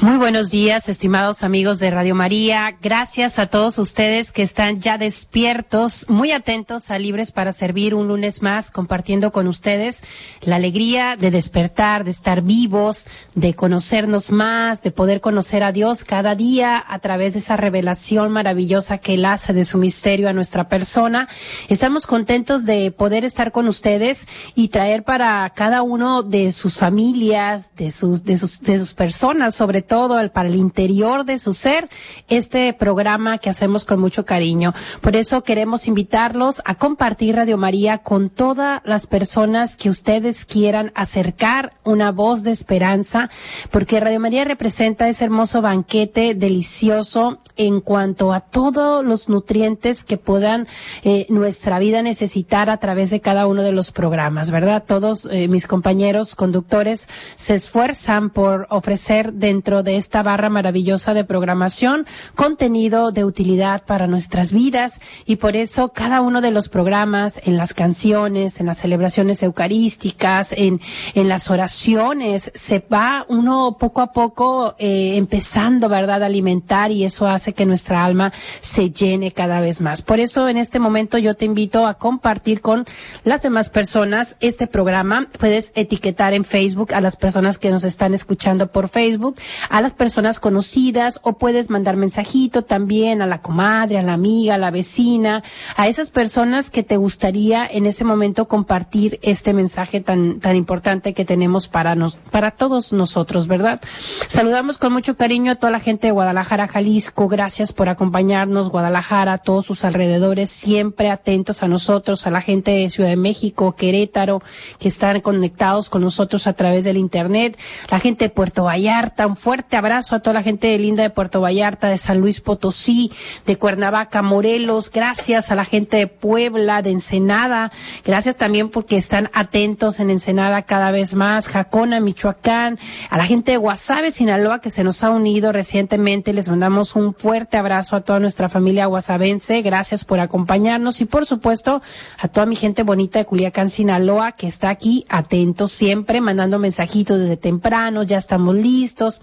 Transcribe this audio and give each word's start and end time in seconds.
Muy 0.00 0.16
buenos 0.16 0.52
días, 0.52 0.88
estimados 0.88 1.42
amigos 1.42 1.80
de 1.80 1.90
Radio 1.90 2.14
María. 2.14 2.76
Gracias 2.80 3.40
a 3.40 3.46
todos 3.46 3.80
ustedes 3.80 4.30
que 4.30 4.44
están 4.44 4.80
ya 4.80 4.96
despiertos, 4.96 6.08
muy 6.08 6.30
atentos 6.30 6.92
a 6.92 7.00
Libres 7.00 7.32
para 7.32 7.50
Servir 7.50 7.96
un 7.96 8.06
lunes 8.06 8.40
más, 8.40 8.70
compartiendo 8.70 9.32
con 9.32 9.48
ustedes 9.48 10.04
la 10.40 10.54
alegría 10.54 11.16
de 11.16 11.32
despertar, 11.32 12.04
de 12.04 12.12
estar 12.12 12.42
vivos, 12.42 13.06
de 13.34 13.54
conocernos 13.54 14.30
más, 14.30 14.84
de 14.84 14.92
poder 14.92 15.20
conocer 15.20 15.64
a 15.64 15.72
Dios 15.72 16.04
cada 16.04 16.36
día 16.36 16.80
a 16.86 17.00
través 17.00 17.32
de 17.32 17.40
esa 17.40 17.56
revelación 17.56 18.30
maravillosa 18.30 18.98
que 18.98 19.14
Él 19.14 19.24
hace 19.24 19.52
de 19.52 19.64
su 19.64 19.78
misterio 19.78 20.28
a 20.28 20.32
nuestra 20.32 20.68
persona. 20.68 21.28
Estamos 21.68 22.06
contentos 22.06 22.64
de 22.64 22.92
poder 22.92 23.24
estar 23.24 23.50
con 23.50 23.66
ustedes 23.66 24.28
y 24.54 24.68
traer 24.68 25.02
para 25.02 25.50
cada 25.56 25.82
uno 25.82 26.22
de 26.22 26.52
sus 26.52 26.76
familias, 26.76 27.74
de 27.74 27.90
sus, 27.90 28.22
de 28.22 28.36
sus, 28.36 28.60
de 28.60 28.78
sus 28.78 28.94
personas, 28.94 29.56
sobre 29.56 29.87
todo 29.88 30.20
el, 30.20 30.30
para 30.30 30.48
el 30.48 30.54
interior 30.54 31.24
de 31.24 31.38
su 31.38 31.52
ser, 31.52 31.88
este 32.28 32.72
programa 32.72 33.38
que 33.38 33.50
hacemos 33.50 33.84
con 33.84 33.98
mucho 33.98 34.24
cariño. 34.24 34.72
Por 35.00 35.16
eso 35.16 35.42
queremos 35.42 35.88
invitarlos 35.88 36.62
a 36.64 36.76
compartir 36.76 37.34
Radio 37.34 37.58
María 37.58 37.98
con 37.98 38.30
todas 38.30 38.80
las 38.84 39.08
personas 39.08 39.74
que 39.74 39.90
ustedes 39.90 40.44
quieran 40.44 40.92
acercar 40.94 41.72
una 41.84 42.12
voz 42.12 42.44
de 42.44 42.52
esperanza, 42.52 43.30
porque 43.70 43.98
Radio 43.98 44.20
María 44.20 44.44
representa 44.44 45.08
ese 45.08 45.24
hermoso 45.24 45.62
banquete 45.62 46.34
delicioso 46.34 47.40
en 47.56 47.80
cuanto 47.80 48.32
a 48.32 48.40
todos 48.40 49.04
los 49.04 49.28
nutrientes 49.28 50.04
que 50.04 50.16
puedan 50.16 50.68
eh, 51.02 51.26
nuestra 51.28 51.78
vida 51.78 52.02
necesitar 52.02 52.70
a 52.70 52.76
través 52.76 53.10
de 53.10 53.20
cada 53.20 53.46
uno 53.46 53.62
de 53.62 53.72
los 53.72 53.90
programas, 53.90 54.50
¿verdad? 54.50 54.84
Todos 54.86 55.28
eh, 55.30 55.48
mis 55.48 55.66
compañeros 55.66 56.34
conductores 56.34 57.08
se 57.36 57.54
esfuerzan 57.54 58.30
por 58.30 58.66
ofrecer 58.70 59.32
dentro 59.32 59.77
de 59.82 59.96
esta 59.96 60.22
barra 60.22 60.48
maravillosa 60.48 61.14
de 61.14 61.24
programación 61.24 62.06
contenido 62.34 63.12
de 63.12 63.24
utilidad 63.24 63.84
para 63.84 64.06
nuestras 64.06 64.52
vidas 64.52 65.00
y 65.26 65.36
por 65.36 65.56
eso 65.56 65.92
cada 65.92 66.20
uno 66.20 66.40
de 66.40 66.50
los 66.50 66.68
programas 66.68 67.40
en 67.44 67.56
las 67.56 67.74
canciones, 67.74 68.60
en 68.60 68.66
las 68.66 68.78
celebraciones 68.78 69.42
eucarísticas, 69.42 70.52
en, 70.56 70.80
en 71.14 71.28
las 71.28 71.50
oraciones, 71.50 72.50
se 72.54 72.78
va 72.80 73.24
uno 73.28 73.76
poco 73.78 74.00
a 74.00 74.12
poco 74.12 74.74
eh, 74.78 75.16
empezando, 75.16 75.88
¿verdad?, 75.88 76.22
a 76.22 76.26
alimentar 76.26 76.90
y 76.90 77.04
eso 77.04 77.26
hace 77.26 77.52
que 77.52 77.66
nuestra 77.66 78.04
alma 78.04 78.32
se 78.60 78.90
llene 78.90 79.32
cada 79.32 79.60
vez 79.60 79.80
más. 79.80 80.02
Por 80.02 80.20
eso 80.20 80.48
en 80.48 80.56
este 80.56 80.78
momento 80.78 81.18
yo 81.18 81.34
te 81.34 81.44
invito 81.44 81.86
a 81.86 81.94
compartir 81.94 82.60
con 82.60 82.84
las 83.24 83.42
demás 83.42 83.68
personas 83.68 84.36
este 84.40 84.66
programa. 84.66 85.28
Puedes 85.38 85.72
etiquetar 85.74 86.34
en 86.34 86.44
Facebook 86.44 86.94
a 86.94 87.00
las 87.00 87.16
personas 87.16 87.58
que 87.58 87.70
nos 87.70 87.84
están 87.84 88.14
escuchando 88.14 88.68
por 88.68 88.88
Facebook, 88.88 89.36
a 89.68 89.80
las 89.80 89.92
personas 89.92 90.40
conocidas 90.40 91.20
o 91.22 91.34
puedes 91.34 91.70
mandar 91.70 91.96
mensajito 91.96 92.62
también 92.62 93.22
a 93.22 93.26
la 93.26 93.40
comadre, 93.40 93.98
a 93.98 94.02
la 94.02 94.14
amiga, 94.14 94.54
a 94.54 94.58
la 94.58 94.70
vecina, 94.70 95.42
a 95.76 95.88
esas 95.88 96.10
personas 96.10 96.70
que 96.70 96.82
te 96.82 96.96
gustaría 96.96 97.66
en 97.66 97.86
ese 97.86 98.04
momento 98.04 98.48
compartir 98.48 99.18
este 99.22 99.52
mensaje 99.52 100.00
tan, 100.00 100.40
tan 100.40 100.56
importante 100.56 101.14
que 101.14 101.24
tenemos 101.24 101.68
para 101.68 101.94
nos, 101.94 102.16
para 102.16 102.52
todos 102.52 102.92
nosotros, 102.92 103.46
¿verdad? 103.46 103.80
Saludamos 104.26 104.78
con 104.78 104.92
mucho 104.92 105.16
cariño 105.16 105.52
a 105.52 105.56
toda 105.56 105.72
la 105.72 105.80
gente 105.80 106.08
de 106.08 106.12
Guadalajara, 106.12 106.68
Jalisco. 106.68 107.28
Gracias 107.28 107.72
por 107.72 107.88
acompañarnos, 107.88 108.70
Guadalajara, 108.70 109.34
a 109.34 109.38
todos 109.38 109.66
sus 109.66 109.84
alrededores, 109.84 110.50
siempre 110.50 111.10
atentos 111.10 111.62
a 111.62 111.68
nosotros, 111.68 112.26
a 112.26 112.30
la 112.30 112.40
gente 112.40 112.72
de 112.72 112.90
Ciudad 112.90 113.10
de 113.10 113.16
México, 113.16 113.74
Querétaro, 113.74 114.42
que 114.78 114.88
están 114.88 115.20
conectados 115.20 115.88
con 115.88 116.02
nosotros 116.02 116.46
a 116.46 116.52
través 116.52 116.84
del 116.84 116.96
Internet, 116.96 117.58
la 117.90 117.98
gente 117.98 118.26
de 118.26 118.30
Puerto 118.30 118.64
Vallarta, 118.64 119.26
un 119.26 119.36
fuerte 119.36 119.57
fuerte 119.58 119.76
abrazo 119.76 120.14
a 120.14 120.20
toda 120.20 120.34
la 120.34 120.42
gente 120.44 120.78
linda 120.78 121.02
de 121.02 121.10
Puerto 121.10 121.40
Vallarta, 121.40 121.88
de 121.88 121.96
San 121.96 122.20
Luis 122.20 122.40
Potosí, 122.40 123.10
de 123.44 123.56
Cuernavaca, 123.56 124.22
Morelos. 124.22 124.88
Gracias 124.88 125.50
a 125.50 125.56
la 125.56 125.64
gente 125.64 125.96
de 125.96 126.06
Puebla, 126.06 126.80
de 126.80 126.92
Ensenada. 126.92 127.72
Gracias 128.04 128.36
también 128.36 128.68
porque 128.68 128.96
están 128.96 129.30
atentos 129.32 129.98
en 129.98 130.10
Ensenada 130.10 130.62
cada 130.62 130.92
vez 130.92 131.14
más. 131.14 131.48
Jacona, 131.48 131.98
Michoacán. 131.98 132.78
A 133.10 133.16
la 133.16 133.26
gente 133.26 133.50
de 133.50 133.56
Guasave, 133.56 134.12
Sinaloa, 134.12 134.60
que 134.60 134.70
se 134.70 134.84
nos 134.84 135.02
ha 135.02 135.10
unido 135.10 135.50
recientemente. 135.50 136.32
Les 136.32 136.48
mandamos 136.48 136.94
un 136.94 137.12
fuerte 137.12 137.56
abrazo 137.56 137.96
a 137.96 138.02
toda 138.02 138.20
nuestra 138.20 138.48
familia 138.48 138.86
guasavense. 138.86 139.60
Gracias 139.62 140.04
por 140.04 140.20
acompañarnos. 140.20 141.00
Y 141.00 141.04
por 141.04 141.26
supuesto, 141.26 141.82
a 142.16 142.28
toda 142.28 142.46
mi 142.46 142.54
gente 142.54 142.84
bonita 142.84 143.18
de 143.18 143.24
Culiacán, 143.24 143.70
Sinaloa, 143.70 144.30
que 144.30 144.46
está 144.46 144.70
aquí 144.70 145.04
atentos 145.08 145.72
siempre, 145.72 146.20
mandando 146.20 146.60
mensajitos 146.60 147.18
desde 147.18 147.36
temprano. 147.36 148.04
Ya 148.04 148.18
estamos 148.18 148.54
listos. 148.54 149.20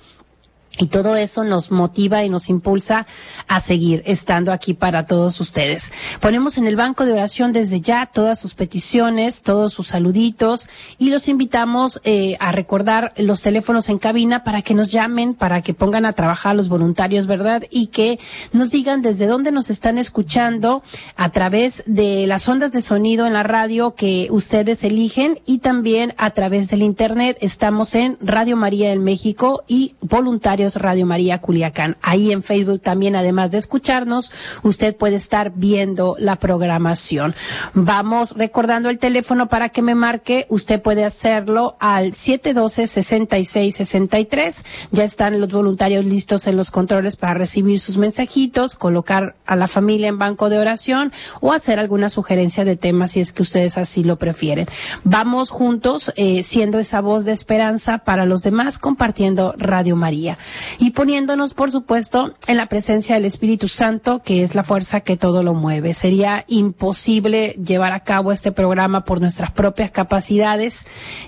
Y 0.77 0.87
todo 0.87 1.15
eso 1.15 1.43
nos 1.43 1.71
motiva 1.71 2.23
y 2.23 2.29
nos 2.29 2.49
impulsa 2.49 3.07
a 3.47 3.61
seguir 3.61 4.03
estando 4.05 4.51
aquí 4.51 4.73
para 4.73 5.05
todos 5.05 5.39
ustedes. 5.39 5.91
Ponemos 6.19 6.57
en 6.57 6.67
el 6.67 6.75
banco 6.75 7.05
de 7.05 7.13
oración 7.13 7.53
desde 7.53 7.79
ya 7.79 8.05
todas 8.05 8.39
sus 8.39 8.55
peticiones, 8.55 9.41
todos 9.41 9.73
sus 9.73 9.87
saluditos 9.87 10.69
y 10.97 11.09
los 11.09 11.27
invitamos 11.29 12.01
eh, 12.03 12.35
a 12.39 12.51
recordar 12.51 13.13
los 13.17 13.41
teléfonos 13.41 13.89
en 13.89 13.99
cabina 13.99 14.43
para 14.43 14.61
que 14.61 14.73
nos 14.73 14.91
llamen, 14.91 15.33
para 15.33 15.61
que 15.61 15.73
pongan 15.73 16.05
a 16.05 16.13
trabajar 16.13 16.51
a 16.51 16.55
los 16.55 16.67
voluntarios, 16.67 17.27
¿verdad? 17.27 17.63
Y 17.69 17.87
que 17.87 18.19
nos 18.51 18.71
digan 18.71 19.01
desde 19.01 19.27
dónde 19.27 19.51
nos 19.51 19.69
están 19.69 19.97
escuchando 19.97 20.83
a 21.15 21.29
través 21.29 21.83
de 21.85 22.27
las 22.27 22.47
ondas 22.49 22.71
de 22.71 22.81
sonido 22.81 23.25
en 23.25 23.33
la 23.33 23.43
radio 23.43 23.95
que 23.95 24.27
ustedes 24.29 24.83
eligen 24.83 25.39
y 25.45 25.59
también 25.59 26.13
a 26.17 26.31
través 26.31 26.69
del 26.69 26.81
Internet. 26.81 27.37
Estamos 27.39 27.95
en 27.95 28.17
Radio 28.19 28.57
María 28.57 28.91
en 28.91 29.03
México 29.03 29.63
y 29.67 29.95
voluntarios 30.01 30.64
Radio 30.73 31.05
María 31.05 31.39
Culiacán. 31.39 31.97
Ahí 32.01 32.31
en 32.31 32.41
Facebook 32.41 32.81
también, 32.81 33.15
además 33.15 33.51
de 33.51 33.59
escucharnos, 33.59 34.31
usted 34.63 34.95
puede 34.95 35.17
estar 35.17 35.51
viendo 35.55 36.15
la 36.19 36.37
programación. 36.37 37.35
Vamos 37.73 38.31
recordando 38.31 38.89
el 38.89 38.97
teléfono 38.97 39.47
para 39.47 39.69
que 39.69 39.83
me 39.83 39.93
marque. 39.93 40.47
Usted 40.49 40.81
puede 40.81 41.05
hacerlo 41.05 41.75
al 41.79 42.13
712-6663. 42.13 44.63
Ya 44.91 45.03
están 45.03 45.39
los 45.39 45.51
voluntarios 45.51 46.03
listos 46.05 46.47
en 46.47 46.57
los 46.57 46.71
controles 46.71 47.15
para 47.15 47.35
recibir 47.35 47.79
sus 47.79 47.97
mensajitos, 47.97 48.75
colocar 48.75 49.35
a 49.45 49.55
la 49.55 49.67
familia 49.67 50.07
en 50.07 50.17
banco 50.17 50.49
de 50.49 50.57
oración 50.57 51.11
o 51.41 51.53
hacer 51.53 51.79
alguna 51.79 52.09
sugerencia 52.09 52.65
de 52.65 52.75
temas 52.75 53.11
si 53.11 53.19
es 53.19 53.31
que 53.31 53.43
ustedes 53.43 53.77
así 53.77 54.03
lo 54.03 54.17
prefieren. 54.17 54.67
Vamos 55.03 55.49
juntos 55.49 56.11
eh, 56.15 56.43
siendo 56.43 56.79
esa 56.79 57.01
voz 57.01 57.25
de 57.25 57.31
esperanza 57.31 57.99
para 57.99 58.25
los 58.25 58.41
demás 58.41 58.79
compartiendo 58.79 59.53
Radio 59.57 59.95
María 59.95 60.37
y 60.79 60.91
poniéndonos, 60.91 61.53
por 61.53 61.71
supuesto, 61.71 62.33
en 62.47 62.57
la 62.57 62.67
presencia 62.67 63.15
del 63.15 63.25
Espíritu 63.25 63.67
Santo, 63.67 64.21
que 64.23 64.43
es 64.43 64.55
la 64.55 64.63
fuerza 64.63 65.01
que 65.01 65.17
todo 65.17 65.43
lo 65.43 65.53
mueve. 65.53 65.93
Sería 65.93 66.45
imposible 66.47 67.55
llevar 67.63 67.93
a 67.93 68.01
cabo 68.01 68.31
este 68.31 68.51
programa 68.51 69.03
por 69.03 69.21
nuestras 69.21 69.51
propias 69.51 69.91
capacidades, 69.91 70.85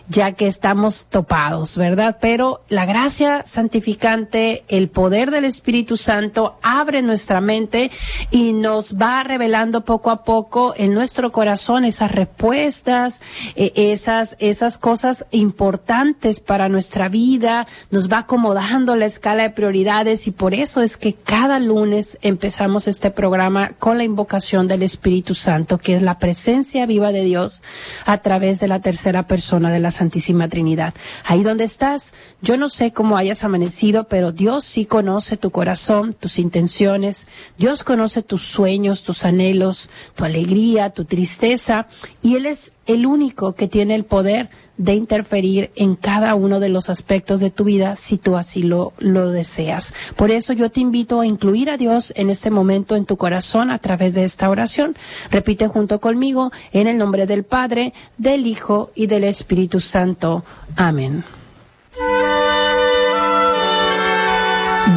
ya 0.10 0.34
que 0.34 0.48
estamos 0.48 1.06
topados, 1.10 1.78
¿verdad? 1.78 2.18
Pero 2.22 2.62
la 2.70 2.86
gracia 2.86 3.44
santificante, 3.46 4.64
el 4.68 4.90
poder 4.90 5.32
del 5.32 5.46
Espíritu 5.46 5.98
Santo 5.98 6.58
abre 6.62 7.02
nuestra 7.02 7.42
mente 7.42 7.92
y 8.32 8.54
nos 8.54 8.96
va 8.96 9.24
revelando 9.24 9.84
poco 9.84 10.12
a 10.12 10.24
poco 10.24 10.74
en 10.76 10.94
nuestro 10.94 11.32
corazón 11.32 11.86
esas 11.86 12.12
respuestas, 12.12 13.22
eh, 13.56 13.72
esas, 13.76 14.36
esas 14.40 14.78
cosas 14.78 15.26
importantes 15.32 16.40
para 16.40 16.70
nuestra 16.70 17.10
vida, 17.10 17.68
nos 17.92 18.12
va 18.12 18.20
acomodando 18.20 18.96
la 18.96 19.06
escala 19.18 19.44
de 19.44 19.50
prioridades 19.50 20.28
y 20.28 20.32
por 20.32 20.54
eso 20.54 20.82
es 20.82 20.96
que 20.96 21.14
cada 21.14 21.60
lunes 21.60 22.20
empezamos 22.22 22.88
este 22.88 23.10
programa 23.10 23.72
con 23.80 23.98
la 23.98 24.04
invocación 24.04 24.68
del 24.68 24.84
Espíritu 24.84 25.34
Santo, 25.34 25.80
que 25.80 25.96
es 25.96 26.04
la 26.04 26.20
presencia 26.20 26.86
viva 26.86 27.12
de 27.12 27.24
Dios 27.24 27.64
a 28.06 28.20
través 28.20 28.60
de 28.60 28.68
la 28.68 28.80
tercera 28.80 29.26
persona 29.26 29.74
de 29.74 29.80
la 29.80 29.90
Santísima 29.90 30.50
Trinidad. 30.50 30.94
Ahí 31.26 31.42
donde 31.42 31.64
estás, 31.64 32.14
yo 32.44 32.58
no 32.58 32.70
sé 32.70 32.92
cómo 32.92 33.18
hayas 33.18 33.44
amanecido, 33.44 34.04
pero 34.04 34.32
Dios 34.32 34.66
sí 34.66 34.86
conoce 34.86 35.36
tu 35.36 35.50
corazón, 35.50 36.14
tus 36.14 36.38
intenciones, 36.38 37.28
Dios 37.58 37.84
conoce 37.84 38.22
tus 38.22 38.44
sueños, 38.44 39.02
tus 39.02 39.26
anhelos, 39.26 39.90
tu 40.14 40.26
alegría, 40.26 40.92
tu 40.92 41.06
tristeza, 41.06 41.88
y 42.22 42.36
Él 42.36 42.46
es 42.46 42.72
el 42.88 43.06
único 43.06 43.54
que 43.54 43.68
tiene 43.68 43.94
el 43.96 44.06
poder 44.06 44.50
de 44.78 44.96
interferir 44.96 45.72
en 45.76 45.96
cada 45.96 46.34
uno 46.36 46.60
de 46.60 46.70
los 46.70 46.90
aspectos 46.90 47.40
de 47.40 47.52
tu 47.52 47.66
vida 47.66 47.96
si 47.96 48.18
tú 48.18 48.38
así 48.38 48.64
lo, 48.64 48.94
deseas. 48.98 49.94
Por 50.16 50.32
eso 50.32 50.54
yo 50.54 50.70
te 50.70 50.80
invito 50.80 51.20
a 51.20 51.26
incluir 51.26 51.70
a 51.70 51.78
Dios 51.78 52.14
en 52.16 52.30
este 52.30 52.50
momento 52.50 52.96
en 52.96 53.06
tu 53.06 53.18
corazón 53.18 53.72
a 53.72 53.80
través 53.80 54.14
de 54.14 54.24
esta 54.24 54.50
oración. 54.50 54.96
Repite 55.30 55.68
junto 55.68 56.00
conmigo 56.00 56.52
en 56.72 56.88
el 56.88 56.98
nombre 56.98 57.26
del 57.26 57.44
Padre, 57.44 57.94
del 58.18 58.48
Hijo 58.48 58.92
y 58.96 59.08
del 59.08 59.26
Espíritu 59.26 59.80
Santo. 59.80 60.46
Amén. 60.76 61.24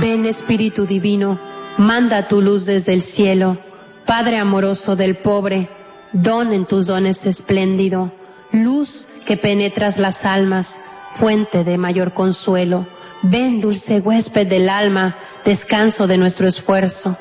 Ven 0.01 0.25
Espíritu 0.25 0.87
Divino, 0.87 1.39
manda 1.77 2.29
tu 2.29 2.41
luz 2.41 2.67
desde 2.67 2.95
el 2.95 3.03
cielo, 3.03 3.59
Padre 4.07 4.39
amoroso 4.39 4.97
del 4.97 5.17
pobre, 5.17 5.69
don 6.13 6.53
en 6.53 6.67
tus 6.67 6.87
dones 6.87 7.27
espléndido, 7.27 8.13
luz 8.53 9.09
que 9.27 9.37
penetras 9.37 9.99
las 9.99 10.25
almas, 10.25 10.79
fuente 11.13 11.65
de 11.65 11.79
mayor 11.79 12.13
consuelo. 12.13 12.87
Ven, 13.23 13.61
dulce 13.61 14.01
huésped 14.01 14.47
del 14.47 14.69
alma, 14.69 15.17
descanso 15.45 16.07
de 16.07 16.19
nuestro 16.19 16.49
esfuerzo, 16.49 17.17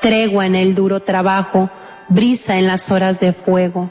tregua 0.00 0.46
en 0.46 0.54
el 0.54 0.74
duro 0.74 1.00
trabajo, 1.00 1.70
brisa 2.08 2.58
en 2.58 2.66
las 2.66 2.90
horas 2.90 3.20
de 3.20 3.32
fuego 3.32 3.90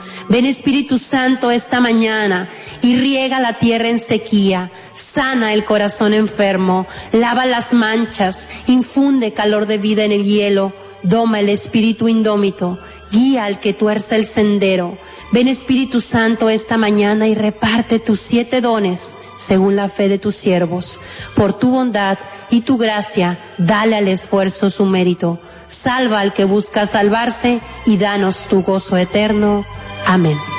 Ven 0.31 0.45
Espíritu 0.45 0.97
Santo 0.97 1.51
esta 1.51 1.81
mañana 1.81 2.47
y 2.81 2.95
riega 2.95 3.41
la 3.41 3.57
tierra 3.57 3.89
en 3.89 3.99
sequía 3.99 4.71
sana 4.93 5.51
el 5.51 5.65
corazón 5.65 6.13
enfermo, 6.13 6.87
lava 7.11 7.45
las 7.45 7.73
manchas, 7.73 8.47
infunde 8.67 9.33
calor 9.33 9.65
de 9.65 9.77
vida 9.77 10.05
en 10.05 10.13
el 10.13 10.23
hielo, 10.23 10.71
doma 11.03 11.41
el 11.41 11.49
espíritu 11.49 12.07
indómito, 12.07 12.79
guía 13.11 13.43
al 13.43 13.59
que 13.59 13.73
tuerce 13.73 14.15
el 14.15 14.25
sendero. 14.25 14.97
Ven 15.33 15.49
Espíritu 15.49 15.99
Santo 15.99 16.49
esta 16.49 16.77
mañana 16.77 17.27
y 17.27 17.35
reparte 17.35 17.99
tus 17.99 18.21
siete 18.21 18.61
dones 18.61 19.17
según 19.35 19.75
la 19.75 19.89
fe 19.89 20.07
de 20.07 20.17
tus 20.17 20.37
siervos. 20.37 20.97
Por 21.35 21.51
tu 21.51 21.71
bondad 21.71 22.17
y 22.49 22.61
tu 22.61 22.77
gracia, 22.77 23.37
dale 23.57 23.97
al 23.97 24.07
esfuerzo 24.07 24.69
su 24.69 24.85
mérito. 24.85 25.39
Salva 25.67 26.21
al 26.21 26.31
que 26.31 26.45
busca 26.45 26.85
salvarse 26.85 27.59
y 27.85 27.97
danos 27.97 28.47
tu 28.47 28.61
gozo 28.61 28.95
eterno. 28.95 29.65
Amén. 30.07 30.50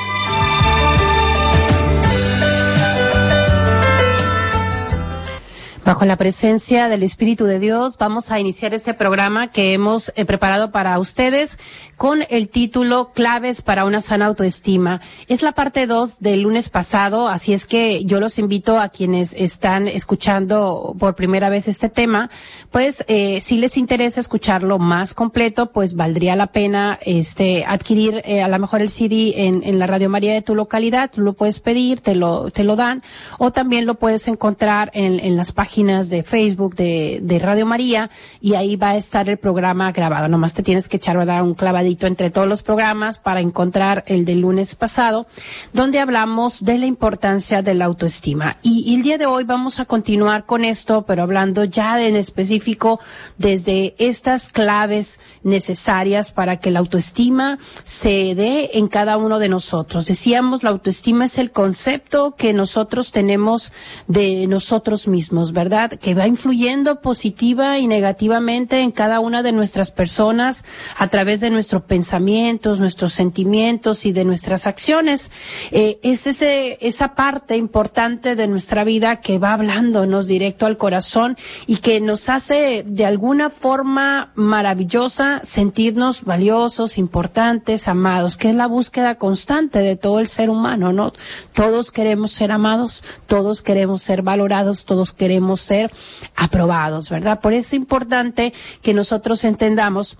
Bajo 5.85 6.05
la 6.05 6.15
presencia 6.15 6.87
del 6.87 7.03
Espíritu 7.03 7.43
de 7.43 7.59
Dios, 7.59 7.97
vamos 7.97 8.31
a 8.31 8.39
iniciar 8.39 8.73
este 8.73 8.93
programa 8.93 9.49
que 9.51 9.73
hemos 9.73 10.13
eh, 10.15 10.23
preparado 10.23 10.71
para 10.71 10.97
ustedes 10.97 11.57
con 11.97 12.23
el 12.29 12.47
título 12.47 13.11
Claves 13.13 13.61
para 13.61 13.83
una 13.83 13.99
sana 13.99 14.27
autoestima. 14.27 15.01
Es 15.27 15.41
la 15.41 15.51
parte 15.51 15.85
2 15.85 16.21
del 16.21 16.41
lunes 16.41 16.69
pasado, 16.69 17.27
así 17.27 17.53
es 17.53 17.65
que 17.65 18.05
yo 18.05 18.21
los 18.21 18.39
invito 18.39 18.79
a 18.79 18.87
quienes 18.89 19.33
están 19.33 19.89
escuchando 19.89 20.95
por 20.97 21.15
primera 21.15 21.49
vez 21.49 21.67
este 21.67 21.89
tema, 21.89 22.29
pues 22.71 23.03
eh, 23.09 23.41
si 23.41 23.57
les 23.57 23.75
interesa 23.75 24.21
escucharlo 24.21 24.79
más 24.79 25.13
completo, 25.13 25.71
pues 25.73 25.95
valdría 25.95 26.37
la 26.37 26.47
pena 26.47 26.97
este 27.01 27.65
adquirir 27.65 28.21
eh, 28.23 28.41
a 28.41 28.47
lo 28.47 28.57
mejor 28.57 28.81
el 28.81 28.89
CD 28.89 29.33
en, 29.35 29.63
en 29.63 29.79
la 29.79 29.87
Radio 29.87 30.09
María 30.09 30.33
de 30.33 30.41
tu 30.41 30.55
localidad, 30.55 31.11
lo 31.15 31.33
puedes 31.33 31.59
pedir, 31.59 31.99
te 31.99 32.15
lo, 32.15 32.49
te 32.51 32.63
lo 32.63 32.77
dan, 32.77 33.03
o 33.37 33.51
también 33.51 33.85
lo 33.85 33.95
puedes 33.95 34.29
encontrar 34.29 34.89
en, 34.93 35.19
en 35.19 35.35
las 35.35 35.51
páginas 35.51 35.72
páginas 35.73 36.11
de 36.11 36.21
Facebook 36.21 36.75
de, 36.75 37.17
de, 37.23 37.39
Radio 37.39 37.65
María 37.65 38.11
y 38.39 38.53
ahí 38.53 38.75
va 38.75 38.89
a 38.89 38.95
estar 38.95 39.27
el 39.27 39.39
programa 39.39 39.91
grabado. 39.91 40.27
Nomás 40.27 40.53
te 40.53 40.61
tienes 40.61 40.87
que 40.87 40.97
echar 40.97 41.25
dar 41.25 41.41
un 41.41 41.55
clavadito 41.55 42.05
entre 42.05 42.29
todos 42.29 42.47
los 42.47 42.61
programas 42.61 43.17
para 43.17 43.41
encontrar 43.41 44.03
el 44.05 44.23
del 44.23 44.41
lunes 44.41 44.75
pasado, 44.75 45.25
donde 45.73 45.99
hablamos 45.99 46.63
de 46.63 46.77
la 46.77 46.85
importancia 46.85 47.63
de 47.63 47.73
la 47.73 47.85
autoestima. 47.85 48.57
Y, 48.61 48.83
y 48.87 48.93
el 48.93 49.01
día 49.01 49.17
de 49.17 49.25
hoy 49.25 49.45
vamos 49.45 49.79
a 49.79 49.85
continuar 49.85 50.45
con 50.45 50.63
esto, 50.63 51.05
pero 51.07 51.23
hablando 51.23 51.63
ya 51.63 51.99
en 51.99 52.17
específico 52.17 52.99
desde 53.39 53.95
estas 53.97 54.49
claves 54.49 55.19
necesarias 55.41 56.31
para 56.31 56.57
que 56.57 56.69
la 56.69 56.79
autoestima 56.81 57.57
se 57.83 58.35
dé 58.35 58.69
en 58.73 58.87
cada 58.87 59.17
uno 59.17 59.39
de 59.39 59.49
nosotros. 59.49 60.05
Decíamos, 60.05 60.61
la 60.61 60.69
autoestima 60.69 61.25
es 61.25 61.39
el 61.39 61.49
concepto 61.49 62.35
que 62.35 62.53
nosotros 62.53 63.11
tenemos 63.11 63.73
de 64.07 64.45
nosotros 64.45 65.07
mismos, 65.07 65.51
¿verdad? 65.51 65.62
¿Verdad? 65.63 65.91
Que 65.91 66.13
va 66.13 66.27
influyendo 66.27 66.99
positiva 66.99 67.79
y 67.79 67.87
negativamente 67.87 68.81
en 68.81 68.91
cada 68.91 69.21
una 69.21 69.41
de 69.43 69.53
nuestras 69.53 69.91
personas 69.91 70.65
a 70.97 71.07
través 71.07 71.39
de 71.39 71.49
nuestros 71.49 71.83
pensamientos, 71.83 72.81
nuestros 72.81 73.13
sentimientos 73.13 74.05
y 74.05 74.11
de 74.11 74.25
nuestras 74.25 74.67
acciones. 74.67 75.31
Eh, 75.71 75.99
es 76.03 76.27
ese, 76.27 76.77
esa 76.81 77.15
parte 77.15 77.55
importante 77.55 78.35
de 78.35 78.47
nuestra 78.47 78.83
vida 78.83 79.21
que 79.21 79.39
va 79.39 79.53
hablándonos 79.53 80.27
directo 80.27 80.65
al 80.65 80.77
corazón 80.77 81.37
y 81.65 81.77
que 81.77 82.01
nos 82.01 82.27
hace 82.27 82.83
de 82.85 83.05
alguna 83.05 83.49
forma 83.49 84.33
maravillosa 84.35 85.39
sentirnos 85.43 86.25
valiosos, 86.25 86.97
importantes, 86.97 87.87
amados, 87.87 88.35
que 88.35 88.49
es 88.49 88.55
la 88.55 88.67
búsqueda 88.67 89.15
constante 89.15 89.79
de 89.79 89.95
todo 89.95 90.19
el 90.19 90.27
ser 90.27 90.49
humano, 90.49 90.91
¿no? 90.91 91.13
Todos 91.53 91.89
queremos 91.89 92.33
ser 92.33 92.51
amados, 92.51 93.05
todos 93.27 93.61
queremos 93.61 94.01
ser 94.01 94.23
valorados, 94.23 94.83
todos 94.83 95.13
queremos 95.13 95.52
ser 95.57 95.91
aprobados, 96.35 97.09
¿verdad? 97.09 97.39
Por 97.39 97.53
eso 97.53 97.67
es 97.67 97.73
importante 97.73 98.53
que 98.81 98.93
nosotros 98.93 99.43
entendamos 99.43 100.17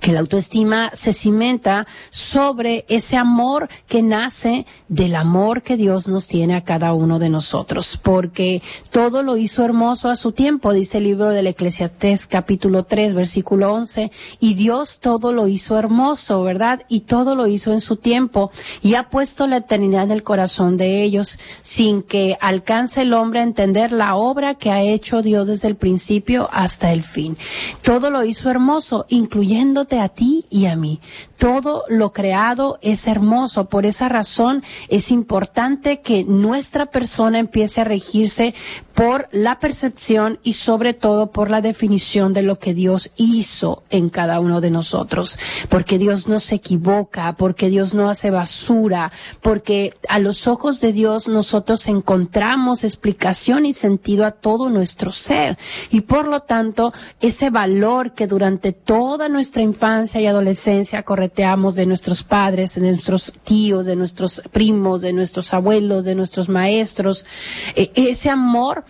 que 0.00 0.12
la 0.12 0.20
autoestima 0.20 0.90
se 0.94 1.12
cimenta 1.12 1.86
sobre 2.10 2.84
ese 2.88 3.16
amor 3.16 3.68
que 3.86 4.02
nace 4.02 4.66
del 4.88 5.14
amor 5.14 5.62
que 5.62 5.76
Dios 5.76 6.08
nos 6.08 6.26
tiene 6.26 6.54
a 6.56 6.64
cada 6.64 6.92
uno 6.92 7.18
de 7.18 7.30
nosotros, 7.30 7.98
porque 8.02 8.62
todo 8.90 9.22
lo 9.22 9.36
hizo 9.36 9.64
hermoso 9.64 10.08
a 10.08 10.16
su 10.16 10.32
tiempo, 10.32 10.72
dice 10.72 10.98
el 10.98 11.04
libro 11.04 11.30
del 11.30 11.46
Eclesiastés 11.46 12.26
capítulo 12.26 12.84
3 12.84 13.14
versículo 13.14 13.72
11, 13.72 14.10
y 14.40 14.54
Dios 14.54 15.00
todo 15.00 15.32
lo 15.32 15.48
hizo 15.48 15.78
hermoso, 15.78 16.42
¿verdad? 16.42 16.82
Y 16.88 17.00
todo 17.00 17.34
lo 17.34 17.46
hizo 17.46 17.72
en 17.72 17.80
su 17.80 17.96
tiempo, 17.96 18.50
y 18.82 18.94
ha 18.94 19.10
puesto 19.10 19.46
la 19.46 19.58
eternidad 19.58 20.04
en 20.04 20.10
el 20.10 20.22
corazón 20.22 20.76
de 20.76 21.02
ellos, 21.02 21.38
sin 21.62 22.02
que 22.02 22.36
alcance 22.40 23.02
el 23.02 23.12
hombre 23.12 23.40
a 23.40 23.44
entender 23.44 23.92
la 23.92 24.16
obra 24.16 24.54
que 24.54 24.70
ha 24.70 24.82
hecho 24.82 25.22
Dios 25.22 25.46
desde 25.46 25.68
el 25.68 25.76
principio 25.76 26.48
hasta 26.52 26.92
el 26.92 27.02
fin. 27.02 27.36
Todo 27.82 28.10
lo 28.10 28.24
hizo 28.24 28.50
hermoso, 28.50 29.06
incluyendo 29.08 29.83
a 29.92 30.08
ti 30.08 30.46
y 30.50 30.66
a 30.66 30.76
mí. 30.76 31.00
Todo 31.38 31.84
lo 31.88 32.12
creado 32.12 32.78
es 32.80 33.06
hermoso. 33.06 33.68
Por 33.68 33.86
esa 33.86 34.08
razón 34.08 34.62
es 34.88 35.10
importante 35.10 36.00
que 36.00 36.24
nuestra 36.24 36.86
persona 36.86 37.38
empiece 37.38 37.80
a 37.80 37.84
regirse 37.84 38.54
por 38.94 39.28
la 39.32 39.58
percepción 39.58 40.38
y 40.42 40.54
sobre 40.54 40.94
todo 40.94 41.30
por 41.30 41.50
la 41.50 41.60
definición 41.60 42.32
de 42.32 42.42
lo 42.42 42.58
que 42.58 42.74
Dios 42.74 43.10
hizo 43.16 43.82
en 43.90 44.08
cada 44.08 44.40
uno 44.40 44.60
de 44.60 44.70
nosotros. 44.70 45.38
Porque 45.68 45.98
Dios 45.98 46.28
no 46.28 46.40
se 46.40 46.56
equivoca, 46.56 47.34
porque 47.34 47.68
Dios 47.68 47.94
no 47.94 48.08
hace 48.08 48.30
basura, 48.30 49.12
porque 49.40 49.94
a 50.08 50.18
los 50.18 50.46
ojos 50.46 50.80
de 50.80 50.92
Dios 50.92 51.28
nosotros 51.28 51.86
encontramos 51.88 52.84
explicación 52.84 53.66
y 53.66 53.72
sentido 53.72 54.24
a 54.24 54.30
todo 54.30 54.70
nuestro 54.70 55.10
ser. 55.10 55.58
Y 55.90 56.02
por 56.02 56.26
lo 56.26 56.40
tanto, 56.40 56.92
ese 57.20 57.50
valor 57.50 58.12
que 58.12 58.26
durante 58.26 58.72
toda 58.72 59.28
nuestra 59.28 59.62
infancia 59.74 60.20
y 60.20 60.26
adolescencia 60.26 61.02
correteamos 61.02 61.74
de 61.74 61.84
nuestros 61.84 62.22
padres, 62.22 62.76
de 62.76 62.92
nuestros 62.92 63.34
tíos, 63.42 63.86
de 63.86 63.96
nuestros 63.96 64.40
primos, 64.52 65.00
de 65.00 65.12
nuestros 65.12 65.52
abuelos, 65.52 66.04
de 66.04 66.14
nuestros 66.14 66.48
maestros, 66.48 67.26
eh, 67.74 67.90
ese 67.94 68.30
amor 68.30 68.84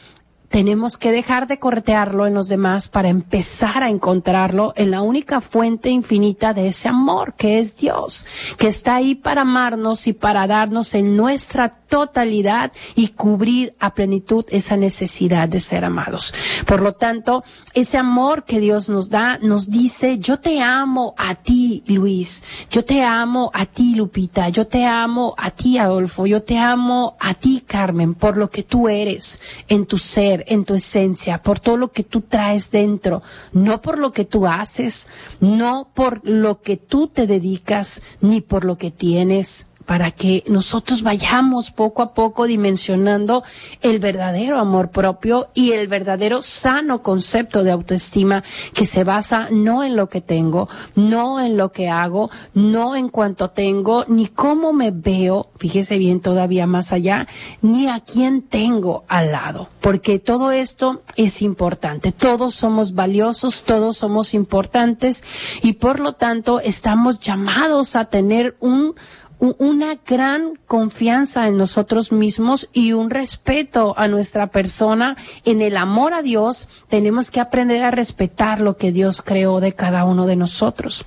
tenemos 0.55 0.99
que 0.99 1.11
dejar 1.11 1.49
de 1.49 1.59
corretearlo 1.59 2.29
en 2.29 2.35
los 2.35 2.47
demás 2.47 2.87
para 2.87 3.09
empezar 3.09 3.83
a 3.83 3.89
encontrarlo 3.89 4.73
en 4.77 4.93
la 4.93 5.03
única 5.03 5.41
fuente 5.41 5.91
infinita 5.91 6.55
de 6.55 6.69
ese 6.69 6.89
amor, 6.89 7.35
que 7.37 7.59
es 7.59 7.77
Dios, 7.77 8.25
que 8.57 8.69
está 8.69 8.95
ahí 8.95 9.17
para 9.17 9.41
amarnos 9.41 10.07
y 10.07 10.13
para 10.13 10.47
darnos 10.47 10.95
en 10.95 11.17
nuestra 11.17 11.71
totalidad 11.95 12.71
y 12.95 13.09
cubrir 13.09 13.75
a 13.81 13.95
plenitud 13.95 14.45
esa 14.49 14.77
necesidad 14.77 15.49
de 15.49 15.59
ser 15.59 15.85
amados. 15.85 16.33
Por 16.67 16.83
lo 16.83 16.93
tanto, 16.93 17.43
ese 17.73 17.99
amor 17.99 18.45
que 18.45 18.61
Dios 18.61 18.89
nos 18.89 19.11
da 19.11 19.39
nos 19.43 19.69
dice, 19.71 20.19
yo 20.19 20.39
te 20.39 20.63
amo 20.63 21.15
a 21.17 21.35
ti, 21.35 21.83
Luis, 21.87 22.45
yo 22.71 22.85
te 22.85 23.03
amo 23.03 23.51
a 23.53 23.67
ti, 23.67 23.97
Lupita, 23.97 24.49
yo 24.51 24.69
te 24.69 24.85
amo 24.85 25.35
a 25.37 25.51
ti, 25.51 25.79
Adolfo, 25.79 26.27
yo 26.27 26.45
te 26.45 26.59
amo 26.59 27.17
a 27.19 27.35
ti, 27.35 27.65
Carmen, 27.67 28.15
por 28.15 28.37
lo 28.37 28.51
que 28.51 28.63
tú 28.63 28.89
eres 28.89 29.41
en 29.69 29.87
tu 29.87 29.99
ser, 29.99 30.44
en 30.47 30.65
tu 30.65 30.75
esencia, 30.75 31.43
por 31.43 31.61
todo 31.61 31.77
lo 31.77 31.93
que 31.93 32.05
tú 32.05 32.21
traes 32.23 32.71
dentro, 32.71 33.23
no 33.53 33.81
por 33.81 33.99
lo 33.99 34.13
que 34.13 34.25
tú 34.25 34.47
haces, 34.47 35.09
no 35.41 35.89
por 35.95 36.21
lo 36.27 36.61
que 36.61 36.77
tú 36.77 37.09
te 37.09 37.27
dedicas, 37.27 38.03
ni 38.21 38.41
por 38.41 38.65
lo 38.65 38.77
que 38.79 38.91
tienes, 38.91 39.67
para 39.87 40.11
que 40.11 40.45
nosotros 40.47 41.03
vayamos 41.03 41.71
poco 41.71 42.03
a 42.03 42.14
poco 42.14 42.47
dimensionando 42.47 43.45
el 43.83 43.99
verdadero 43.99 44.59
amor 44.59 44.91
propio 44.91 45.49
y 45.55 45.73
el 45.73 45.88
verdadero 45.88 46.43
sano 46.43 47.03
concepto 47.03 47.64
de 47.64 47.73
autoestima 47.73 48.43
que 48.73 48.87
se 48.87 49.05
basa 49.05 49.49
no 49.50 49.85
en 49.85 49.97
lo 49.97 50.09
que 50.09 50.21
tengo, 50.21 50.69
no 50.95 51.41
en 51.41 51.57
lo 51.57 51.73
que 51.73 51.88
hago, 51.88 52.31
no 52.55 52.97
en 52.97 53.09
cuanto 53.09 53.50
tengo, 53.50 54.05
ni 54.09 54.29
cómo 54.29 54.73
me 54.73 54.91
veo, 54.91 55.49
fíjese 55.57 55.99
bien 55.99 56.21
todavía 56.21 56.67
más 56.67 56.93
allá, 56.93 57.26
ni 57.62 57.88
a 57.88 58.00
quién 58.00 58.43
tengo 58.43 59.05
al 59.09 59.33
lado, 59.33 59.69
porque 59.81 60.19
todo 60.19 60.50
esto 60.50 61.03
es 61.17 61.43
importante, 61.43 62.12
todos 62.12 62.55
somos 62.55 62.95
valiosos, 62.95 63.64
todos 63.64 63.99
somos 63.99 64.35
importantes 64.35 65.25
y 65.62 65.75
por 65.75 66.00
lo 66.00 66.14
tanto 66.14 66.61
estamos 66.61 67.21
llamados 67.21 67.97
a 67.97 68.07
tener 68.07 68.57
un 68.61 68.95
una 69.38 69.97
gran 70.07 70.57
confianza 70.67 71.47
en 71.47 71.57
nosotros 71.57 72.12
mismos 72.12 72.69
y 72.73 72.93
un 72.93 73.11
respeto 73.11 73.95
a 73.97 74.09
nuestra 74.09 74.47
persona. 74.47 75.17
En 75.45 75.62
el 75.62 75.76
amor 75.76 76.14
a 76.14 76.23
Dios 76.23 76.69
tenemos 76.88 77.31
que 77.31 77.41
aprender 77.41 77.83
a 77.83 77.91
respetar 77.91 78.61
lo 78.61 78.76
que 78.76 78.93
Dios 78.93 79.23
creó 79.23 79.61
de 79.61 79.75
cada 79.75 80.05
uno 80.05 80.26
de 80.26 80.37
nosotros. 80.37 81.05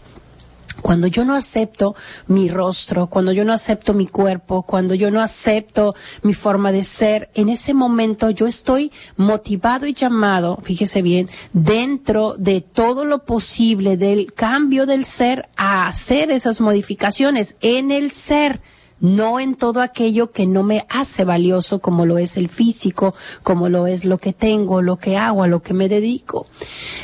Cuando 0.82 1.08
yo 1.08 1.26
no 1.26 1.34
acepto 1.34 1.96
mi 2.28 2.50
rostro, 2.50 3.08
cuando 3.08 3.32
yo 3.32 3.44
no 3.44 3.54
acepto 3.54 3.94
mi 3.94 4.08
cuerpo, 4.08 4.64
cuando 4.64 4.94
yo 4.94 5.12
no 5.12 5.22
acepto 5.22 5.96
mi 6.24 6.34
forma 6.34 6.72
de 6.72 6.84
ser, 6.84 7.30
en 7.34 7.50
ese 7.50 7.74
momento 7.74 8.30
yo 8.30 8.46
estoy 8.46 8.92
motivado 9.16 9.88
y 9.88 9.94
llamado, 9.94 10.60
fíjese 10.64 11.02
bien, 11.02 11.30
dentro 11.54 12.36
de 12.38 12.62
todo 12.62 13.06
lo 13.06 13.26
posible 13.26 13.98
del 13.98 14.32
cambio 14.34 14.86
del 14.86 15.06
ser 15.06 15.50
a 15.56 15.88
hacer 15.88 16.32
esas 16.32 16.62
modificaciones 16.62 17.58
en 17.62 17.92
el 17.92 18.12
ser 18.12 18.62
no 19.00 19.40
en 19.40 19.56
todo 19.56 19.82
aquello 19.82 20.32
que 20.32 20.48
no 20.48 20.64
me 20.64 20.86
hace 20.90 21.24
valioso 21.24 21.80
como 21.80 22.06
lo 22.06 22.18
es 22.18 22.38
el 22.38 22.50
físico, 22.50 23.14
como 23.44 23.70
lo 23.70 23.88
es 23.88 24.06
lo 24.06 24.18
que 24.18 24.34
tengo, 24.34 24.82
lo 24.82 24.98
que 24.98 25.18
hago, 25.18 25.44
a 25.44 25.48
lo 25.48 25.62
que 25.62 25.74
me 25.74 25.90
dedico. 25.90 26.46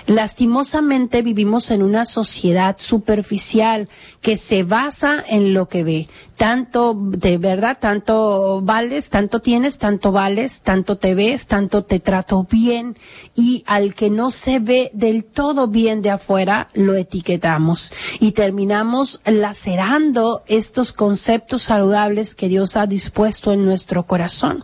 Lastimosamente 0.07 1.21
vivimos 1.21 1.71
en 1.71 1.83
una 1.83 2.05
sociedad 2.05 2.77
superficial 2.79 3.89
que 4.23 4.37
se 4.37 4.63
basa 4.63 5.21
en 5.27 5.53
lo 5.53 5.67
que 5.67 5.83
ve. 5.83 6.07
Tanto, 6.37 6.95
de 6.97 7.37
verdad, 7.37 7.77
tanto 7.79 8.61
vales, 8.61 9.09
tanto 9.09 9.41
tienes, 9.41 9.77
tanto 9.77 10.11
vales, 10.11 10.61
tanto 10.61 10.97
te 10.97 11.13
ves, 11.13 11.45
tanto 11.45 11.83
te 11.83 11.99
trato 11.99 12.47
bien. 12.49 12.97
Y 13.35 13.63
al 13.67 13.93
que 13.93 14.09
no 14.09 14.31
se 14.31 14.59
ve 14.59 14.91
del 14.93 15.25
todo 15.25 15.67
bien 15.67 16.01
de 16.01 16.09
afuera, 16.09 16.69
lo 16.73 16.95
etiquetamos. 16.95 17.93
Y 18.19 18.31
terminamos 18.31 19.21
lacerando 19.25 20.43
estos 20.47 20.93
conceptos 20.93 21.63
saludables 21.63 22.33
que 22.33 22.47
Dios 22.47 22.77
ha 22.77 22.87
dispuesto 22.87 23.51
en 23.51 23.65
nuestro 23.65 24.03
corazón. 24.03 24.63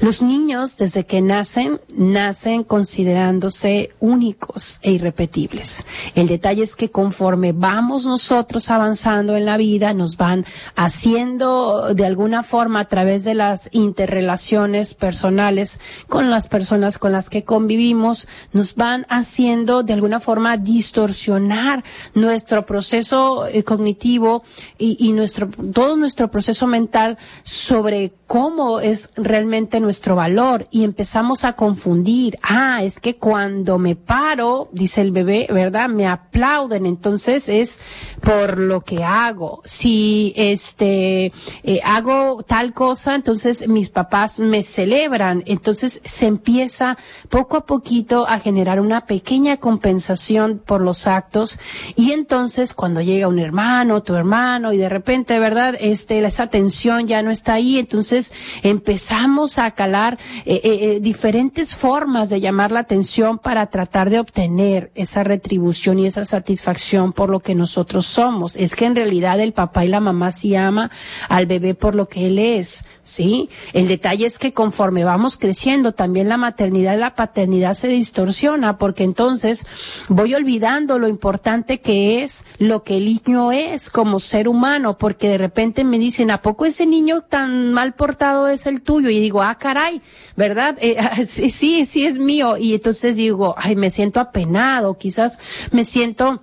Los 0.00 0.22
niños, 0.22 0.78
desde 0.78 1.04
que 1.04 1.20
nacen, 1.20 1.80
nacen 1.94 2.64
considerándose 2.64 3.90
únicos 4.00 4.78
e 4.80 4.92
irrepetibles. 4.92 5.84
El 6.14 6.26
detalle 6.26 6.62
es 6.62 6.74
que 6.74 6.90
conforme 6.90 7.52
vamos 7.52 8.06
nosotros 8.06 8.70
avanzando 8.78 9.36
en 9.36 9.44
la 9.44 9.56
vida, 9.56 9.94
nos 9.94 10.16
van 10.16 10.44
haciendo 10.76 11.94
de 11.94 12.06
alguna 12.06 12.42
forma 12.42 12.80
a 12.80 12.84
través 12.86 13.24
de 13.24 13.34
las 13.34 13.68
interrelaciones 13.72 14.94
personales 14.94 15.80
con 16.08 16.30
las 16.30 16.48
personas 16.48 16.98
con 16.98 17.12
las 17.12 17.28
que 17.28 17.44
convivimos, 17.44 18.28
nos 18.52 18.74
van 18.74 19.06
haciendo 19.08 19.82
de 19.82 19.92
alguna 19.92 20.20
forma 20.20 20.56
distorsionar 20.56 21.84
nuestro 22.14 22.64
proceso 22.64 23.46
eh, 23.46 23.62
cognitivo 23.64 24.42
y, 24.78 24.96
y 24.98 25.12
nuestro, 25.12 25.48
todo 25.72 25.96
nuestro 25.96 26.30
proceso 26.30 26.66
mental 26.66 27.18
sobre 27.42 28.12
cómo 28.26 28.80
es 28.80 29.10
realmente 29.16 29.80
nuestro 29.80 30.14
valor 30.14 30.68
y 30.70 30.84
empezamos 30.84 31.44
a 31.44 31.54
confundir. 31.54 32.38
Ah, 32.42 32.82
es 32.82 33.00
que 33.00 33.16
cuando 33.16 33.78
me 33.78 33.96
paro, 33.96 34.68
dice 34.72 35.00
el 35.00 35.12
bebé, 35.12 35.46
¿verdad? 35.50 35.88
Me 35.88 36.06
aplauden, 36.06 36.86
entonces 36.86 37.48
es 37.48 37.80
por 38.20 38.58
lo 38.68 38.82
que 38.82 39.02
hago. 39.02 39.60
Si 39.64 40.32
este 40.36 41.32
eh, 41.62 41.80
hago 41.82 42.44
tal 42.44 42.72
cosa, 42.72 43.16
entonces 43.16 43.66
mis 43.66 43.90
papás 43.90 44.38
me 44.38 44.62
celebran. 44.62 45.42
Entonces 45.46 46.00
se 46.04 46.26
empieza 46.26 46.96
poco 47.28 47.56
a 47.56 47.66
poquito 47.66 48.28
a 48.28 48.38
generar 48.38 48.80
una 48.80 49.06
pequeña 49.06 49.56
compensación 49.56 50.62
por 50.64 50.82
los 50.82 51.08
actos 51.08 51.58
y 51.96 52.12
entonces 52.12 52.74
cuando 52.74 53.00
llega 53.00 53.26
un 53.26 53.40
hermano, 53.40 54.02
tu 54.02 54.14
hermano 54.14 54.72
y 54.72 54.76
de 54.76 54.88
repente, 54.88 55.38
¿verdad? 55.40 55.74
Este 55.80 56.18
esa 56.28 56.48
tensión 56.48 57.06
ya 57.06 57.22
no 57.22 57.30
está 57.30 57.54
ahí, 57.54 57.78
entonces 57.78 58.32
empezamos 58.62 59.58
a 59.58 59.70
calar 59.72 60.18
eh, 60.44 60.60
eh, 60.62 60.78
eh, 60.80 61.00
diferentes 61.00 61.74
formas 61.74 62.28
de 62.30 62.40
llamar 62.40 62.70
la 62.70 62.80
atención 62.80 63.38
para 63.38 63.66
tratar 63.66 64.10
de 64.10 64.20
obtener 64.20 64.90
esa 64.94 65.24
retribución 65.24 65.98
y 65.98 66.06
esa 66.06 66.24
satisfacción 66.24 67.12
por 67.12 67.30
lo 67.30 67.40
que 67.40 67.54
nosotros 67.54 68.06
somos. 68.06 68.56
Es 68.58 68.74
que 68.74 68.84
en 68.84 68.96
realidad 68.96 69.40
el 69.40 69.52
papá 69.52 69.84
y 69.84 69.88
la 69.88 70.00
mamá 70.00 70.32
sí 70.32 70.56
ama 70.56 70.90
al 71.28 71.46
bebé 71.46 71.74
por 71.74 71.94
lo 71.94 72.08
que 72.08 72.26
él 72.26 72.38
es, 72.38 72.84
¿sí? 73.02 73.48
El 73.72 73.88
detalle 73.88 74.26
es 74.26 74.38
que 74.38 74.52
conforme 74.52 75.04
vamos 75.04 75.36
creciendo, 75.36 75.92
también 75.92 76.28
la 76.28 76.36
maternidad 76.36 76.94
y 76.94 76.98
la 76.98 77.14
paternidad 77.14 77.74
se 77.74 77.88
distorsiona 77.88 78.78
porque 78.78 79.04
entonces 79.04 79.66
voy 80.08 80.34
olvidando 80.34 80.98
lo 80.98 81.08
importante 81.08 81.80
que 81.80 82.22
es 82.22 82.44
lo 82.58 82.82
que 82.82 82.96
el 82.96 83.04
niño 83.06 83.52
es 83.52 83.90
como 83.90 84.18
ser 84.18 84.48
humano, 84.48 84.98
porque 84.98 85.28
de 85.28 85.38
repente 85.38 85.84
me 85.84 85.98
dicen, 85.98 86.30
¿a 86.30 86.42
poco 86.42 86.64
ese 86.64 86.86
niño 86.86 87.22
tan 87.22 87.72
mal 87.72 87.94
portado 87.94 88.48
es 88.48 88.66
el 88.66 88.82
tuyo? 88.82 89.10
Y 89.10 89.20
digo, 89.20 89.42
ah, 89.42 89.56
caray, 89.56 90.02
¿verdad? 90.36 90.76
Eh, 90.80 90.96
sí, 91.26 91.50
sí, 91.50 91.86
sí 91.86 92.06
es 92.06 92.18
mío. 92.18 92.56
Y 92.56 92.74
entonces 92.74 93.16
digo, 93.16 93.54
ay, 93.56 93.76
me 93.76 93.90
siento 93.90 94.20
apenado, 94.20 94.96
quizás 94.98 95.38
me 95.70 95.84
siento 95.84 96.42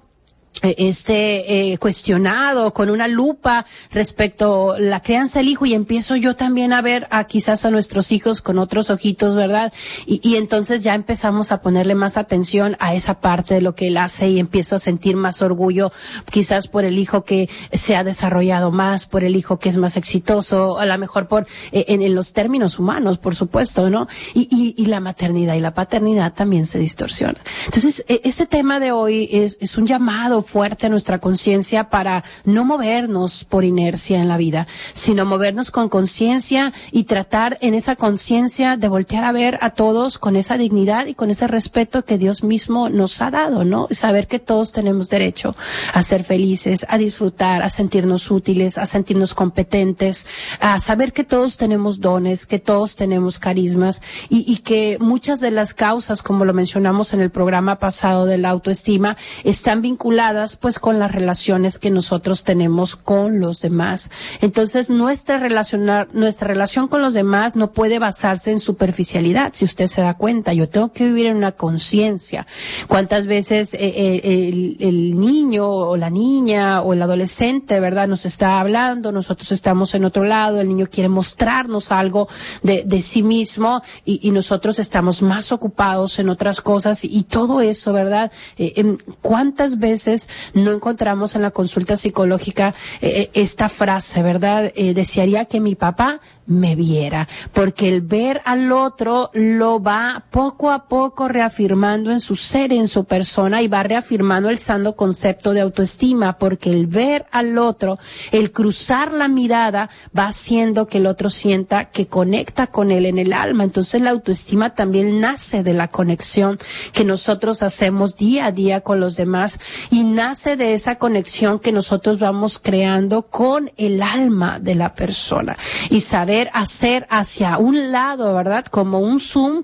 este 0.62 1.72
eh, 1.74 1.78
cuestionado 1.78 2.74
con 2.74 2.90
una 2.90 3.08
lupa 3.08 3.66
respecto 3.92 4.76
la 4.78 5.02
crianza 5.02 5.40
del 5.40 5.50
hijo 5.50 5.66
y 5.66 5.74
empiezo 5.74 6.16
yo 6.16 6.36
también 6.36 6.74
a 6.74 6.82
ver 6.82 7.08
a 7.12 7.26
quizás 7.26 7.66
a 7.66 7.72
nuestros 7.72 8.12
hijos 8.12 8.42
con 8.42 8.60
otros 8.60 8.90
ojitos, 8.90 9.36
¿verdad? 9.36 9.74
Y, 10.06 10.20
y, 10.24 10.38
entonces 10.38 10.82
ya 10.82 10.96
empezamos 10.96 11.52
a 11.52 11.62
ponerle 11.62 11.96
más 11.96 12.18
atención 12.18 12.78
a 12.80 12.94
esa 12.94 13.20
parte 13.20 13.56
de 13.56 13.62
lo 13.62 13.76
que 13.76 13.88
él 13.88 13.98
hace 13.98 14.30
y 14.30 14.40
empiezo 14.40 14.76
a 14.76 14.80
sentir 14.80 15.16
más 15.16 15.42
orgullo 15.42 15.92
quizás 16.32 16.68
por 16.68 16.86
el 16.86 17.00
hijo 17.00 17.24
que 17.24 17.50
se 17.72 17.96
ha 17.96 18.04
desarrollado 18.04 18.72
más, 18.72 19.06
por 19.06 19.24
el 19.24 19.36
hijo 19.36 19.60
que 19.60 19.70
es 19.70 19.78
más 19.78 19.98
exitoso, 19.98 20.80
a 20.80 20.86
lo 20.86 20.98
mejor 20.98 21.28
por 21.28 21.48
eh, 21.72 21.86
en, 21.88 22.02
en, 22.02 22.16
los 22.16 22.34
términos 22.34 22.80
humanos, 22.80 23.18
por 23.18 23.36
supuesto, 23.36 23.90
¿no? 23.90 24.08
Y, 24.34 24.86
la 24.86 25.00
maternidad 25.00 25.56
y 25.56 25.60
la 25.60 25.74
paternidad 25.74 26.34
también 26.34 26.68
se 26.68 26.78
distorsiona. 26.78 27.40
Entonces, 27.66 28.06
e, 28.08 28.22
este 28.24 28.46
tema 28.46 28.80
de 28.80 28.92
hoy 28.92 29.28
es, 29.32 29.58
es 29.60 29.78
un 29.78 29.88
llamado 29.88 30.42
fuerte 30.46 30.90
nuestra 30.90 31.20
conciencia 31.20 31.90
para 31.90 32.24
no 32.44 32.66
movernos 32.66 33.44
por 33.44 33.66
inercia 33.66 34.22
en 34.22 34.28
la 34.28 34.38
vida, 34.38 34.68
sino 34.94 35.26
movernos 35.26 35.72
con 35.72 35.90
conciencia 35.90 36.74
y 36.92 37.04
tratar 37.04 37.58
en 37.62 37.74
esa 37.74 37.96
conciencia 37.96 38.78
de 38.78 38.88
voltear 38.88 39.24
a 39.24 39.32
ver 39.32 39.58
a 39.62 39.72
todos 39.72 40.18
con 40.18 40.36
esa 40.36 40.58
dignidad 40.58 41.08
y 41.08 41.16
con 41.16 41.30
ese 41.30 41.48
respeto 41.48 42.06
que 42.06 42.18
Dios 42.18 42.44
mismo 42.44 42.90
nos 42.90 43.22
ha 43.22 43.32
dado, 43.32 43.64
¿no? 43.64 43.88
Saber 43.92 44.28
que 44.28 44.40
todos 44.40 44.72
tenemos 44.72 45.10
derecho 45.10 45.56
a 45.94 46.02
ser 46.02 46.24
felices, 46.24 46.86
a 46.90 46.98
disfrutar, 46.98 47.64
a 47.64 47.70
sentirnos 47.70 48.30
útiles, 48.32 48.78
a 48.78 48.86
sentirnos 48.86 49.34
competentes, 49.34 50.26
a 50.60 50.80
saber 50.80 51.14
que 51.14 51.24
todos 51.24 51.58
tenemos 51.58 52.00
dones, 52.00 52.46
que 52.46 52.60
todos 52.60 52.96
tenemos 52.96 53.40
carismas 53.40 54.02
y, 54.30 54.52
y 54.52 54.58
que 54.58 54.98
muchas 55.00 55.40
de 55.40 55.52
las 55.52 55.74
causas, 55.74 56.22
como 56.22 56.46
lo 56.46 56.54
mencionamos 56.54 57.14
en 57.14 57.22
el 57.22 57.32
programa 57.32 57.80
pasado 57.80 58.26
de 58.26 58.38
la 58.38 58.50
autoestima, 58.50 59.18
están 59.44 59.82
vinculadas 59.82 60.35
pues 60.60 60.80
con 60.80 61.00
las 61.00 61.12
relaciones 61.12 61.80
que 61.80 61.92
nosotros 61.92 62.44
tenemos 62.44 62.96
con 62.96 63.40
los 63.40 63.62
demás. 63.62 64.10
Entonces 64.42 64.90
nuestra 64.90 65.38
relacionar, 65.38 66.10
nuestra 66.14 66.48
relación 66.48 66.88
con 66.88 67.02
los 67.02 67.14
demás 67.14 67.56
no 67.56 67.72
puede 67.72 68.00
basarse 68.00 68.52
en 68.52 68.60
superficialidad, 68.60 69.54
si 69.54 69.66
usted 69.66 69.88
se 69.88 70.02
da 70.02 70.16
cuenta. 70.16 70.54
Yo 70.54 70.70
tengo 70.70 70.92
que 70.92 71.06
vivir 71.06 71.28
en 71.28 71.38
una 71.38 71.54
conciencia. 71.54 72.46
¿Cuántas 72.88 73.28
veces 73.28 73.74
eh, 73.74 73.80
eh, 73.82 74.76
el, 74.80 75.20
niño 75.20 75.68
o 75.68 75.98
la 75.98 76.10
niña 76.10 76.82
o 76.82 76.94
el 76.94 77.02
adolescente, 77.02 77.80
verdad, 77.80 78.08
nos 78.08 78.26
está 78.26 78.60
hablando, 78.60 79.12
nosotros 79.12 79.52
estamos 79.52 79.96
en 79.96 80.06
otro 80.06 80.24
lado, 80.24 80.60
el 80.60 80.68
niño 80.68 80.88
quiere 80.92 81.10
mostrarnos 81.10 81.92
algo 81.92 82.28
de, 82.64 82.84
de 82.86 83.02
sí 83.02 83.24
mismo 83.24 83.82
y, 84.04 84.32
nosotros 84.36 84.80
estamos 84.80 85.22
más 85.22 85.52
ocupados 85.54 86.20
en 86.20 86.30
otras 86.30 86.60
cosas 86.60 87.04
y, 87.04 87.24
todo 87.24 87.62
eso, 87.62 87.94
¿verdad? 87.94 88.32
Eh, 88.58 88.98
¿Cuántas 89.22 89.80
veces 89.80 90.25
no 90.54 90.72
encontramos 90.72 91.36
en 91.36 91.42
la 91.42 91.52
consulta 91.52 91.98
psicológica 91.98 92.74
eh, 93.02 93.10
eh, 93.16 93.30
esta 93.34 93.70
frase, 93.70 94.24
¿verdad? 94.24 94.72
Eh, 94.76 94.94
desearía 94.94 95.46
que 95.46 95.60
mi 95.60 95.76
papá 95.76 96.20
me 96.48 96.76
viera, 96.76 97.28
porque 97.54 97.90
el 97.90 98.02
ver 98.02 98.42
al 98.46 98.72
otro 98.72 99.32
lo 99.34 99.82
va 99.82 100.26
poco 100.30 100.70
a 100.70 100.88
poco 100.88 101.28
reafirmando 101.28 102.12
en 102.12 102.20
su 102.20 102.36
ser, 102.36 102.72
en 102.72 102.88
su 102.88 103.06
persona 103.06 103.62
y 103.62 103.68
va 103.68 103.84
reafirmando 103.84 104.50
el 104.50 104.60
santo 104.60 104.96
concepto 104.96 105.54
de 105.54 105.62
autoestima, 105.62 106.38
porque 106.38 106.70
el 106.70 106.86
ver 106.88 107.26
al 107.32 107.58
otro, 107.58 107.98
el 108.32 108.52
cruzar 108.52 109.14
la 109.14 109.28
mirada 109.28 109.90
va 110.18 110.28
haciendo 110.28 110.88
que 110.88 111.00
el 111.00 111.08
otro 111.08 111.30
sienta 111.30 111.86
que 111.86 112.08
conecta 112.08 112.68
con 112.68 112.92
él 112.92 113.06
en 113.06 113.18
el 113.18 113.34
alma. 113.34 113.64
Entonces 113.64 114.02
la 114.02 114.12
autoestima 114.12 114.76
también 114.76 115.20
nace 115.20 115.64
de 115.64 115.74
la 115.74 115.88
conexión 115.88 116.60
que 116.94 117.06
nosotros 117.06 117.64
hacemos 117.64 118.16
día 118.16 118.48
a 118.48 118.52
día 118.52 118.82
con 118.82 119.00
los 119.00 119.16
demás 119.16 119.60
y 119.90 120.04
nace 120.04 120.58
de 120.58 120.74
esa 120.74 120.96
conexión 120.96 121.60
que 121.60 121.72
nosotros 121.72 122.20
vamos 122.20 122.60
creando 122.60 123.24
con 123.24 123.72
el 123.78 124.04
alma 124.04 124.60
de 124.60 124.76
la 124.76 124.94
persona 124.94 125.58
y 125.90 126.02
saber 126.02 126.35
hacer 126.54 127.08
hacia 127.10 127.58
un 127.58 127.92
lado, 127.92 128.34
¿verdad? 128.34 128.66
Como 128.66 129.00
un 129.00 129.20
zoom 129.20 129.64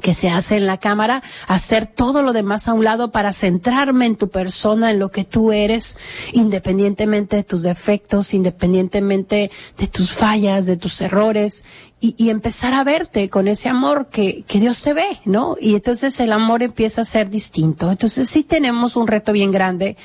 que 0.00 0.14
se 0.14 0.30
hace 0.30 0.56
en 0.56 0.66
la 0.66 0.78
cámara, 0.78 1.22
hacer 1.46 1.86
todo 1.86 2.22
lo 2.22 2.32
demás 2.32 2.68
a 2.68 2.74
un 2.74 2.84
lado 2.84 3.10
para 3.10 3.32
centrarme 3.32 4.06
en 4.06 4.16
tu 4.16 4.28
persona, 4.28 4.90
en 4.90 4.98
lo 4.98 5.10
que 5.10 5.24
tú 5.24 5.52
eres, 5.52 5.96
independientemente 6.32 7.36
de 7.36 7.44
tus 7.44 7.62
defectos, 7.62 8.34
independientemente 8.34 9.50
de 9.76 9.86
tus 9.88 10.12
fallas, 10.12 10.66
de 10.66 10.76
tus 10.76 11.00
errores, 11.00 11.64
y, 12.00 12.30
empezar 12.30 12.74
a 12.74 12.84
verte 12.84 13.28
con 13.28 13.48
ese 13.48 13.68
amor 13.68 14.06
que, 14.06 14.44
que, 14.46 14.60
Dios 14.60 14.80
te 14.82 14.92
ve, 14.92 15.20
¿no? 15.24 15.56
Y 15.60 15.74
entonces 15.74 16.20
el 16.20 16.30
amor 16.30 16.62
empieza 16.62 17.00
a 17.00 17.04
ser 17.04 17.28
distinto. 17.28 17.90
Entonces 17.90 18.28
sí 18.28 18.44
tenemos 18.44 18.94
un 18.94 19.08
reto 19.08 19.32
bien 19.32 19.50
grande 19.50 19.96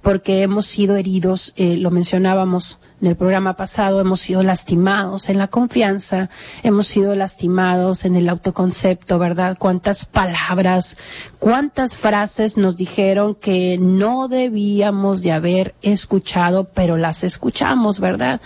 porque 0.00 0.42
hemos 0.42 0.64
sido 0.64 0.96
heridos, 0.96 1.52
eh, 1.56 1.76
lo 1.76 1.90
mencionábamos 1.90 2.78
en 3.02 3.08
el 3.08 3.16
programa 3.16 3.54
pasado, 3.54 4.00
hemos 4.00 4.20
sido 4.20 4.42
lastimados 4.42 5.28
en 5.28 5.36
la 5.36 5.48
confianza, 5.48 6.30
hemos 6.62 6.86
sido 6.86 7.14
lastimados 7.14 8.04
en 8.04 8.16
el 8.16 8.28
autoconcepto, 8.28 9.18
¿verdad? 9.18 9.31
Cuántas 9.58 10.04
palabras, 10.04 10.96
cuántas 11.38 11.96
frases 11.96 12.56
nos 12.56 12.76
dijeron 12.76 13.34
que 13.34 13.78
no 13.78 14.28
debíamos 14.28 15.22
de 15.22 15.32
haber 15.32 15.74
escuchado, 15.82 16.64
pero 16.64 16.96
las 16.96 17.24
escuchamos, 17.24 18.00
¿verdad? 18.00 18.40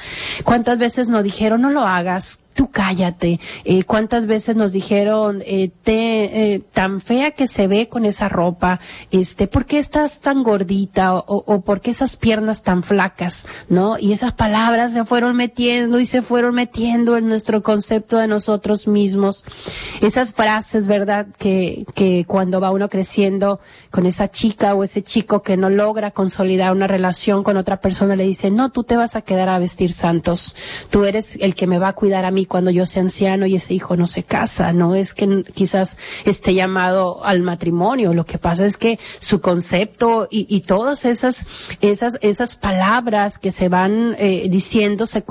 Cuántas 0.44 0.78
veces 0.78 1.08
nos 1.08 1.22
dijeron 1.22 1.62
no 1.62 1.70
lo 1.70 1.82
hagas, 1.82 2.40
tú 2.56 2.70
cállate. 2.72 3.38
Eh, 3.64 3.84
¿Cuántas 3.84 4.26
veces 4.26 4.56
nos 4.56 4.72
dijeron, 4.72 5.42
eh, 5.46 5.70
te, 5.84 6.54
eh, 6.54 6.58
tan 6.72 7.00
fea 7.00 7.30
que 7.30 7.46
se 7.46 7.68
ve 7.68 7.88
con 7.88 8.04
esa 8.04 8.28
ropa, 8.28 8.80
este, 9.12 9.46
¿por 9.46 9.66
qué 9.66 9.78
estás 9.78 10.20
tan 10.20 10.42
gordita 10.42 11.14
o, 11.14 11.60
por 11.60 11.80
qué 11.80 11.90
esas 11.92 12.16
piernas 12.16 12.62
tan 12.62 12.82
flacas, 12.82 13.46
no? 13.68 13.98
Y 13.98 14.12
esas 14.12 14.32
palabras 14.32 14.92
se 14.92 15.04
fueron 15.04 15.36
metiendo 15.36 16.00
y 16.00 16.06
se 16.06 16.22
fueron 16.22 16.54
metiendo 16.54 17.16
en 17.16 17.28
nuestro 17.28 17.62
concepto 17.62 18.16
de 18.16 18.26
nosotros 18.26 18.88
mismos. 18.88 19.44
Esas 20.00 20.32
frases, 20.32 20.88
¿verdad? 20.88 21.26
Que, 21.38 21.84
que 21.94 22.25
cuando 22.26 22.60
va 22.60 22.70
uno 22.70 22.88
creciendo 22.88 23.60
con 23.90 24.06
esa 24.06 24.30
chica 24.30 24.75
o 24.75 24.82
ese 24.82 25.02
chico 25.02 25.42
que 25.42 25.56
no 25.56 25.68
logra 25.68 26.10
consolidar 26.10 26.72
una 26.72 26.86
relación 26.86 27.44
con 27.44 27.58
otra 27.58 27.80
persona, 27.80 28.16
le 28.16 28.25
dice, 28.25 28.50
no, 28.50 28.70
tú 28.70 28.82
te 28.82 28.96
vas 28.96 29.14
a 29.14 29.22
quedar 29.22 29.50
a 29.50 29.58
vestir 29.58 29.92
santos. 29.92 30.56
Tú 30.88 31.04
eres 31.04 31.36
el 31.40 31.54
que 31.54 31.66
me 31.66 31.78
va 31.78 31.88
a 31.88 31.92
cuidar 31.92 32.25
a 32.25 32.30
mí 32.30 32.45
cuando 32.46 32.70
yo 32.70 32.86
sea 32.86 33.02
anciano 33.02 33.46
y 33.46 33.56
ese 33.56 33.74
hijo 33.74 33.96
no 33.96 34.06
se 34.06 34.22
casa, 34.22 34.72
no 34.72 34.94
es 34.94 35.14
que 35.14 35.44
quizás 35.54 35.96
esté 36.24 36.54
llamado 36.54 37.24
al 37.24 37.42
matrimonio, 37.42 38.14
lo 38.14 38.25
que 38.25 38.38
pasa 38.38 38.66
es 38.66 38.76
que 38.76 38.99
su 39.18 39.40
concepto 39.40 40.28
y, 40.30 40.60
todas 40.62 41.04
esas, 41.04 41.47
esas, 41.80 42.18
esas 42.23 42.56
palabras 42.56 43.38
que 43.38 43.52
se 43.52 43.68
van 43.68 44.16
eh, 44.18 44.49
diciendo 44.49 45.06
se, 45.06 45.25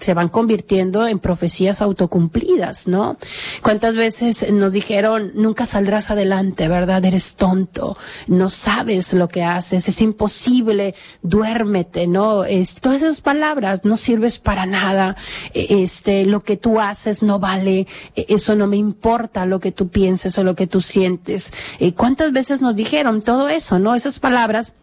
se 0.00 0.14
van 0.14 0.28
convirtiendo 0.28 1.06
en 1.06 1.18
profecías 1.18 1.82
autocumplidas, 1.82 2.88
¿no? 2.88 3.18
¿Cuántas 3.62 3.96
veces 3.96 4.50
nos 4.52 4.72
dijeron, 4.72 5.32
nunca 5.34 5.66
saldrás 5.66 6.10
adelante, 6.10 6.68
verdad? 6.68 7.04
Eres 7.04 7.36
tonto, 7.36 7.96
no 8.26 8.50
sabes 8.50 9.12
lo 9.12 9.28
que 9.28 9.42
haces, 9.42 9.88
es 9.88 10.00
imposible, 10.00 10.94
duérmete, 11.22 12.06
¿no? 12.06 12.44
Es, 12.44 12.74
todas 12.76 13.02
esas 13.02 13.20
palabras 13.20 13.84
no 13.84 13.96
sirves 13.96 14.38
para 14.38 14.66
nada, 14.66 15.16
e, 15.54 15.82
este, 15.82 16.24
lo 16.24 16.42
que 16.42 16.57
tú 16.58 16.80
haces 16.80 17.22
no 17.22 17.38
vale, 17.38 17.86
e, 18.14 18.26
eso 18.28 18.54
no 18.54 18.66
me 18.66 18.76
importa 18.76 19.46
lo 19.46 19.60
que 19.60 19.72
tú 19.72 19.88
pienses 19.88 20.38
o 20.38 20.44
lo 20.44 20.54
que 20.54 20.66
tú 20.66 20.80
sientes. 20.80 21.52
Eh, 21.78 21.94
¿Cuántas 21.94 22.32
veces 22.32 22.60
nos 22.60 22.76
dijeron 22.76 23.22
todo 23.22 23.48
eso, 23.48 23.78
no? 23.78 23.94
Esas 23.94 24.20
palabras 24.20 24.74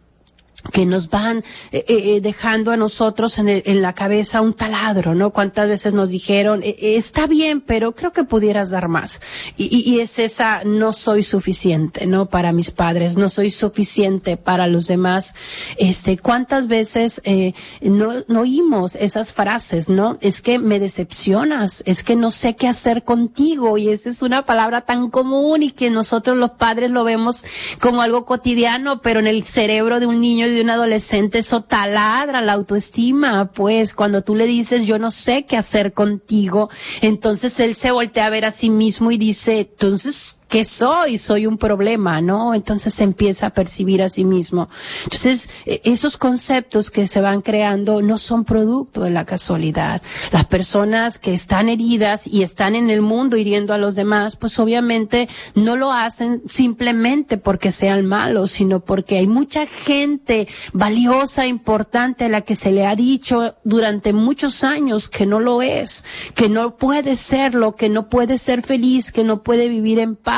que 0.71 0.85
nos 0.85 1.09
van 1.09 1.43
eh, 1.71 1.85
eh, 1.87 2.21
dejando 2.21 2.71
a 2.71 2.77
nosotros 2.77 3.37
en, 3.37 3.49
el, 3.49 3.63
en, 3.65 3.81
la 3.81 3.93
cabeza 3.93 4.41
un 4.41 4.53
taladro, 4.53 5.15
¿no? 5.15 5.31
Cuántas 5.31 5.67
veces 5.67 5.93
nos 5.93 6.09
dijeron, 6.09 6.61
eh, 6.63 6.75
está 6.79 7.27
bien, 7.27 7.61
pero 7.61 7.93
creo 7.93 8.11
que 8.13 8.23
pudieras 8.23 8.69
dar 8.69 8.87
más. 8.87 9.21
Y, 9.57 9.89
y, 9.89 9.99
es 9.99 10.19
esa, 10.19 10.63
no 10.63 10.93
soy 10.93 11.23
suficiente, 11.23 12.05
¿no? 12.05 12.27
Para 12.27 12.51
mis 12.51 12.71
padres, 12.71 13.17
no 13.17 13.29
soy 13.29 13.49
suficiente 13.49 14.37
para 14.37 14.67
los 14.67 14.87
demás. 14.87 15.35
Este, 15.77 16.17
cuántas 16.17 16.67
veces 16.67 17.21
eh, 17.23 17.53
no, 17.81 18.23
no 18.27 18.41
oímos 18.41 18.95
esas 18.95 19.33
frases, 19.33 19.89
¿no? 19.89 20.17
Es 20.21 20.41
que 20.41 20.59
me 20.59 20.79
decepcionas, 20.79 21.83
es 21.85 22.03
que 22.03 22.15
no 22.15 22.31
sé 22.31 22.55
qué 22.55 22.67
hacer 22.67 23.03
contigo 23.03 23.77
y 23.77 23.89
esa 23.89 24.09
es 24.09 24.21
una 24.21 24.45
palabra 24.45 24.81
tan 24.81 25.09
común 25.09 25.63
y 25.63 25.71
que 25.71 25.89
nosotros 25.89 26.37
los 26.37 26.51
padres 26.51 26.89
lo 26.89 27.03
vemos 27.03 27.43
como 27.79 28.01
algo 28.01 28.25
cotidiano, 28.25 29.01
pero 29.01 29.19
en 29.19 29.27
el 29.27 29.43
cerebro 29.43 29.99
de 29.99 30.07
un 30.07 30.21
niño 30.21 30.47
de 30.55 30.61
un 30.61 30.69
adolescente 30.69 31.39
eso 31.39 31.61
taladra 31.61 32.41
la 32.41 32.53
autoestima, 32.53 33.51
pues 33.51 33.93
cuando 33.93 34.23
tú 34.23 34.35
le 34.35 34.45
dices 34.45 34.85
yo 34.85 34.97
no 34.97 35.11
sé 35.11 35.45
qué 35.45 35.57
hacer 35.57 35.93
contigo, 35.93 36.69
entonces 37.01 37.59
él 37.59 37.75
se 37.75 37.91
voltea 37.91 38.25
a 38.25 38.29
ver 38.31 38.45
a 38.45 38.51
sí 38.51 38.69
mismo 38.69 39.11
y 39.11 39.17
dice, 39.17 39.59
entonces 39.59 40.39
¿qué 40.47 40.65
soy? 40.65 41.17
Soy 41.17 41.47
un 41.47 41.57
problema, 41.57 42.21
¿no? 42.21 42.53
Entonces 42.53 42.93
se 42.93 43.03
empieza 43.03 43.47
a 43.47 43.49
percibir 43.49 44.01
a 44.01 44.09
sí 44.09 44.23
mismo. 44.23 44.69
Entonces, 45.03 45.49
esos 45.65 46.17
conceptos 46.17 46.91
que 46.91 47.07
se 47.07 47.21
van 47.21 47.41
creando 47.41 48.01
no 48.01 48.17
son 48.17 48.45
producto 48.45 49.01
de 49.01 49.09
la 49.09 49.25
casualidad. 49.25 50.01
Las 50.31 50.45
personas 50.45 51.19
que 51.19 51.33
están 51.33 51.69
heridas 51.69 52.27
y 52.27 52.43
están 52.43 52.75
en 52.75 52.89
el 52.89 53.01
mundo 53.01 53.37
hiriendo 53.37 53.73
a 53.73 53.77
los 53.77 53.95
demás, 53.95 54.35
pues 54.35 54.59
obviamente 54.59 55.27
no 55.55 55.75
lo 55.75 55.91
hacen 55.91 56.43
simplemente 56.47 57.37
porque 57.37 57.71
sean 57.71 58.05
malos, 58.05 58.51
sino 58.51 58.79
porque 58.79 59.17
hay 59.17 59.27
mucha 59.27 59.65
gente 59.65 60.47
valiosa, 60.73 61.47
importante, 61.47 62.25
a 62.25 62.29
la 62.29 62.41
que 62.41 62.55
se 62.55 62.71
le 62.71 62.85
ha 62.85 62.95
dicho 62.95 63.55
durante 63.63 64.13
muchos 64.13 64.63
años 64.63 65.09
que 65.09 65.25
no 65.25 65.39
lo 65.39 65.61
es, 65.61 66.05
que 66.35 66.49
no 66.49 66.77
puede 66.77 67.15
serlo, 67.15 67.75
que 67.75 67.89
no 67.89 68.09
puede 68.09 68.37
ser 68.37 68.61
feliz, 68.61 69.11
que 69.11 69.23
no 69.23 69.43
puede 69.43 69.69
vivir 69.69 69.99
en 69.99 70.15
paz 70.15 70.34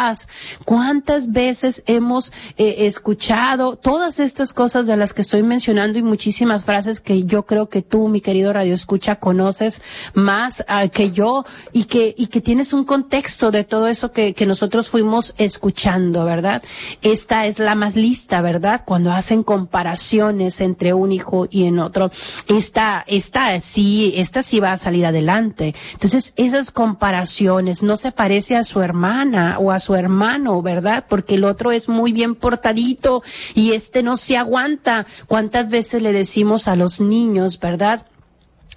¿Cuántas 0.65 1.31
veces 1.31 1.83
hemos 1.87 2.31
eh, 2.57 2.85
escuchado 2.85 3.75
todas 3.75 4.19
estas 4.19 4.53
cosas 4.53 4.85
de 4.85 4.95
las 4.95 5.13
que 5.13 5.21
estoy 5.21 5.43
mencionando 5.43 5.97
y 5.97 6.03
muchísimas 6.03 6.65
frases 6.65 7.01
que 7.01 7.23
yo 7.23 7.45
creo 7.45 7.67
que 7.67 7.81
tú, 7.81 8.07
mi 8.07 8.21
querido 8.21 8.53
Radio 8.53 8.73
Escucha, 8.73 9.15
conoces 9.15 9.81
más 10.13 10.63
uh, 10.69 10.89
que 10.89 11.11
yo 11.11 11.45
y 11.71 11.85
que, 11.85 12.13
y 12.17 12.27
que 12.27 12.41
tienes 12.41 12.73
un 12.73 12.85
contexto 12.85 13.51
de 13.51 13.63
todo 13.63 13.87
eso 13.87 14.11
que, 14.11 14.33
que 14.33 14.45
nosotros 14.45 14.87
fuimos 14.89 15.33
escuchando, 15.37 16.25
¿verdad? 16.25 16.61
Esta 17.01 17.45
es 17.45 17.57
la 17.57 17.75
más 17.75 17.95
lista, 17.95 18.41
¿verdad? 18.41 18.83
Cuando 18.85 19.11
hacen 19.11 19.43
comparaciones 19.43 20.61
entre 20.61 20.93
un 20.93 21.11
hijo 21.11 21.47
y 21.49 21.65
en 21.65 21.79
otro. 21.79 22.11
Esta, 22.47 23.03
esta 23.07 23.59
sí, 23.59 24.13
esta 24.15 24.43
sí 24.43 24.59
va 24.59 24.73
a 24.73 24.77
salir 24.77 25.05
adelante. 25.05 25.73
Entonces, 25.93 26.33
esas 26.35 26.71
comparaciones 26.71 27.83
no 27.83 27.97
se 27.97 28.11
parece 28.11 28.55
a 28.55 28.63
su 28.63 28.81
hermana 28.81 29.57
o 29.59 29.71
a 29.71 29.79
su 29.79 29.86
hermano, 29.95 30.61
¿verdad? 30.61 31.05
Porque 31.07 31.35
el 31.35 31.43
otro 31.43 31.71
es 31.71 31.89
muy 31.89 32.11
bien 32.11 32.35
portadito 32.35 33.23
y 33.53 33.73
este 33.73 34.03
no 34.03 34.17
se 34.17 34.37
aguanta. 34.37 35.05
¿Cuántas 35.27 35.69
veces 35.69 36.01
le 36.01 36.13
decimos 36.13 36.67
a 36.67 36.75
los 36.75 37.01
niños, 37.01 37.59
¿verdad? 37.59 38.05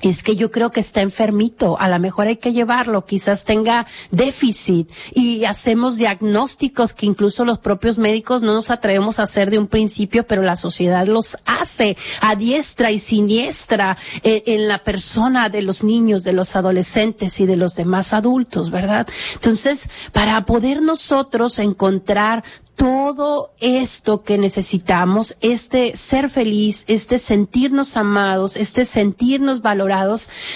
Es 0.08 0.22
que 0.22 0.36
yo 0.36 0.50
creo 0.50 0.70
que 0.70 0.80
está 0.80 1.02
enfermito, 1.02 1.78
a 1.78 1.88
lo 1.88 1.98
mejor 1.98 2.26
hay 2.26 2.36
que 2.36 2.52
llevarlo, 2.52 3.04
quizás 3.04 3.44
tenga 3.44 3.86
déficit. 4.10 4.90
Y 5.14 5.44
hacemos 5.44 5.96
diagnósticos 5.96 6.92
que 6.94 7.06
incluso 7.06 7.44
los 7.44 7.58
propios 7.58 7.98
médicos 7.98 8.42
no 8.42 8.54
nos 8.54 8.70
atrevemos 8.70 9.18
a 9.18 9.24
hacer 9.24 9.50
de 9.50 9.58
un 9.58 9.66
principio, 9.66 10.26
pero 10.26 10.42
la 10.42 10.56
sociedad 10.56 11.06
los 11.06 11.36
hace 11.44 11.96
a 12.20 12.34
diestra 12.34 12.90
y 12.90 12.98
siniestra 12.98 13.96
en, 14.22 14.42
en 14.46 14.68
la 14.68 14.78
persona 14.78 15.48
de 15.48 15.62
los 15.62 15.84
niños, 15.84 16.24
de 16.24 16.32
los 16.32 16.56
adolescentes 16.56 17.40
y 17.40 17.46
de 17.46 17.56
los 17.56 17.74
demás 17.74 18.12
adultos, 18.12 18.70
¿verdad? 18.70 19.06
Entonces, 19.34 19.88
para 20.12 20.44
poder 20.44 20.82
nosotros 20.82 21.58
encontrar 21.58 22.44
todo 22.80 23.50
esto 23.60 24.22
que 24.22 24.38
necesitamos, 24.38 25.36
este 25.42 25.94
ser 25.96 26.30
feliz, 26.30 26.84
este 26.88 27.18
sentirnos 27.18 27.98
amados, 27.98 28.56
este 28.56 28.86
sentirnos 28.86 29.60
valorados, 29.60 29.89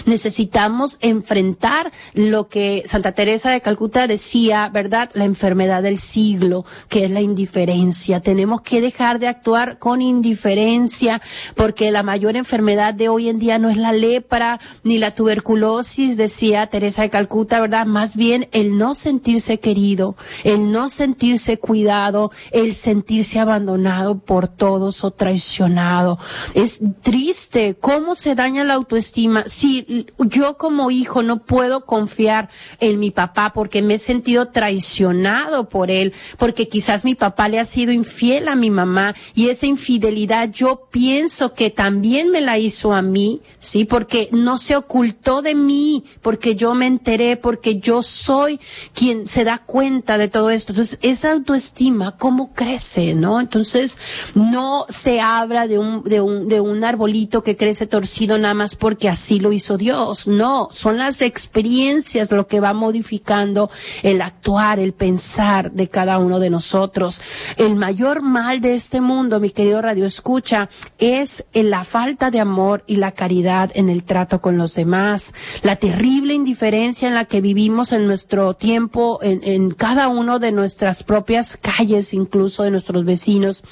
necesitamos 0.06 0.98
enfrentar 1.00 1.92
lo 2.12 2.48
que 2.48 2.82
Santa 2.86 3.12
Teresa 3.12 3.50
de 3.50 3.60
Calcuta 3.60 4.06
decía, 4.06 4.68
¿verdad? 4.72 5.10
La 5.14 5.24
enfermedad 5.24 5.82
del 5.82 5.98
siglo, 5.98 6.64
que 6.88 7.04
es 7.04 7.10
la 7.10 7.20
indiferencia. 7.20 8.20
Tenemos 8.20 8.60
que 8.62 8.80
dejar 8.80 9.18
de 9.18 9.28
actuar 9.28 9.78
con 9.78 10.00
indiferencia, 10.00 11.20
porque 11.54 11.90
la 11.90 12.02
mayor 12.02 12.36
enfermedad 12.36 12.94
de 12.94 13.08
hoy 13.08 13.28
en 13.28 13.38
día 13.38 13.58
no 13.58 13.68
es 13.68 13.76
la 13.76 13.92
lepra 13.92 14.60
ni 14.82 14.98
la 14.98 15.14
tuberculosis, 15.14 16.16
decía 16.16 16.66
Teresa 16.66 17.02
de 17.02 17.10
Calcuta, 17.10 17.60
¿verdad? 17.60 17.86
Más 17.86 18.16
bien 18.16 18.48
el 18.52 18.76
no 18.78 18.94
sentirse 18.94 19.58
querido, 19.58 20.16
el 20.44 20.70
no 20.70 20.88
sentirse 20.88 21.58
cuidado, 21.58 22.30
el 22.50 22.74
sentirse 22.74 23.40
abandonado 23.40 24.18
por 24.18 24.48
todos 24.48 25.04
o 25.04 25.10
traicionado. 25.10 26.18
Es 26.54 26.80
triste 27.02 27.76
cómo 27.80 28.14
se 28.14 28.34
daña 28.34 28.64
la 28.64 28.74
autoestima. 28.74 29.23
Si 29.46 30.06
yo 30.18 30.56
como 30.56 30.90
hijo 30.90 31.22
no 31.22 31.44
puedo 31.44 31.84
confiar 31.84 32.48
en 32.80 32.98
mi 32.98 33.10
papá 33.10 33.52
porque 33.54 33.82
me 33.82 33.94
he 33.94 33.98
sentido 33.98 34.48
traicionado 34.48 35.68
por 35.68 35.90
él, 35.90 36.12
porque 36.38 36.68
quizás 36.68 37.04
mi 37.04 37.14
papá 37.14 37.48
le 37.48 37.60
ha 37.60 37.64
sido 37.64 37.92
infiel 37.92 38.48
a 38.48 38.56
mi 38.56 38.70
mamá 38.70 39.14
y 39.34 39.48
esa 39.48 39.66
infidelidad 39.66 40.50
yo 40.50 40.88
pienso 40.90 41.54
que 41.54 41.70
también 41.70 42.30
me 42.30 42.40
la 42.40 42.58
hizo 42.58 42.92
a 42.92 43.02
mí, 43.02 43.42
sí, 43.58 43.84
porque 43.84 44.28
no 44.32 44.58
se 44.58 44.76
ocultó 44.76 45.42
de 45.42 45.54
mí, 45.54 46.04
porque 46.22 46.54
yo 46.54 46.74
me 46.74 46.86
enteré, 46.86 47.36
porque 47.36 47.78
yo 47.78 48.02
soy 48.02 48.60
quien 48.92 49.26
se 49.26 49.44
da 49.44 49.58
cuenta 49.58 50.18
de 50.18 50.28
todo 50.28 50.50
esto. 50.50 50.72
Entonces, 50.72 50.98
esa 51.02 51.32
autoestima 51.32 52.16
cómo 52.16 52.52
crece, 52.52 53.14
¿no? 53.14 53.40
Entonces, 53.40 53.98
no 54.34 54.86
se 54.88 55.20
habla 55.20 55.66
de 55.66 55.78
un, 55.78 56.02
de 56.04 56.20
un, 56.20 56.48
de 56.48 56.60
un 56.60 56.84
arbolito 56.84 57.42
que 57.42 57.56
crece 57.56 57.86
torcido 57.86 58.38
nada 58.38 58.54
más 58.54 58.76
porque 58.76 59.08
así 59.14 59.40
lo 59.40 59.52
hizo 59.52 59.78
Dios. 59.78 60.28
No, 60.28 60.68
son 60.70 60.98
las 60.98 61.22
experiencias 61.22 62.30
lo 62.30 62.46
que 62.46 62.60
va 62.60 62.74
modificando 62.74 63.70
el 64.02 64.20
actuar, 64.20 64.78
el 64.78 64.92
pensar 64.92 65.72
de 65.72 65.88
cada 65.88 66.18
uno 66.18 66.38
de 66.38 66.50
nosotros. 66.50 67.20
El 67.56 67.76
mayor 67.76 68.22
mal 68.22 68.60
de 68.60 68.74
este 68.74 69.00
mundo, 69.00 69.40
mi 69.40 69.50
querido 69.50 69.80
Radio 69.80 70.04
Escucha, 70.04 70.68
es 70.98 71.44
la 71.52 71.84
falta 71.84 72.30
de 72.30 72.40
amor 72.40 72.84
y 72.86 72.96
la 72.96 73.12
caridad 73.12 73.70
en 73.74 73.88
el 73.88 74.04
trato 74.04 74.40
con 74.40 74.58
los 74.58 74.74
demás, 74.74 75.32
la 75.62 75.76
terrible 75.76 76.34
indiferencia 76.34 77.08
en 77.08 77.14
la 77.14 77.24
que 77.24 77.40
vivimos 77.40 77.92
en 77.92 78.06
nuestro 78.06 78.54
tiempo, 78.54 79.20
en, 79.22 79.42
en 79.44 79.70
cada 79.70 80.08
uno 80.08 80.38
de 80.38 80.52
nuestras 80.52 81.02
propias 81.02 81.56
calles 81.56 82.12
incluso 82.14 82.64
de 82.64 82.70
nuestros 82.70 83.04
vecinos 83.04 83.62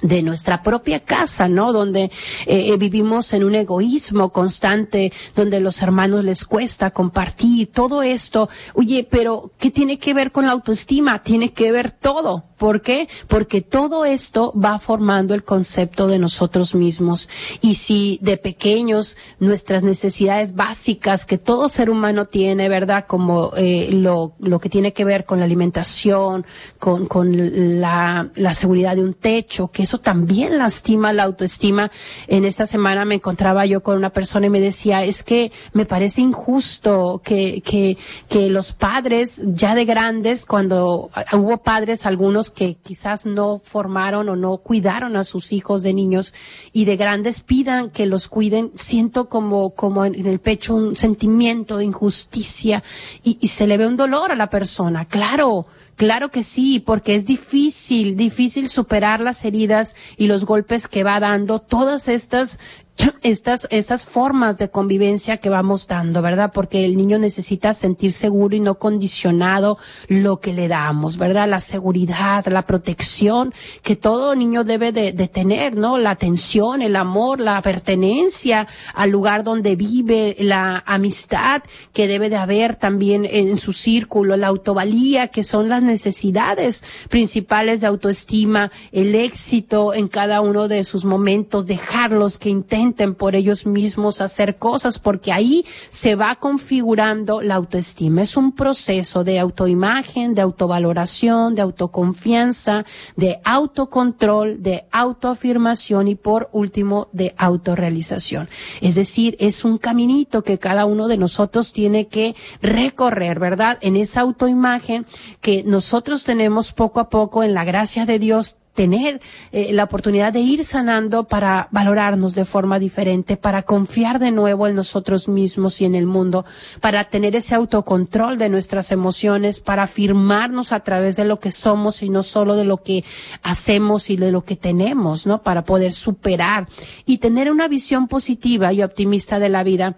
de 0.00 0.22
nuestra 0.22 0.62
propia 0.62 1.00
casa, 1.00 1.48
¿no? 1.48 1.72
Donde 1.72 2.10
eh, 2.46 2.76
vivimos 2.76 3.32
en 3.34 3.44
un 3.44 3.54
egoísmo 3.54 4.32
constante, 4.32 5.12
donde 5.34 5.60
los 5.60 5.82
hermanos 5.82 6.24
les 6.24 6.44
cuesta 6.44 6.90
compartir, 6.90 7.70
todo 7.72 8.02
esto. 8.02 8.48
Oye, 8.74 9.06
pero 9.08 9.52
¿qué 9.58 9.70
tiene 9.70 9.98
que 9.98 10.14
ver 10.14 10.32
con 10.32 10.46
la 10.46 10.52
autoestima? 10.52 11.22
Tiene 11.22 11.52
que 11.52 11.72
ver 11.72 11.90
todo. 11.90 12.44
¿Por 12.56 12.80
qué? 12.80 13.08
Porque 13.26 13.60
todo 13.60 14.04
esto 14.04 14.52
va 14.52 14.78
formando 14.78 15.34
el 15.34 15.42
concepto 15.42 16.06
de 16.06 16.18
nosotros 16.18 16.74
mismos. 16.74 17.28
Y 17.60 17.74
si 17.74 18.18
de 18.22 18.36
pequeños 18.36 19.16
nuestras 19.40 19.82
necesidades 19.82 20.54
básicas 20.54 21.26
que 21.26 21.38
todo 21.38 21.68
ser 21.68 21.90
humano 21.90 22.26
tiene, 22.26 22.68
¿verdad? 22.68 23.06
Como 23.08 23.52
eh, 23.56 23.90
lo, 23.92 24.34
lo 24.38 24.60
que 24.60 24.68
tiene 24.68 24.92
que 24.92 25.04
ver 25.04 25.24
con 25.24 25.38
la 25.40 25.44
alimentación, 25.44 26.46
con, 26.78 27.06
con 27.06 27.80
la, 27.80 28.30
la 28.36 28.54
seguridad 28.54 28.94
de 28.94 29.02
un 29.02 29.14
techo, 29.14 29.68
que 29.68 29.81
eso 29.82 29.98
también 29.98 30.58
lastima 30.58 31.12
la 31.12 31.24
autoestima. 31.24 31.90
En 32.26 32.44
esta 32.44 32.66
semana 32.66 33.04
me 33.04 33.16
encontraba 33.16 33.66
yo 33.66 33.82
con 33.82 33.96
una 33.96 34.10
persona 34.10 34.46
y 34.46 34.50
me 34.50 34.60
decía, 34.60 35.04
es 35.04 35.22
que 35.22 35.52
me 35.72 35.84
parece 35.84 36.20
injusto 36.20 37.20
que, 37.22 37.60
que, 37.62 37.96
que 38.28 38.48
los 38.48 38.72
padres 38.72 39.42
ya 39.44 39.74
de 39.74 39.84
grandes, 39.84 40.46
cuando 40.46 41.10
hubo 41.32 41.58
padres 41.58 42.06
algunos 42.06 42.50
que 42.50 42.74
quizás 42.74 43.26
no 43.26 43.60
formaron 43.62 44.28
o 44.28 44.36
no 44.36 44.58
cuidaron 44.58 45.16
a 45.16 45.24
sus 45.24 45.52
hijos 45.52 45.82
de 45.82 45.92
niños 45.92 46.34
y 46.72 46.84
de 46.84 46.96
grandes 46.96 47.40
pidan 47.40 47.90
que 47.90 48.06
los 48.06 48.28
cuiden, 48.28 48.70
siento 48.74 49.28
como, 49.28 49.70
como 49.70 50.04
en 50.04 50.26
el 50.26 50.40
pecho 50.40 50.74
un 50.74 50.96
sentimiento 50.96 51.76
de 51.76 51.84
injusticia 51.84 52.82
y, 53.22 53.38
y 53.40 53.48
se 53.48 53.66
le 53.66 53.76
ve 53.76 53.86
un 53.86 53.96
dolor 53.96 54.32
a 54.32 54.36
la 54.36 54.48
persona. 54.48 55.04
Claro, 55.06 55.66
Claro 55.96 56.30
que 56.30 56.42
sí, 56.42 56.80
porque 56.80 57.14
es 57.14 57.26
difícil, 57.26 58.16
difícil 58.16 58.68
superar 58.68 59.20
las 59.20 59.44
heridas 59.44 59.94
y 60.16 60.26
los 60.26 60.44
golpes 60.44 60.88
que 60.88 61.04
va 61.04 61.20
dando 61.20 61.58
todas 61.60 62.08
estas 62.08 62.58
estas, 63.22 63.66
estas 63.70 64.04
formas 64.04 64.58
de 64.58 64.70
convivencia 64.70 65.38
que 65.38 65.48
vamos 65.48 65.86
dando, 65.86 66.22
¿verdad? 66.22 66.52
Porque 66.52 66.84
el 66.84 66.96
niño 66.96 67.18
necesita 67.18 67.74
sentir 67.74 68.12
seguro 68.12 68.56
y 68.56 68.60
no 68.60 68.76
condicionado 68.76 69.78
lo 70.08 70.38
que 70.40 70.52
le 70.52 70.68
damos, 70.68 71.16
¿verdad? 71.16 71.48
La 71.48 71.60
seguridad, 71.60 72.44
la 72.46 72.62
protección 72.62 73.52
que 73.82 73.96
todo 73.96 74.34
niño 74.34 74.64
debe 74.64 74.92
de, 74.92 75.12
tener, 75.28 75.76
¿no? 75.76 75.98
La 75.98 76.10
atención, 76.10 76.82
el 76.82 76.96
amor, 76.96 77.40
la 77.40 77.60
pertenencia 77.62 78.66
al 78.94 79.10
lugar 79.10 79.44
donde 79.44 79.76
vive, 79.76 80.36
la 80.38 80.82
amistad 80.86 81.62
que 81.92 82.08
debe 82.08 82.28
de 82.28 82.36
haber 82.36 82.76
también 82.76 83.24
en 83.24 83.58
su 83.58 83.72
círculo, 83.72 84.36
la 84.36 84.48
autovalía, 84.48 85.28
que 85.28 85.42
son 85.42 85.68
las 85.68 85.82
necesidades 85.82 86.82
principales 87.08 87.80
de 87.80 87.86
autoestima, 87.86 88.70
el 88.90 89.14
éxito 89.14 89.94
en 89.94 90.08
cada 90.08 90.40
uno 90.40 90.68
de 90.68 90.84
sus 90.84 91.04
momentos, 91.04 91.66
dejarlos 91.66 92.38
que 92.38 92.50
intenten 92.50 92.91
por 93.16 93.34
ellos 93.34 93.66
mismos 93.66 94.20
hacer 94.20 94.56
cosas, 94.56 94.98
porque 94.98 95.32
ahí 95.32 95.64
se 95.88 96.14
va 96.14 96.36
configurando 96.36 97.40
la 97.40 97.56
autoestima. 97.56 98.22
Es 98.22 98.36
un 98.36 98.52
proceso 98.54 99.24
de 99.24 99.38
autoimagen, 99.38 100.34
de 100.34 100.42
autovaloración, 100.42 101.54
de 101.54 101.62
autoconfianza, 101.62 102.84
de 103.16 103.38
autocontrol, 103.44 104.62
de 104.62 104.84
autoafirmación 104.90 106.08
y 106.08 106.14
por 106.14 106.48
último 106.52 107.08
de 107.12 107.34
autorrealización. 107.36 108.48
Es 108.80 108.94
decir, 108.94 109.36
es 109.38 109.64
un 109.64 109.78
caminito 109.78 110.42
que 110.42 110.58
cada 110.58 110.86
uno 110.86 111.08
de 111.08 111.16
nosotros 111.16 111.72
tiene 111.72 112.06
que 112.06 112.34
recorrer, 112.60 113.38
¿verdad? 113.38 113.78
En 113.80 113.96
esa 113.96 114.20
autoimagen 114.20 115.06
que 115.40 115.62
nosotros 115.64 116.24
tenemos 116.24 116.72
poco 116.72 117.00
a 117.00 117.08
poco 117.08 117.42
en 117.42 117.54
la 117.54 117.64
gracia 117.64 118.06
de 118.06 118.18
Dios 118.18 118.56
tener 118.74 119.20
eh, 119.50 119.72
la 119.72 119.84
oportunidad 119.84 120.32
de 120.32 120.40
ir 120.40 120.64
sanando 120.64 121.24
para 121.24 121.68
valorarnos 121.70 122.34
de 122.34 122.44
forma 122.44 122.78
diferente, 122.78 123.36
para 123.36 123.62
confiar 123.62 124.18
de 124.18 124.30
nuevo 124.30 124.66
en 124.66 124.76
nosotros 124.76 125.28
mismos 125.28 125.80
y 125.80 125.84
en 125.84 125.94
el 125.94 126.06
mundo, 126.06 126.44
para 126.80 127.04
tener 127.04 127.36
ese 127.36 127.54
autocontrol 127.54 128.38
de 128.38 128.48
nuestras 128.48 128.92
emociones, 128.92 129.60
para 129.60 129.84
afirmarnos 129.84 130.72
a 130.72 130.80
través 130.80 131.16
de 131.16 131.24
lo 131.24 131.38
que 131.38 131.50
somos 131.50 132.02
y 132.02 132.08
no 132.08 132.22
solo 132.22 132.56
de 132.56 132.64
lo 132.64 132.78
que 132.78 133.04
hacemos 133.42 134.10
y 134.10 134.16
de 134.16 134.32
lo 134.32 134.42
que 134.42 134.56
tenemos, 134.56 135.26
¿no? 135.26 135.42
Para 135.42 135.64
poder 135.64 135.92
superar 135.92 136.66
y 137.04 137.18
tener 137.18 137.50
una 137.50 137.68
visión 137.68 138.08
positiva 138.08 138.72
y 138.72 138.82
optimista 138.82 139.38
de 139.38 139.48
la 139.48 139.62
vida 139.62 139.96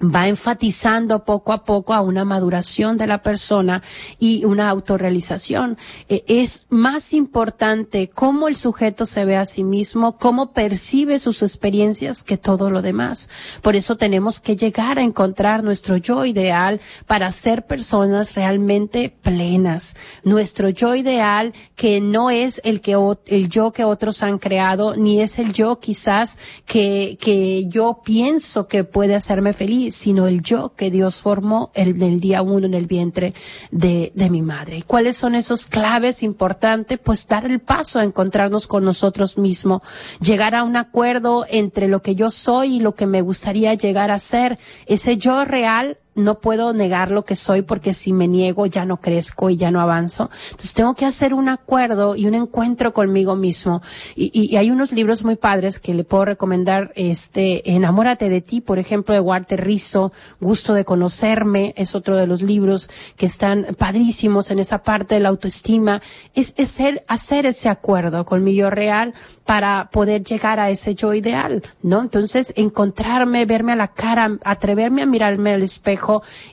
va 0.00 0.28
enfatizando 0.28 1.24
poco 1.24 1.52
a 1.52 1.64
poco 1.64 1.94
a 1.94 2.00
una 2.00 2.24
maduración 2.24 2.96
de 2.96 3.06
la 3.06 3.22
persona 3.22 3.82
y 4.18 4.44
una 4.44 4.68
autorrealización. 4.68 5.78
Eh, 6.08 6.24
es 6.26 6.66
más 6.68 7.12
importante 7.12 8.08
cómo 8.08 8.48
el 8.48 8.56
sujeto 8.56 9.06
se 9.06 9.24
ve 9.24 9.36
a 9.36 9.44
sí 9.44 9.64
mismo, 9.64 10.18
cómo 10.18 10.52
percibe 10.52 11.18
sus 11.18 11.42
experiencias 11.42 12.22
que 12.22 12.36
todo 12.36 12.70
lo 12.70 12.82
demás. 12.82 13.28
Por 13.62 13.76
eso 13.76 13.96
tenemos 13.96 14.40
que 14.40 14.56
llegar 14.56 14.98
a 14.98 15.02
encontrar 15.02 15.64
nuestro 15.64 15.96
yo 15.96 16.24
ideal 16.24 16.80
para 17.06 17.30
ser 17.30 17.66
personas 17.66 18.34
realmente 18.34 19.14
plenas. 19.22 19.96
Nuestro 20.24 20.68
yo 20.68 20.94
ideal 20.94 21.54
que 21.74 22.00
no 22.00 22.30
es 22.30 22.60
el 22.64 22.80
que 22.80 22.96
el 23.26 23.48
yo 23.48 23.72
que 23.72 23.84
otros 23.84 24.22
han 24.22 24.38
creado, 24.38 24.96
ni 24.96 25.20
es 25.20 25.38
el 25.38 25.52
yo 25.52 25.78
quizás 25.78 26.38
que, 26.66 27.16
que 27.20 27.66
yo 27.68 28.00
pienso 28.04 28.66
que 28.66 28.84
puede 28.84 29.14
hacerme 29.14 29.52
feliz 29.52 29.85
sino 29.90 30.26
el 30.26 30.42
yo 30.42 30.72
que 30.76 30.90
Dios 30.90 31.20
formó 31.20 31.70
el, 31.74 32.02
el 32.02 32.20
día 32.20 32.42
uno 32.42 32.66
en 32.66 32.74
el 32.74 32.86
vientre 32.86 33.34
de, 33.70 34.12
de 34.14 34.30
mi 34.30 34.42
madre. 34.42 34.78
¿Y 34.78 34.82
cuáles 34.82 35.16
son 35.16 35.34
esos 35.34 35.66
claves 35.66 36.22
importantes? 36.22 36.98
Pues 36.98 37.26
dar 37.26 37.46
el 37.46 37.60
paso 37.60 37.98
a 37.98 38.04
encontrarnos 38.04 38.66
con 38.66 38.84
nosotros 38.84 39.38
mismos, 39.38 39.82
llegar 40.20 40.54
a 40.54 40.64
un 40.64 40.76
acuerdo 40.76 41.46
entre 41.48 41.88
lo 41.88 42.02
que 42.02 42.14
yo 42.14 42.30
soy 42.30 42.76
y 42.76 42.80
lo 42.80 42.94
que 42.94 43.06
me 43.06 43.22
gustaría 43.22 43.74
llegar 43.74 44.10
a 44.10 44.18
ser. 44.18 44.58
Ese 44.86 45.16
yo 45.16 45.44
real 45.44 45.98
no 46.16 46.40
puedo 46.40 46.72
negar 46.72 47.10
lo 47.10 47.24
que 47.24 47.34
soy 47.34 47.62
porque 47.62 47.92
si 47.92 48.12
me 48.12 48.26
niego 48.26 48.66
ya 48.66 48.84
no 48.84 48.96
crezco 48.96 49.50
y 49.50 49.56
ya 49.56 49.70
no 49.70 49.80
avanzo. 49.80 50.30
Entonces 50.50 50.74
tengo 50.74 50.94
que 50.94 51.04
hacer 51.04 51.34
un 51.34 51.48
acuerdo 51.48 52.16
y 52.16 52.26
un 52.26 52.34
encuentro 52.34 52.92
conmigo 52.92 53.36
mismo. 53.36 53.82
Y, 54.16 54.56
hay 54.56 54.70
unos 54.70 54.92
libros 54.92 55.24
muy 55.24 55.36
padres 55.36 55.78
que 55.78 55.94
le 55.94 56.04
puedo 56.04 56.24
recomendar, 56.24 56.92
este, 56.96 57.70
Enamórate 57.76 58.30
de 58.30 58.40
ti, 58.40 58.62
por 58.62 58.78
ejemplo, 58.78 59.14
de 59.14 59.20
Walter 59.20 59.62
Rizzo, 59.62 60.12
Gusto 60.40 60.72
de 60.72 60.84
conocerme, 60.84 61.74
es 61.76 61.94
otro 61.94 62.16
de 62.16 62.26
los 62.26 62.40
libros 62.40 62.88
que 63.16 63.26
están 63.26 63.76
padrísimos 63.78 64.50
en 64.50 64.58
esa 64.58 64.78
parte 64.78 65.16
de 65.16 65.20
la 65.20 65.28
autoestima. 65.28 66.00
Es, 66.34 66.54
es 66.56 66.68
ser, 66.68 67.04
hacer 67.08 67.44
ese 67.44 67.68
acuerdo 67.68 68.24
con 68.24 68.42
mi 68.42 68.54
yo 68.54 68.70
real 68.70 69.12
para 69.44 69.90
poder 69.92 70.22
llegar 70.24 70.58
a 70.58 70.70
ese 70.70 70.94
yo 70.94 71.12
ideal, 71.12 71.62
¿no? 71.82 72.00
Entonces 72.00 72.52
encontrarme, 72.56 73.44
verme 73.44 73.72
a 73.72 73.76
la 73.76 73.88
cara, 73.88 74.38
atreverme 74.42 75.02
a 75.02 75.06
mirarme 75.06 75.52
al 75.52 75.62
espejo 75.62 76.05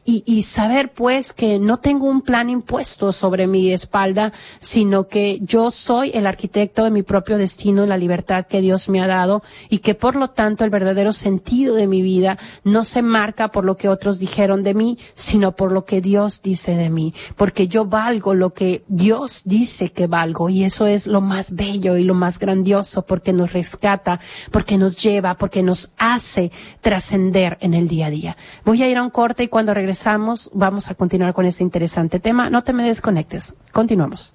y, 0.05 0.41
saber 0.43 0.91
pues 0.93 1.33
que 1.33 1.59
no 1.59 1.77
tengo 1.77 2.07
un 2.07 2.21
plan 2.21 2.49
impuesto 2.49 3.11
sobre 3.11 3.47
mi 3.47 3.71
espalda, 3.71 4.33
sino 4.59 5.07
que 5.07 5.39
yo 5.41 5.71
soy 5.71 6.11
el 6.13 6.27
arquitecto 6.27 6.83
de 6.83 6.91
mi 6.91 7.03
propio 7.03 7.37
destino, 7.37 7.85
la 7.85 7.97
libertad 7.97 8.45
que 8.45 8.61
Dios 8.61 8.89
me 8.89 9.01
ha 9.01 9.07
dado 9.07 9.41
y 9.69 9.79
que 9.79 9.95
por 9.95 10.15
lo 10.15 10.29
tanto 10.29 10.63
el 10.63 10.69
verdadero 10.69 11.13
sentido 11.13 11.75
de 11.75 11.87
mi 11.87 12.01
vida 12.01 12.37
no 12.63 12.83
se 12.83 13.01
marca 13.01 13.49
por 13.49 13.65
lo 13.65 13.77
que 13.77 13.89
otros 13.89 14.19
dijeron 14.19 14.63
de 14.63 14.73
mí, 14.73 14.97
sino 15.13 15.53
por 15.53 15.71
lo 15.71 15.85
que 15.85 16.01
Dios 16.01 16.41
dice 16.41 16.75
de 16.75 16.89
mí, 16.89 17.13
porque 17.35 17.67
yo 17.67 17.85
valgo 17.85 18.33
lo 18.33 18.53
que 18.53 18.83
Dios 18.87 19.43
dice 19.45 19.91
que 19.91 20.07
valgo 20.07 20.49
y 20.49 20.63
eso 20.63 20.87
es 20.87 21.07
lo 21.07 21.21
más 21.21 21.51
bello 21.55 21.97
y 21.97 22.03
lo 22.03 22.13
más 22.13 22.39
grandioso 22.39 23.03
porque 23.03 23.33
nos 23.33 23.53
rescata, 23.53 24.19
porque 24.51 24.77
nos 24.77 24.97
lleva, 25.01 25.35
porque 25.35 25.63
nos 25.63 25.91
hace 25.97 26.51
trascender 26.81 27.57
en 27.61 27.73
el 27.73 27.87
día 27.87 28.07
a 28.07 28.09
día. 28.09 28.37
Voy 28.65 28.81
a 28.83 28.89
ir 28.89 28.97
a 28.97 29.03
un 29.03 29.09
corte 29.09 29.42
y 29.43 29.47
cuando 29.47 29.73
regresamos 29.73 30.49
vamos 30.53 30.89
a 30.89 30.95
continuar 30.95 31.33
con 31.33 31.45
este 31.45 31.63
interesante 31.63 32.19
tema. 32.19 32.49
No 32.49 32.63
te 32.63 32.73
me 32.73 32.83
desconectes. 32.83 33.55
Continuamos. 33.71 34.33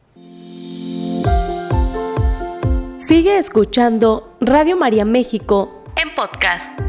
Sigue 2.98 3.38
escuchando 3.38 4.36
Radio 4.40 4.76
María 4.76 5.04
México 5.04 5.82
en 5.96 6.14
podcast. 6.14 6.87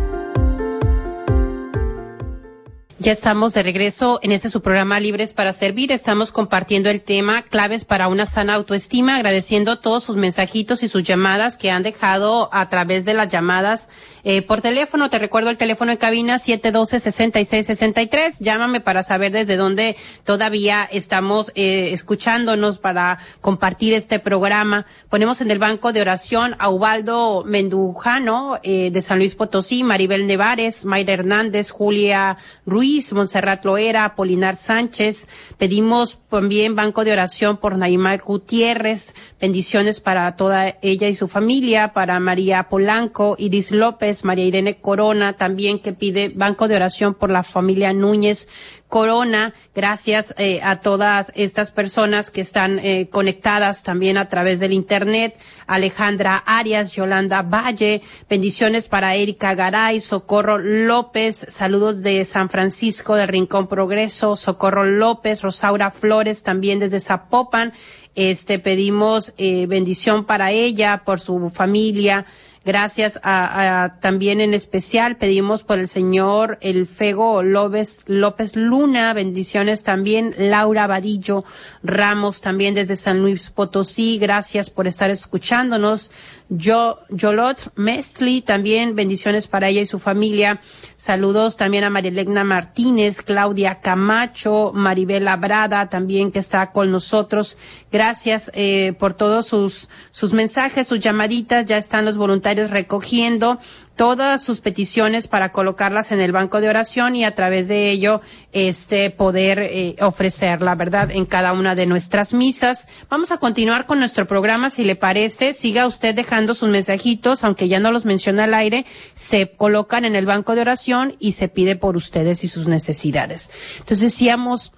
Ya 3.02 3.14
estamos 3.14 3.54
de 3.54 3.64
regreso 3.64 4.20
en 4.24 4.34
este 4.34 4.50
su 4.50 4.62
programa 4.62 5.00
Libres 5.00 5.32
para 5.32 5.54
Servir. 5.54 5.94
Estamos 5.94 6.34
compartiendo 6.34 6.90
el 6.90 7.02
tema 7.02 7.44
claves 7.44 7.86
para 7.86 8.10
una 8.10 8.26
sana 8.26 8.56
autoestima, 8.56 9.16
agradeciendo 9.16 9.80
todos 9.80 10.04
sus 10.04 10.18
mensajitos 10.18 10.84
y 10.84 10.90
sus 10.90 11.04
llamadas 11.04 11.56
que 11.56 11.72
han 11.72 11.82
dejado 11.82 12.54
a 12.54 12.68
través 12.68 13.06
de 13.06 13.14
las 13.14 13.30
llamadas 13.30 13.88
eh, 14.26 14.42
por 14.42 14.60
teléfono. 14.60 15.10
Te 15.10 15.18
recuerdo 15.18 15.50
el 15.50 15.56
teléfono 15.56 15.94
en 15.94 15.98
cabina 15.98 16.40
712-6663. 16.40 18.40
Llámame 18.42 18.82
para 18.82 19.02
saber 19.02 19.32
desde 19.32 19.56
dónde 19.56 19.96
todavía 20.26 20.84
estamos 20.84 21.54
eh, 21.56 21.94
escuchándonos 21.94 22.80
para 22.80 23.20
compartir 23.40 23.94
este 23.94 24.20
programa. 24.20 24.86
Ponemos 25.10 25.40
en 25.40 25.52
el 25.52 25.60
banco 25.60 25.94
de 25.94 26.02
oración 26.02 26.58
a 26.60 26.70
Ubaldo 26.70 27.46
Mendujano 27.46 28.60
eh, 28.62 28.92
de 28.92 29.02
San 29.02 29.20
Luis 29.20 29.36
Potosí, 29.36 29.84
Maribel 29.84 30.28
Nevares, 30.28 30.84
Mayra 30.84 31.14
Hernández, 31.14 31.72
Julia 31.72 32.36
Ruiz, 32.66 32.89
Monserrat 33.14 33.64
Loera, 33.66 34.16
Polinar 34.16 34.56
Sánchez. 34.56 35.28
Pedimos 35.58 36.20
también 36.30 36.76
banco 36.76 37.04
de 37.04 37.12
oración 37.12 37.58
por 37.58 37.78
Naimar 37.78 38.22
Gutiérrez. 38.22 39.14
Bendiciones 39.40 40.00
para 40.00 40.36
toda 40.36 40.76
ella 40.82 41.08
y 41.08 41.16
su 41.16 41.28
familia, 41.28 41.94
para 41.94 42.20
María 42.20 42.64
Polanco, 42.64 43.36
Iris 43.38 43.72
López, 43.72 44.26
María 44.26 44.46
Irene 44.46 44.80
Corona, 44.80 45.34
también 45.34 45.80
que 45.80 45.94
pide 45.94 46.30
banco 46.30 46.68
de 46.68 46.76
oración 46.76 47.14
por 47.14 47.30
la 47.30 47.44
familia 47.44 47.94
Núñez 47.94 48.48
Corona, 48.90 49.54
gracias 49.76 50.34
eh, 50.40 50.62
a 50.64 50.82
todas 50.82 51.32
estas 51.36 51.72
personas 51.72 52.32
que 52.32 52.42
están 52.42 52.80
eh, 52.80 53.08
conectadas 53.08 53.84
también 53.84 54.18
a 54.18 54.30
través 54.30 54.60
del 54.60 54.74
Internet. 54.74 55.38
Alejandra 55.68 56.38
Arias, 56.38 56.92
Yolanda 56.94 57.44
Valle, 57.44 58.02
bendiciones 58.28 58.88
para 58.88 59.14
Erika 59.14 59.54
Garay, 59.54 60.00
Socorro 60.00 60.58
López, 60.58 61.46
saludos 61.50 62.02
de 62.02 62.26
San 62.26 62.50
Francisco 62.50 63.16
de 63.16 63.28
Rincón 63.28 63.68
Progreso, 63.68 64.36
Socorro 64.36 64.84
López, 64.84 65.44
Rosaura 65.44 65.92
Flores, 65.92 66.42
también 66.42 66.80
desde 66.80 67.00
Zapopan. 67.00 67.74
Este, 68.16 68.58
pedimos 68.58 69.34
eh, 69.38 69.68
bendición 69.68 70.26
para 70.26 70.52
ella, 70.52 71.04
por 71.06 71.20
su 71.20 71.52
familia, 71.52 72.26
Gracias 72.66 73.20
a, 73.24 73.96
también 74.02 74.42
en 74.42 74.54
especial 74.54 75.16
pedimos 75.16 75.64
por 75.64 75.80
el 75.80 75.88
señor 75.88 76.58
El 76.60 76.88
Fego 76.88 77.42
López, 77.42 78.02
López 78.06 78.58
Luna, 78.58 79.14
bendiciones 79.14 79.84
también, 79.84 80.36
Laura 80.38 80.86
Vadillo 80.86 81.46
Ramos 81.84 82.42
también 82.42 82.76
desde 82.76 82.98
San 82.98 83.22
Luis 83.22 83.50
Potosí, 83.50 84.18
gracias 84.20 84.70
por 84.70 84.88
estar 84.88 85.10
escuchándonos. 85.10 86.12
Yo, 86.52 86.98
Yolot 87.10 87.72
Mestli, 87.76 88.42
también 88.42 88.96
bendiciones 88.96 89.48
para 89.48 89.70
ella 89.70 89.82
y 89.82 89.86
su 89.86 90.00
familia. 90.00 90.62
Saludos 90.98 91.58
también 91.58 91.84
a 91.84 91.92
Marilegna 91.92 92.44
Martínez, 92.44 93.22
Claudia 93.22 93.82
Camacho, 93.82 94.72
Maribel 94.74 95.28
Abrada, 95.28 95.90
también 95.90 96.32
que 96.32 96.40
está 96.40 96.72
con 96.72 96.92
nosotros. 96.92 97.60
Gracias 97.92 98.50
eh, 98.56 98.94
por 98.94 99.14
todos 99.14 99.46
sus, 99.46 99.90
sus 100.10 100.34
mensajes, 100.34 100.88
sus 100.88 101.00
llamaditas. 101.00 101.68
Ya 101.68 101.78
están 101.78 102.04
los 102.04 102.18
voluntarios 102.18 102.72
recogiendo 102.72 103.60
todas 104.00 104.42
sus 104.42 104.62
peticiones 104.62 105.28
para 105.28 105.52
colocarlas 105.52 106.14
en 106.14 106.22
el 106.22 106.32
banco 106.32 106.62
de 106.62 106.70
oración 106.70 107.18
y 107.18 107.26
a 107.26 107.36
través 107.36 107.68
de 107.68 107.92
ello 107.92 108.22
este 108.54 109.10
poder 109.10 109.60
eh, 109.60 109.98
ofrecer 110.00 110.62
la 110.62 110.74
verdad 110.76 111.12
en 111.12 111.26
cada 111.26 111.52
una 111.52 111.76
de 111.76 111.86
nuestras 111.86 112.34
misas. 112.34 112.88
Vamos 113.10 113.34
a 113.34 113.40
continuar 113.40 113.88
con 113.88 114.00
nuestro 114.00 114.26
programa 114.26 114.70
si 114.70 114.86
le 114.86 114.96
parece. 114.96 115.52
Siga 115.52 115.86
usted 115.86 116.16
dejando 116.16 116.54
sus 116.54 116.70
mensajitos, 116.70 117.44
aunque 117.44 117.68
ya 117.68 117.82
no 117.82 117.92
los 117.92 118.06
menciona 118.06 118.46
al 118.46 118.54
aire, 118.54 118.86
se 119.16 119.52
colocan 119.52 120.06
en 120.06 120.16
el 120.16 120.26
banco 120.26 120.56
de 120.56 120.62
oración 120.62 121.18
y 121.20 121.34
se 121.34 121.50
pide 121.50 121.76
por 121.76 121.98
ustedes 121.98 122.46
y 122.46 122.48
sus 122.48 122.70
necesidades. 122.70 123.52
Entonces 123.80 124.14
decíamos 124.14 124.72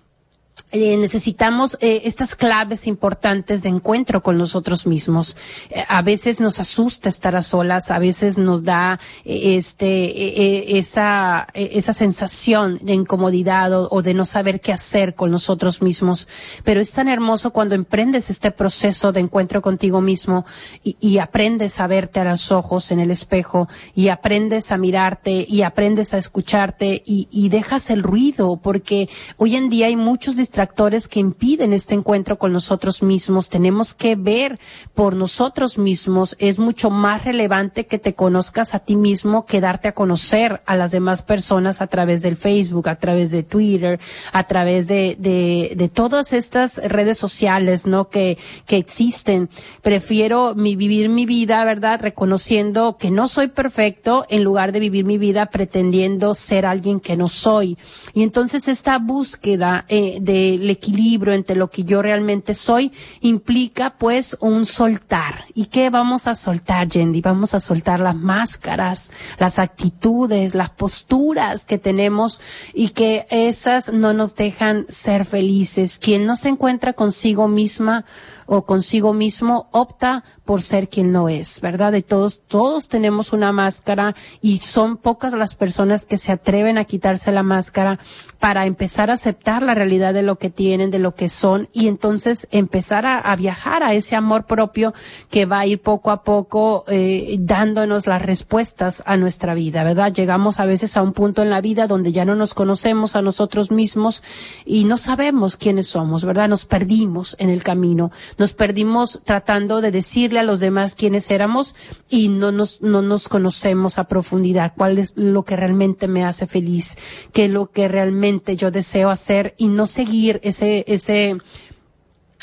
eh, 0.73 0.95
necesitamos 0.95 1.77
eh, 1.81 2.03
estas 2.05 2.33
claves 2.33 2.87
importantes 2.87 3.63
de 3.63 3.67
encuentro 3.67 4.23
con 4.23 4.37
nosotros 4.37 4.87
mismos. 4.87 5.35
Eh, 5.69 5.83
a 5.85 6.01
veces 6.01 6.39
nos 6.39 6.61
asusta 6.61 7.09
estar 7.09 7.35
a 7.35 7.41
solas, 7.41 7.91
a 7.91 7.99
veces 7.99 8.37
nos 8.37 8.63
da 8.63 8.97
este 9.25 10.77
esa 10.77 11.47
esa 11.53 11.91
sensación 11.91 12.79
de 12.81 12.93
incomodidad 12.93 13.73
o, 13.73 14.01
de 14.01 14.13
no 14.13 14.23
saber 14.23 14.61
qué 14.61 14.71
hacer 14.71 15.13
con 15.13 15.29
nosotros 15.29 15.81
mismos. 15.81 16.29
Pero 16.63 16.79
es 16.79 16.93
tan 16.93 17.09
hermoso 17.09 17.51
cuando 17.51 17.75
emprendes 17.75 18.29
este 18.29 18.51
proceso 18.51 19.11
de 19.11 19.19
encuentro 19.19 19.61
contigo 19.61 19.99
mismo 19.99 20.45
y, 20.83 21.17
aprendes 21.17 21.79
a 21.79 21.87
verte 21.87 22.21
a 22.21 22.23
los 22.23 22.51
ojos 22.51 22.91
en 22.91 22.99
el 22.99 23.11
espejo 23.11 23.67
y 23.93 24.07
aprendes 24.07 24.71
a 24.71 24.77
mirarte 24.77 25.45
y 25.47 25.63
aprendes 25.63 26.13
a 26.13 26.17
escucharte 26.17 27.03
y, 27.05 27.27
y 27.29 27.49
dejas 27.49 27.89
el 27.89 28.01
ruido 28.03 28.57
porque 28.57 29.09
hoy 29.37 29.57
en 29.57 29.69
día 29.69 29.87
hay 29.87 29.97
muchos 29.97 30.37
distractores 30.37 30.60
que 31.07 31.19
impiden 31.19 31.73
este 31.73 31.95
encuentro 31.95 32.37
con 32.37 32.51
nosotros 32.53 33.03
mismos. 33.03 33.49
Tenemos 33.49 33.93
que 33.93 34.15
ver 34.15 34.59
por 34.93 35.15
nosotros 35.15 35.77
mismos. 35.77 36.35
Es 36.39 36.59
mucho 36.59 36.89
más 36.89 37.25
relevante 37.25 37.85
que 37.85 37.99
te 37.99 38.13
conozcas 38.13 38.75
a 38.75 38.79
ti 38.79 38.95
mismo 38.95 39.45
que 39.45 39.61
darte 39.61 39.89
a 39.89 39.93
conocer 39.93 40.61
a 40.65 40.75
las 40.75 40.91
demás 40.91 41.21
personas 41.21 41.81
a 41.81 41.87
través 41.87 42.21
del 42.21 42.37
Facebook, 42.37 42.89
a 42.89 42.95
través 42.95 43.31
de 43.31 43.43
Twitter, 43.43 43.99
a 44.31 44.43
través 44.45 44.87
de 44.87 45.91
todas 45.93 46.33
estas 46.33 46.77
redes 46.77 47.17
sociales, 47.17 47.87
¿no? 47.87 48.09
Que, 48.09 48.37
que 48.65 48.77
existen. 48.77 49.49
Prefiero 49.81 50.55
mi, 50.55 50.75
vivir 50.75 51.09
mi 51.09 51.25
vida, 51.25 51.63
¿verdad? 51.65 52.01
Reconociendo 52.01 52.97
que 52.97 53.11
no 53.11 53.27
soy 53.27 53.49
perfecto 53.49 54.25
en 54.29 54.43
lugar 54.43 54.71
de 54.71 54.79
vivir 54.79 55.05
mi 55.05 55.17
vida 55.17 55.47
pretendiendo 55.47 56.33
ser 56.35 56.65
alguien 56.65 56.99
que 56.99 57.17
no 57.17 57.27
soy. 57.27 57.77
Y 58.13 58.23
entonces 58.23 58.67
esta 58.67 58.97
búsqueda 58.99 59.85
eh, 59.87 60.17
de 60.21 60.50
del 60.57 60.69
equilibrio 60.69 61.33
entre 61.33 61.55
lo 61.55 61.69
que 61.69 61.83
yo 61.83 62.01
realmente 62.01 62.53
soy 62.53 62.91
implica 63.21 63.95
pues 63.97 64.37
un 64.39 64.65
soltar. 64.65 65.45
¿Y 65.53 65.65
qué 65.65 65.89
vamos 65.89 66.27
a 66.27 66.35
soltar, 66.35 66.87
Yendi? 66.87 67.21
Vamos 67.21 67.53
a 67.53 67.59
soltar 67.59 67.99
las 67.99 68.15
máscaras, 68.15 69.11
las 69.37 69.59
actitudes, 69.59 70.55
las 70.55 70.69
posturas 70.71 71.65
que 71.65 71.77
tenemos 71.77 72.41
y 72.73 72.89
que 72.89 73.27
esas 73.29 73.91
no 73.91 74.13
nos 74.13 74.35
dejan 74.35 74.85
ser 74.89 75.25
felices. 75.25 75.99
Quien 75.99 76.25
no 76.25 76.35
se 76.35 76.49
encuentra 76.49 76.93
consigo 76.93 77.47
misma 77.47 78.05
o 78.45 78.65
consigo 78.65 79.13
mismo 79.13 79.69
opta 79.71 80.23
por 80.51 80.63
ser 80.63 80.89
quien 80.89 81.13
no 81.13 81.29
es, 81.29 81.61
¿verdad? 81.61 81.93
De 81.93 82.01
todos, 82.01 82.41
todos 82.45 82.89
tenemos 82.89 83.31
una 83.31 83.53
máscara 83.53 84.15
y 84.41 84.57
son 84.57 84.97
pocas 84.97 85.31
las 85.31 85.55
personas 85.55 86.05
que 86.05 86.17
se 86.17 86.33
atreven 86.33 86.77
a 86.77 86.83
quitarse 86.83 87.31
la 87.31 87.41
máscara 87.41 87.99
para 88.37 88.65
empezar 88.65 89.09
a 89.09 89.13
aceptar 89.13 89.63
la 89.63 89.75
realidad 89.75 90.13
de 90.13 90.23
lo 90.23 90.35
que 90.35 90.49
tienen, 90.49 90.91
de 90.91 90.99
lo 90.99 91.15
que 91.15 91.29
son 91.29 91.69
y 91.71 91.87
entonces 91.87 92.49
empezar 92.51 93.05
a, 93.05 93.33
viajar 93.37 93.81
a 93.81 93.93
ese 93.93 94.17
amor 94.17 94.45
propio 94.45 94.93
que 95.29 95.45
va 95.45 95.59
a 95.59 95.65
ir 95.65 95.79
poco 95.79 96.11
a 96.11 96.23
poco 96.23 96.83
eh, 96.89 97.37
dándonos 97.39 98.05
las 98.05 98.21
respuestas 98.21 99.03
a 99.05 99.15
nuestra 99.15 99.53
vida, 99.53 99.85
¿verdad? 99.85 100.11
Llegamos 100.11 100.59
a 100.59 100.65
veces 100.65 100.97
a 100.97 101.01
un 101.01 101.13
punto 101.13 101.43
en 101.43 101.49
la 101.49 101.61
vida 101.61 101.87
donde 101.87 102.11
ya 102.11 102.25
no 102.25 102.35
nos 102.35 102.53
conocemos 102.53 103.15
a 103.15 103.21
nosotros 103.21 103.71
mismos 103.71 104.21
y 104.65 104.83
no 104.83 104.97
sabemos 104.97 105.55
quiénes 105.55 105.87
somos, 105.87 106.25
¿verdad? 106.25 106.49
Nos 106.49 106.65
perdimos 106.65 107.37
en 107.39 107.49
el 107.49 107.63
camino, 107.63 108.11
nos 108.37 108.51
perdimos 108.51 109.21
tratando 109.23 109.79
de 109.79 109.91
decirle 109.91 110.40
a 110.41 110.43
los 110.43 110.59
demás 110.59 110.95
quiénes 110.95 111.31
éramos 111.31 111.75
y 112.09 112.27
no 112.29 112.51
nos, 112.51 112.81
no 112.81 113.01
nos 113.01 113.29
conocemos 113.29 113.97
a 113.97 114.05
profundidad, 114.05 114.73
cuál 114.75 114.97
es 114.97 115.13
lo 115.15 115.43
que 115.43 115.55
realmente 115.55 116.07
me 116.07 116.23
hace 116.23 116.47
feliz, 116.47 116.97
qué 117.31 117.47
lo 117.47 117.71
que 117.71 117.87
realmente 117.87 118.55
yo 118.55 118.71
deseo 118.71 119.09
hacer 119.09 119.55
y 119.57 119.67
no 119.67 119.87
seguir 119.87 120.39
ese, 120.43 120.83
ese 120.87 121.37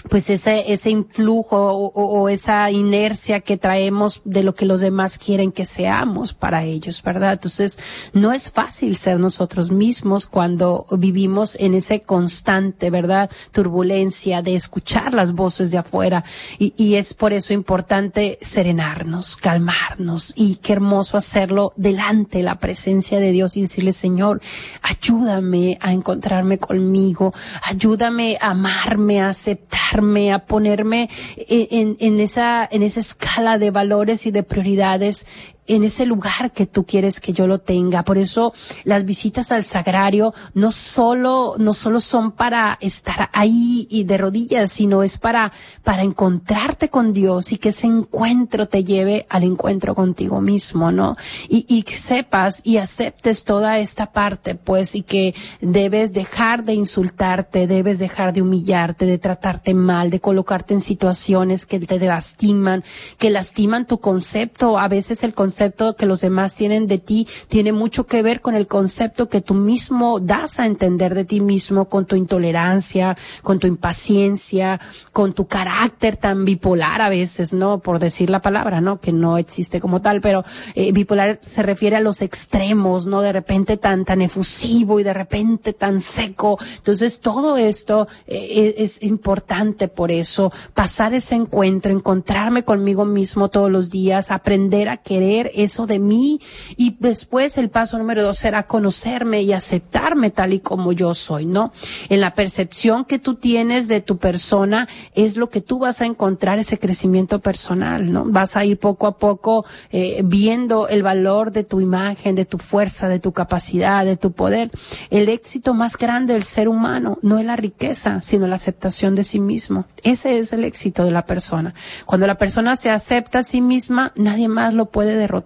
pues 0.09 0.31
ese, 0.31 0.73
ese 0.73 0.91
influjo 0.91 1.57
o, 1.57 2.29
esa 2.29 2.71
inercia 2.71 3.41
que 3.41 3.57
traemos 3.57 4.21
de 4.25 4.45
lo 4.45 4.55
que 4.55 4.65
los 4.65 4.81
demás 4.81 5.19
quieren 5.19 5.51
que 5.51 5.65
seamos 5.65 6.33
para 6.33 6.63
ellos, 6.63 7.03
¿verdad? 7.03 7.33
Entonces, 7.33 7.79
no 8.13 8.33
es 8.33 8.51
fácil 8.51 8.97
ser 8.97 9.19
nosotros 9.19 9.71
mismos 9.73 10.27
cuando 10.27 10.87
vivimos 10.93 11.57
en 11.59 11.75
ese 11.75 12.01
constante, 12.01 12.91
¿verdad? 12.91 13.31
Turbulencia 13.51 14.41
de 14.41 14.55
escuchar 14.55 15.15
las 15.15 15.33
voces 15.33 15.73
de 15.73 15.79
afuera 15.79 16.25
y, 16.59 16.95
es 16.95 17.13
por 17.13 17.33
eso 17.33 17.53
importante 17.53 18.39
serenarnos, 18.41 19.37
calmarnos 19.37 20.33
y 20.37 20.57
qué 20.57 20.75
hermoso 20.75 21.17
hacerlo 21.17 21.73
delante 21.77 22.39
de 22.39 22.45
la 22.45 22.59
presencia 22.59 23.19
de 23.19 23.33
Dios 23.33 23.57
y 23.57 23.63
decirle, 23.63 23.93
Señor, 23.93 24.41
ayúdame 24.83 25.77
a 25.81 25.93
encontrarme 25.93 26.59
conmigo, 26.59 27.35
ayúdame 27.63 28.39
a 28.41 28.51
amarme, 28.51 29.21
a 29.21 29.29
aceptar 29.29 29.88
a 30.33 30.39
ponerme 30.41 31.09
en, 31.37 31.97
en, 32.01 32.21
esa, 32.21 32.69
en 32.71 32.83
esa 32.83 33.01
escala 33.01 33.59
de 33.59 33.71
valores 33.71 34.27
y 34.27 34.31
de 34.31 34.43
prioridades 34.43 35.27
en 35.69 35.85
ese 35.85 36.07
lugar 36.07 36.53
que 36.53 36.67
tú 36.67 36.85
quieres 36.85 37.21
que 37.21 37.33
yo 37.33 37.47
lo 37.47 37.59
tenga. 37.59 38.03
Por 38.03 38.19
eso 38.19 38.53
las 38.85 39.05
visitas 39.05 39.53
al 39.53 39.65
sagrario 39.65 40.35
no 40.55 40.73
solo, 40.73 41.55
no 41.59 41.75
solo 41.75 42.01
son 42.01 42.33
para 42.33 42.79
estar 42.81 43.29
ahí 43.33 43.87
y 43.91 44.05
de 44.05 44.17
rodillas, 44.17 44.73
sino 44.73 45.03
es 45.03 45.19
para, 45.19 45.53
para 45.85 46.03
encontrarte 46.03 46.89
con 46.89 47.13
Dios 47.13 47.53
y 47.53 47.59
que 47.59 47.69
ese 47.69 47.87
encuentro 47.87 48.67
te 48.67 48.83
lleve 48.83 49.27
al 49.29 49.45
encuentro 49.45 49.95
contigo 49.95 50.41
mismo, 50.41 50.91
¿no? 50.91 51.17
Y, 51.49 51.67
y 51.69 51.83
sepas 51.93 52.63
y 52.65 52.79
aceptes 52.79 53.45
toda 53.45 53.79
esta 53.79 54.13
parte, 54.13 54.55
pues, 54.55 54.95
y 54.95 55.03
que 55.03 55.35
debes 55.61 56.13
dejar 56.13 56.63
de 56.63 56.73
insultarte, 56.73 57.67
debes 57.67 57.99
dejar 57.99 58.33
de 58.33 58.43
humillarte, 58.43 59.05
de 59.05 59.19
tratarte 59.19 59.75
mal, 59.75 60.11
de 60.11 60.21
colocarte 60.21 60.73
en 60.73 60.81
situaciones 60.81 61.67
que 61.67 61.79
te 61.79 61.99
lastiman, 61.99 62.85
que 63.19 63.31
lastiman 63.31 63.87
tu 63.87 63.99
concepto, 63.99 64.79
a 64.79 64.89
veces 64.89 65.23
el 65.25 65.35
concepto 65.35 65.58
concepto 65.59 65.97
que 65.97 66.07
los 66.07 66.21
demás 66.21 66.55
tienen 66.55 66.87
de 66.87 66.99
ti 66.99 67.27
tiene 67.49 67.73
mucho 67.73 68.07
que 68.07 68.23
ver 68.23 68.41
con 68.41 68.55
el 68.55 68.69
concepto 68.69 69.29
que 69.29 69.41
tú 69.41 69.55
mismo 69.55 70.21
das 70.21 70.61
a 70.61 70.67
entender 70.67 71.17
de 71.17 71.25
ti 71.25 71.41
mismo, 71.41 71.89
con 71.89 72.07
tu 72.07 72.15
intolerancia, 72.15 73.17
con 73.43 73.59
tu 73.59 73.67
impaciencia, 73.67 74.81
con 75.13 75.33
tu 75.33 75.49
carácter 75.49 76.17
tan 76.17 76.45
bipolar 76.45 77.03
a 77.03 77.09
veces, 77.09 77.53
¿no? 77.53 77.81
Por 77.81 77.99
decir 77.99 78.31
la 78.31 78.41
palabra, 78.41 78.81
¿no? 78.81 79.01
Que 79.01 79.13
no 79.13 79.37
existe 79.37 79.81
como 79.81 80.01
tal, 80.01 80.21
pero 80.21 80.45
eh, 80.77 80.93
bipolar 80.93 81.41
se 81.43 81.65
refiere 81.65 81.97
a 81.97 82.01
los 82.01 82.23
extremos, 82.23 83.09
¿no? 83.09 83.21
De 83.21 83.33
repente 83.33 83.79
tan, 83.79 84.05
tan 84.05 84.23
efusivo 84.23 85.01
y 85.01 85.03
de 85.03 85.13
repente 85.13 85.73
tan 85.73 86.01
seco. 86.01 86.57
Entonces 86.77 87.19
todo 87.19 87.57
esto 87.57 88.07
eh, 88.29 88.77
es 88.79 89.03
importante 89.03 89.89
por 89.89 90.13
eso, 90.13 90.53
pasar 90.73 91.15
ese 91.15 91.35
encuentro, 91.35 91.93
encontrarme 91.93 92.63
conmigo 92.63 93.05
mismo 93.05 93.49
todos 93.49 93.73
los 93.73 93.91
días, 93.91 94.31
aprender 94.31 94.89
a 94.89 94.99
querer 94.99 95.48
eso 95.55 95.87
de 95.87 95.99
mí 95.99 96.41
y 96.77 96.97
después 96.99 97.59
el 97.59 97.71
paso 97.71 97.99
número 97.99 98.23
dos 98.23 98.39
será 98.39 98.65
conocerme 98.65 99.43
y 99.43 99.53
aceptarme 99.53 100.31
tal 100.31 100.53
y 100.53 100.61
como 100.61 100.93
yo 100.93 101.15
soy, 101.15 101.47
¿no? 101.47 101.73
En 102.09 102.21
la 102.21 102.35
percepción 102.35 103.05
que 103.05 103.19
tú 103.19 103.37
tienes 103.37 103.89
de 103.89 104.01
tu 104.01 104.19
persona 104.19 104.89
es 105.15 105.37
lo 105.37 105.49
que 105.51 105.61
tú 105.61 105.79
vas 105.79 106.01
a 106.01 106.07
encontrar 106.07 106.59
ese 106.59 106.79
crecimiento 106.79 107.41
personal, 107.41 108.13
¿no? 108.13 108.25
Vas 108.27 108.57
a 108.57 108.65
ir 108.65 108.79
poco 108.79 109.07
a 109.07 109.19
poco 109.19 109.65
eh, 109.91 110.23
viendo 110.25 110.89
el 110.89 111.03
valor 111.03 111.53
de 111.53 111.65
tu 111.65 111.81
imagen, 111.81 112.35
de 112.35 112.45
tu 112.45 112.59
fuerza, 112.59 113.09
de 113.09 113.21
tu 113.21 113.33
capacidad, 113.33 114.05
de 114.05 114.17
tu 114.17 114.33
poder. 114.33 114.71
El 115.11 115.29
éxito 115.29 115.75
más 115.75 115.97
grande 115.97 116.35
del 116.35 116.45
ser 116.45 116.69
humano 116.69 117.19
no 117.23 117.39
es 117.39 117.45
la 117.45 117.57
riqueza, 117.57 118.21
sino 118.21 118.47
la 118.47 118.57
aceptación 118.57 119.15
de 119.15 119.25
sí 119.25 119.41
mismo. 119.41 119.87
Ese 120.03 120.39
es 120.39 120.53
el 120.53 120.65
éxito 120.65 121.05
de 121.05 121.11
la 121.11 121.27
persona. 121.27 121.75
Cuando 122.07 122.27
la 122.27 122.37
persona 122.37 122.77
se 122.77 122.91
acepta 122.91 123.41
a 123.41 123.43
sí 123.43 123.61
misma, 123.61 124.13
nadie 124.17 124.49
más 124.49 124.75
lo 124.75 124.87
puede 124.87 125.17
derrotar 125.17 125.38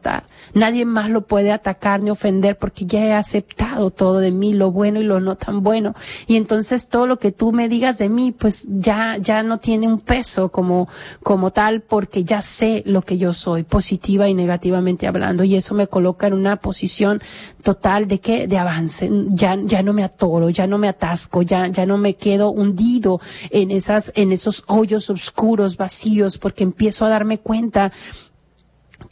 Nadie 0.55 0.85
más 0.85 1.11
lo 1.11 1.26
puede 1.26 1.52
atacar 1.52 2.00
ni 2.00 2.11
ofender 2.11 2.59
porque 2.59 2.87
ya 2.87 3.05
he 3.05 3.12
aceptado 3.12 3.90
todo 3.90 4.18
de 4.18 4.31
mí, 4.31 4.52
lo 4.52 4.70
bueno 4.70 5.00
y 5.00 5.05
lo 5.05 5.20
no 5.20 5.37
tan 5.37 5.62
bueno. 5.62 5.94
Y 6.26 6.37
entonces 6.37 6.88
todo 6.88 7.07
lo 7.07 7.18
que 7.18 7.33
tú 7.33 7.52
me 7.52 7.68
digas 7.68 7.98
de 7.98 8.09
mí, 8.09 8.33
pues 8.33 8.66
ya, 8.68 9.16
ya 9.18 9.42
no 9.42 9.59
tiene 9.59 9.87
un 9.87 10.00
peso 10.00 10.50
como, 10.50 10.88
como 11.22 11.52
tal 11.52 11.83
porque 11.83 12.24
ya 12.24 12.40
sé 12.40 12.83
lo 12.87 13.02
que 13.02 13.18
yo 13.18 13.33
soy, 13.33 13.62
positiva 13.62 14.28
y 14.28 14.35
negativamente 14.35 15.07
hablando. 15.07 15.44
Y 15.44 15.57
eso 15.57 15.74
me 15.74 15.87
coloca 15.87 16.26
en 16.26 16.35
una 16.35 16.57
posición 16.57 17.22
total 17.62 18.09
de 18.09 18.20
que, 18.20 18.46
de 18.46 18.59
avance. 18.59 19.11
Ya, 19.31 19.57
ya 19.62 19.83
no 19.83 19.92
me 19.92 20.05
atoro, 20.05 20.50
ya 20.50 20.66
no 20.66 20.78
me 20.78 20.88
atasco, 20.88 21.42
ya, 21.42 21.68
ya 21.68 21.87
no 21.87 21.98
me 21.98 22.14
quedo 22.14 22.50
hundido 22.50 23.20
en 23.50 23.70
esas, 23.70 24.12
en 24.14 24.33
esos 24.33 24.64
hoyos 24.66 25.11
oscuros, 25.11 25.76
vacíos, 25.76 26.38
porque 26.38 26.64
empiezo 26.64 27.07
a 27.07 27.09
darme 27.09 27.38
cuenta 27.38 27.92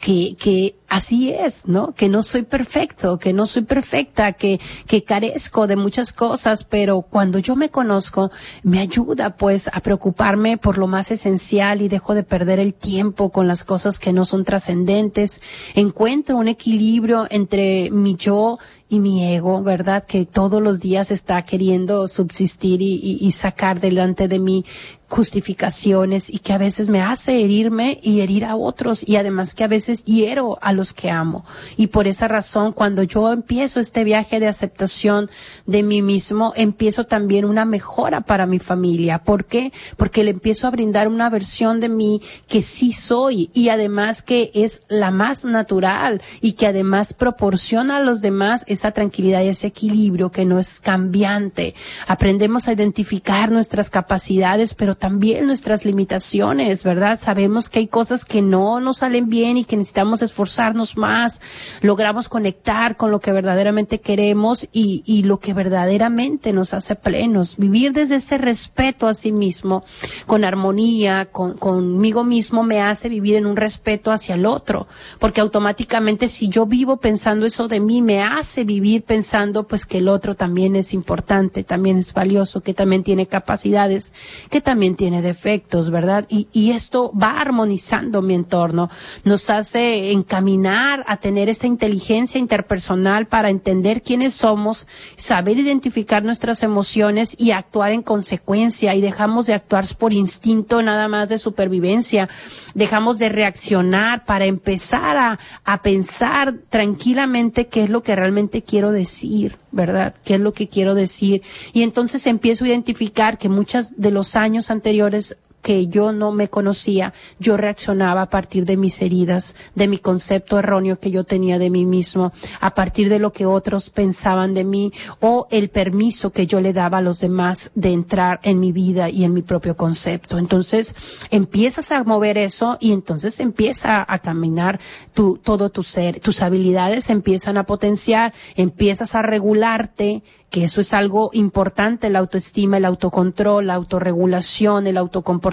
que, 0.01 0.35
que 0.35 0.75
así 0.91 1.31
es, 1.31 1.65
¿no? 1.67 1.93
Que 1.93 2.09
no 2.09 2.21
soy 2.21 2.43
perfecto, 2.43 3.17
que 3.17 3.31
no 3.31 3.45
soy 3.45 3.61
perfecta, 3.61 4.33
que, 4.33 4.59
que 4.87 5.05
carezco 5.05 5.65
de 5.65 5.77
muchas 5.77 6.11
cosas, 6.11 6.65
pero 6.65 7.01
cuando 7.01 7.39
yo 7.39 7.55
me 7.55 7.69
conozco, 7.69 8.29
me 8.61 8.79
ayuda 8.79 9.37
pues 9.37 9.69
a 9.71 9.79
preocuparme 9.79 10.57
por 10.57 10.77
lo 10.77 10.87
más 10.87 11.09
esencial 11.09 11.81
y 11.81 11.87
dejo 11.87 12.13
de 12.13 12.23
perder 12.23 12.59
el 12.59 12.73
tiempo 12.73 13.31
con 13.31 13.47
las 13.47 13.63
cosas 13.63 13.99
que 13.99 14.11
no 14.11 14.25
son 14.25 14.43
trascendentes. 14.43 15.41
Encuentro 15.75 16.35
un 16.35 16.49
equilibrio 16.49 17.25
entre 17.29 17.89
mi 17.89 18.17
yo 18.17 18.59
y 18.91 18.99
mi 18.99 19.25
ego, 19.33 19.63
¿verdad? 19.63 20.03
Que 20.03 20.25
todos 20.25 20.61
los 20.61 20.81
días 20.81 21.11
está 21.11 21.41
queriendo 21.43 22.09
subsistir 22.09 22.81
y, 22.81 23.17
y, 23.21 23.31
sacar 23.31 23.79
delante 23.79 24.27
de 24.27 24.37
mí 24.37 24.65
justificaciones 25.07 26.29
y 26.29 26.39
que 26.39 26.51
a 26.51 26.57
veces 26.57 26.89
me 26.89 27.01
hace 27.01 27.41
herirme 27.41 27.99
y 28.03 28.19
herir 28.19 28.43
a 28.43 28.57
otros 28.57 29.07
y 29.07 29.15
además 29.15 29.53
que 29.53 29.63
a 29.63 29.69
veces 29.69 30.03
hiero 30.03 30.57
a 30.61 30.73
los 30.73 30.80
que 30.93 31.11
amo. 31.11 31.45
Y 31.77 31.87
por 31.87 32.07
esa 32.07 32.27
razón, 32.27 32.73
cuando 32.73 33.03
yo 33.03 33.31
empiezo 33.31 33.79
este 33.79 34.03
viaje 34.03 34.39
de 34.39 34.47
aceptación 34.47 35.29
de 35.65 35.83
mí 35.83 36.01
mismo, 36.01 36.53
empiezo 36.55 37.05
también 37.05 37.45
una 37.45 37.65
mejora 37.65 38.21
para 38.21 38.45
mi 38.45 38.59
familia. 38.59 39.19
¿Por 39.19 39.45
qué? 39.45 39.71
Porque 39.97 40.23
le 40.23 40.31
empiezo 40.31 40.67
a 40.67 40.71
brindar 40.71 41.07
una 41.07 41.29
versión 41.29 41.79
de 41.79 41.89
mí 41.89 42.21
que 42.47 42.61
sí 42.61 42.91
soy 42.91 43.49
y 43.53 43.69
además 43.69 44.21
que 44.21 44.51
es 44.53 44.83
la 44.87 45.11
más 45.11 45.45
natural 45.45 46.21
y 46.41 46.53
que 46.53 46.67
además 46.67 47.13
proporciona 47.13 47.97
a 47.97 48.01
los 48.01 48.21
demás 48.21 48.63
esa 48.67 48.91
tranquilidad 48.91 49.43
y 49.43 49.49
ese 49.49 49.67
equilibrio 49.67 50.31
que 50.31 50.45
no 50.45 50.59
es 50.59 50.79
cambiante. 50.79 51.75
Aprendemos 52.07 52.67
a 52.67 52.73
identificar 52.73 53.51
nuestras 53.51 53.89
capacidades, 53.89 54.73
pero 54.73 54.95
también 54.95 55.45
nuestras 55.45 55.85
limitaciones, 55.85 56.83
¿verdad? 56.83 57.19
Sabemos 57.21 57.69
que 57.69 57.79
hay 57.79 57.87
cosas 57.87 58.25
que 58.25 58.41
no 58.41 58.79
nos 58.79 58.97
salen 58.97 59.29
bien 59.29 59.57
y 59.57 59.65
que 59.65 59.77
necesitamos 59.77 60.21
esforzarnos 60.21 60.70
más. 60.97 61.41
Logramos 61.81 62.29
conectar 62.29 62.97
con 62.97 63.11
lo 63.11 63.19
que 63.19 63.31
verdaderamente 63.31 63.99
queremos 63.99 64.67
y, 64.71 65.23
lo 65.23 65.39
que 65.39 65.53
verdaderamente 65.53 66.51
nos 66.53 66.73
hace 66.73 66.95
plenos. 66.95 67.57
Vivir 67.57 67.93
desde 67.93 68.15
ese 68.15 68.37
respeto 68.37 69.07
a 69.07 69.13
sí 69.13 69.31
mismo, 69.31 69.83
con 70.25 70.43
armonía, 70.43 71.25
con, 71.25 71.57
conmigo 71.57 72.23
mismo, 72.23 72.63
me 72.63 72.81
hace 72.81 73.07
vivir 73.09 73.35
en 73.35 73.45
un 73.45 73.55
respeto 73.55 74.11
hacia 74.11 74.35
el 74.35 74.45
otro. 74.45 74.87
Porque 75.19 75.41
automáticamente 75.41 76.27
si 76.27 76.47
yo 76.49 76.65
vivo 76.65 76.97
pensando 76.97 77.45
eso 77.45 77.67
de 77.67 77.79
mí, 77.79 78.01
me 78.01 78.23
hace 78.23 78.63
vivir 78.63 79.03
pensando 79.03 79.67
pues 79.67 79.85
que 79.85 79.99
el 79.99 80.07
otro 80.07 80.35
también 80.35 80.75
es 80.75 80.93
importante, 80.93 81.63
también 81.63 81.97
es 81.97 82.13
valioso, 82.13 82.61
que 82.61 82.73
también 82.73 83.03
tiene 83.03 83.27
capacidades, 83.27 84.13
que 84.49 84.61
también 84.61 84.95
tiene 84.95 85.21
defectos, 85.21 85.89
¿verdad? 85.89 86.25
Y, 86.29 86.47
y 86.51 86.71
esto 86.71 87.11
va 87.11 87.39
armonizando 87.39 88.21
mi 88.21 88.33
entorno, 88.33 88.89
nos 89.23 89.49
hace 89.49 90.11
encaminar 90.11 90.60
a 90.67 91.17
tener 91.17 91.49
esa 91.49 91.67
inteligencia 91.67 92.39
interpersonal 92.39 93.27
para 93.27 93.49
entender 93.49 94.01
quiénes 94.01 94.33
somos, 94.33 94.87
saber 95.15 95.57
identificar 95.57 96.23
nuestras 96.23 96.63
emociones 96.63 97.35
y 97.37 97.51
actuar 97.51 97.91
en 97.91 98.01
consecuencia 98.01 98.93
y 98.95 99.01
dejamos 99.01 99.47
de 99.47 99.53
actuar 99.53 99.85
por 99.97 100.13
instinto 100.13 100.81
nada 100.81 101.07
más 101.07 101.29
de 101.29 101.37
supervivencia, 101.37 102.29
dejamos 102.73 103.17
de 103.17 103.29
reaccionar 103.29 104.25
para 104.25 104.45
empezar 104.45 105.17
a, 105.17 105.39
a 105.63 105.81
pensar 105.81 106.55
tranquilamente 106.69 107.67
qué 107.67 107.83
es 107.83 107.89
lo 107.89 108.03
que 108.03 108.15
realmente 108.15 108.61
quiero 108.61 108.91
decir, 108.91 109.57
¿verdad? 109.71 110.15
¿Qué 110.23 110.35
es 110.35 110.39
lo 110.39 110.53
que 110.53 110.67
quiero 110.67 110.95
decir? 110.95 111.41
Y 111.73 111.83
entonces 111.83 112.27
empiezo 112.27 112.65
a 112.65 112.67
identificar 112.67 113.37
que 113.37 113.49
muchos 113.49 113.97
de 113.97 114.11
los 114.11 114.35
años 114.35 114.71
anteriores 114.71 115.37
que 115.61 115.87
yo 115.87 116.11
no 116.11 116.31
me 116.31 116.49
conocía, 116.49 117.13
yo 117.39 117.57
reaccionaba 117.57 118.23
a 118.23 118.29
partir 118.29 118.65
de 118.65 118.77
mis 118.77 119.01
heridas, 119.01 119.55
de 119.75 119.87
mi 119.87 119.97
concepto 119.97 120.59
erróneo 120.59 120.99
que 120.99 121.11
yo 121.11 121.23
tenía 121.23 121.59
de 121.59 121.69
mí 121.69 121.85
mismo, 121.85 122.31
a 122.59 122.73
partir 122.73 123.09
de 123.09 123.19
lo 123.19 123.31
que 123.31 123.45
otros 123.45 123.89
pensaban 123.89 124.53
de 124.53 124.63
mí 124.63 124.91
o 125.19 125.47
el 125.51 125.69
permiso 125.69 126.31
que 126.31 126.47
yo 126.47 126.59
le 126.59 126.73
daba 126.73 126.99
a 126.99 127.01
los 127.01 127.19
demás 127.19 127.71
de 127.75 127.89
entrar 127.89 128.39
en 128.43 128.59
mi 128.59 128.71
vida 128.71 129.09
y 129.09 129.23
en 129.23 129.33
mi 129.33 129.41
propio 129.41 129.75
concepto. 129.75 130.37
Entonces 130.37 130.95
empiezas 131.29 131.91
a 131.91 132.03
mover 132.03 132.37
eso 132.37 132.77
y 132.79 132.91
entonces 132.91 133.39
empieza 133.39 134.05
a 134.07 134.19
caminar 134.19 134.79
todo 135.13 135.69
tu 135.69 135.83
ser, 135.83 136.19
tus 136.19 136.41
habilidades 136.41 137.09
empiezan 137.09 137.57
a 137.57 137.65
potenciar, 137.65 138.33
empiezas 138.55 139.15
a 139.15 139.21
regularte, 139.21 140.23
que 140.51 140.63
eso 140.63 140.81
es 140.81 140.93
algo 140.93 141.29
importante, 141.31 142.09
la 142.09 142.19
autoestima, 142.19 142.77
el 142.77 142.85
autocontrol, 142.85 143.67
la 143.67 143.75
autorregulación, 143.75 144.85
el 144.85 144.97
autocomportamiento, 144.97 145.50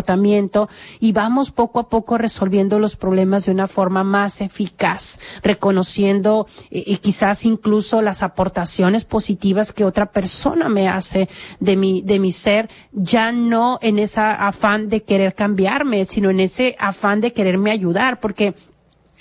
y 1.01 1.13
vamos 1.13 1.51
poco 1.51 1.81
a 1.81 1.89
poco 1.89 2.19
resolviendo 2.19 2.79
los 2.79 2.97
problemas 2.97 3.47
de 3.47 3.53
una 3.53 3.67
forma 3.67 4.05
más 4.05 4.41
eficaz, 4.41 5.21
reconociendo 5.43 6.47
eh, 6.71 6.97
quizás 6.99 7.45
incluso 7.45 8.03
las 8.03 8.23
aportaciones 8.23 9.05
positivas 9.05 9.73
que 9.73 9.85
otra 9.85 10.07
persona 10.07 10.69
me 10.69 10.89
hace 10.89 11.29
de 11.61 11.77
mi, 11.77 12.03
de 12.03 12.19
mi 12.19 12.33
ser, 12.33 12.69
ya 12.93 13.33
no 13.33 13.79
en 13.83 13.99
ese 13.99 14.21
afán 14.21 14.89
de 14.89 15.03
querer 15.03 15.35
cambiarme, 15.35 16.05
sino 16.05 16.31
en 16.31 16.41
ese 16.41 16.77
afán 16.79 17.21
de 17.21 17.33
quererme 17.33 17.71
ayudar, 17.71 18.21
porque 18.21 18.55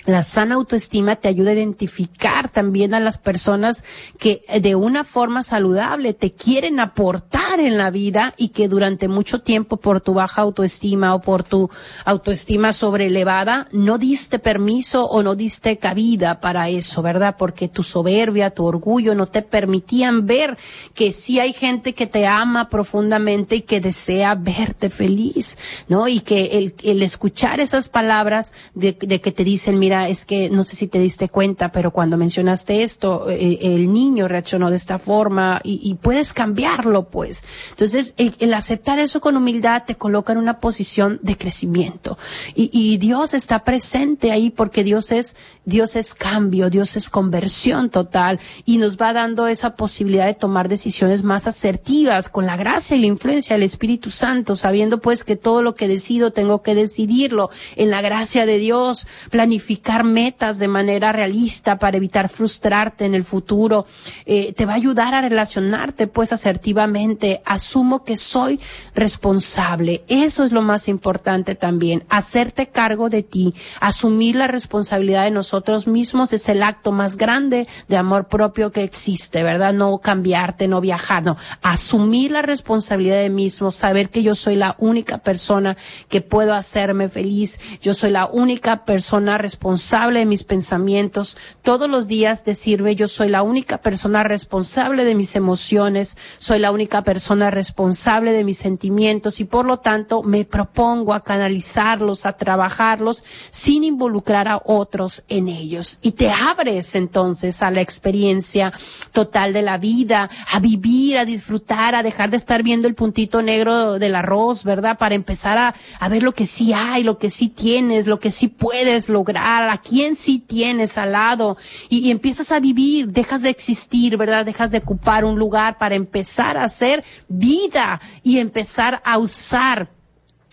la 0.08 0.22
sana 0.22 0.54
autoestima 0.54 1.16
te 1.16 1.28
ayuda 1.28 1.50
a 1.50 1.54
identificar 1.54 2.48
también 2.48 2.94
a 2.94 3.00
las 3.00 3.18
personas 3.18 3.84
que 4.18 4.42
de 4.62 4.74
una 4.74 5.04
forma 5.04 5.42
saludable 5.42 6.14
te 6.14 6.32
quieren 6.32 6.80
aportar 6.80 7.60
en 7.60 7.76
la 7.76 7.90
vida 7.90 8.32
y 8.38 8.48
que 8.48 8.68
durante 8.68 9.06
mucho 9.06 9.42
tiempo 9.42 9.76
por 9.76 10.00
tu 10.00 10.14
baja 10.14 10.40
autoestima 10.40 11.14
o 11.14 11.20
por 11.20 11.42
tu 11.44 11.68
autoestima 12.06 12.72
sobrelevada 12.72 13.68
no 13.70 13.98
diste 13.98 14.38
permiso 14.38 15.04
o 15.04 15.22
no 15.22 15.34
diste 15.34 15.76
cabida 15.76 16.40
para 16.40 16.70
eso, 16.70 17.02
¿verdad? 17.02 17.36
Porque 17.38 17.68
tu 17.68 17.82
soberbia, 17.82 18.48
tu 18.48 18.64
orgullo 18.64 19.14
no 19.14 19.26
te 19.26 19.42
permitían 19.42 20.26
ver 20.26 20.56
que 20.94 21.12
sí 21.12 21.38
hay 21.38 21.52
gente 21.52 21.92
que 21.92 22.06
te 22.06 22.26
ama 22.26 22.70
profundamente 22.70 23.56
y 23.56 23.62
que 23.62 23.82
desea 23.82 24.34
verte 24.34 24.88
feliz, 24.88 25.58
¿no? 25.86 26.08
Y 26.08 26.20
que 26.20 26.72
el, 26.82 27.02
escuchar 27.02 27.60
esas 27.60 27.90
palabras 27.90 28.54
de, 28.74 28.96
de 28.98 29.20
que 29.20 29.32
te 29.32 29.44
dicen, 29.44 29.78
mira, 29.78 29.97
es 30.06 30.24
que 30.24 30.50
no 30.50 30.62
sé 30.62 30.76
si 30.76 30.86
te 30.86 30.98
diste 30.98 31.28
cuenta, 31.28 31.72
pero 31.72 31.90
cuando 31.90 32.16
mencionaste 32.16 32.82
esto, 32.82 33.28
eh, 33.30 33.58
el 33.60 33.92
niño 33.92 34.28
reaccionó 34.28 34.70
de 34.70 34.76
esta 34.76 34.98
forma 34.98 35.60
y, 35.64 35.94
puedes 35.94 36.32
cambiarlo, 36.32 37.08
pues. 37.08 37.42
Entonces, 37.70 38.14
el, 38.18 38.54
aceptar 38.54 38.98
eso 38.98 39.20
con 39.20 39.36
humildad 39.36 39.84
te 39.86 39.96
coloca 39.96 40.32
en 40.32 40.38
una 40.38 40.60
posición 40.60 41.18
de 41.22 41.36
crecimiento. 41.36 42.18
Y, 42.54 42.70
y 42.72 42.98
Dios 42.98 43.34
está 43.34 43.64
presente 43.64 44.30
ahí 44.30 44.50
porque 44.50 44.84
Dios 44.84 45.10
es, 45.10 45.34
Dios 45.64 45.96
es 45.96 46.14
cambio, 46.14 46.70
Dios 46.70 46.96
es 46.96 47.10
conversión 47.10 47.90
total 47.90 48.38
y 48.64 48.78
nos 48.78 48.98
va 48.98 49.12
dando 49.12 49.46
esa 49.46 49.74
posibilidad 49.74 50.26
de 50.26 50.34
tomar 50.34 50.68
decisiones 50.68 51.22
más 51.22 51.46
asertivas 51.46 52.28
con 52.28 52.46
la 52.46 52.56
gracia 52.56 52.96
y 52.96 53.00
la 53.00 53.06
influencia 53.06 53.56
del 53.56 53.64
Espíritu 53.64 54.10
Santo, 54.10 54.56
sabiendo 54.56 55.00
pues 55.00 55.24
que 55.24 55.36
todo 55.36 55.62
lo 55.62 55.74
que 55.74 55.88
decido 55.88 56.32
tengo 56.32 56.62
que 56.62 56.74
decidirlo 56.74 57.50
en 57.76 57.90
la 57.90 58.00
gracia 58.00 58.46
de 58.46 58.58
Dios, 58.58 59.06
planificar 59.30 59.87
metas 60.04 60.58
de 60.58 60.68
manera 60.68 61.12
realista 61.12 61.78
para 61.78 61.96
evitar 61.96 62.28
frustrarte 62.28 63.06
en 63.06 63.14
el 63.14 63.24
futuro. 63.24 63.86
Eh, 64.26 64.52
te 64.52 64.66
va 64.66 64.72
a 64.72 64.76
ayudar 64.76 65.14
a 65.14 65.22
relacionarte 65.22 66.06
pues 66.06 66.32
asertivamente. 66.32 67.40
Asumo 67.44 68.04
que 68.04 68.16
soy 68.16 68.60
responsable. 68.94 70.04
Eso 70.08 70.44
es 70.44 70.52
lo 70.52 70.60
más 70.60 70.88
importante 70.88 71.54
también. 71.54 72.04
Hacerte 72.10 72.68
cargo 72.68 73.08
de 73.08 73.22
ti, 73.22 73.54
asumir 73.80 74.36
la 74.36 74.46
responsabilidad 74.46 75.24
de 75.24 75.30
nosotros 75.30 75.86
mismos 75.86 76.32
es 76.34 76.48
el 76.48 76.62
acto 76.62 76.92
más 76.92 77.16
grande 77.16 77.66
de 77.88 77.96
amor 77.96 78.28
propio 78.28 78.72
que 78.72 78.82
existe, 78.82 79.42
¿verdad? 79.42 79.72
No 79.72 79.98
cambiarte, 79.98 80.68
no 80.68 80.82
viajar, 80.82 81.22
no. 81.22 81.36
Asumir 81.62 82.30
la 82.30 82.42
responsabilidad 82.42 83.22
de 83.22 83.30
mí 83.30 83.38
mismo, 83.38 83.70
saber 83.70 84.10
que 84.10 84.24
yo 84.24 84.34
soy 84.34 84.56
la 84.56 84.74
única 84.78 85.18
persona 85.18 85.76
que 86.08 86.20
puedo 86.20 86.54
hacerme 86.54 87.08
feliz. 87.08 87.60
Yo 87.80 87.94
soy 87.94 88.10
la 88.10 88.26
única 88.26 88.84
persona 88.84 89.38
responsable 89.38 89.67
responsable 89.68 90.20
de 90.20 90.24
mis 90.24 90.44
pensamientos, 90.44 91.36
todos 91.60 91.90
los 91.90 92.08
días 92.08 92.42
decirme 92.42 92.94
yo 92.94 93.06
soy 93.06 93.28
la 93.28 93.42
única 93.42 93.82
persona 93.82 94.24
responsable 94.24 95.04
de 95.04 95.14
mis 95.14 95.36
emociones, 95.36 96.16
soy 96.38 96.58
la 96.58 96.70
única 96.70 97.02
persona 97.02 97.50
responsable 97.50 98.32
de 98.32 98.44
mis 98.44 98.56
sentimientos 98.56 99.40
y 99.40 99.44
por 99.44 99.66
lo 99.66 99.76
tanto 99.76 100.22
me 100.22 100.46
propongo 100.46 101.12
a 101.12 101.22
canalizarlos, 101.22 102.24
a 102.24 102.32
trabajarlos 102.32 103.22
sin 103.50 103.84
involucrar 103.84 104.48
a 104.48 104.62
otros 104.64 105.22
en 105.28 105.48
ellos. 105.48 105.98
Y 106.00 106.12
te 106.12 106.30
abres 106.30 106.94
entonces 106.94 107.62
a 107.62 107.70
la 107.70 107.82
experiencia 107.82 108.72
total 109.12 109.52
de 109.52 109.60
la 109.60 109.76
vida, 109.76 110.30
a 110.50 110.60
vivir, 110.60 111.18
a 111.18 111.26
disfrutar, 111.26 111.94
a 111.94 112.02
dejar 112.02 112.30
de 112.30 112.38
estar 112.38 112.62
viendo 112.62 112.88
el 112.88 112.94
puntito 112.94 113.42
negro 113.42 113.98
del 113.98 114.14
arroz, 114.14 114.64
¿verdad? 114.64 114.96
Para 114.96 115.14
empezar 115.14 115.58
a, 115.58 115.74
a 116.00 116.08
ver 116.08 116.22
lo 116.22 116.32
que 116.32 116.46
sí 116.46 116.72
hay, 116.72 117.02
lo 117.02 117.18
que 117.18 117.28
sí 117.28 117.50
tienes, 117.50 118.06
lo 118.06 118.18
que 118.18 118.30
sí 118.30 118.48
puedes 118.48 119.10
lograr, 119.10 119.57
a 119.64 119.78
quién 119.78 120.16
sí 120.16 120.38
tienes 120.38 120.98
al 120.98 121.12
lado 121.12 121.56
y, 121.88 122.10
empiezas 122.10 122.52
a 122.52 122.60
vivir, 122.60 123.08
dejas 123.08 123.42
de 123.42 123.50
existir, 123.50 124.16
¿verdad? 124.16 124.44
Dejas 124.44 124.70
de 124.70 124.78
ocupar 124.78 125.24
un 125.24 125.38
lugar 125.38 125.78
para 125.78 125.94
empezar 125.94 126.56
a 126.56 126.64
hacer 126.64 127.04
vida 127.28 128.00
y 128.22 128.38
empezar 128.38 129.00
a 129.04 129.18
usar 129.18 129.97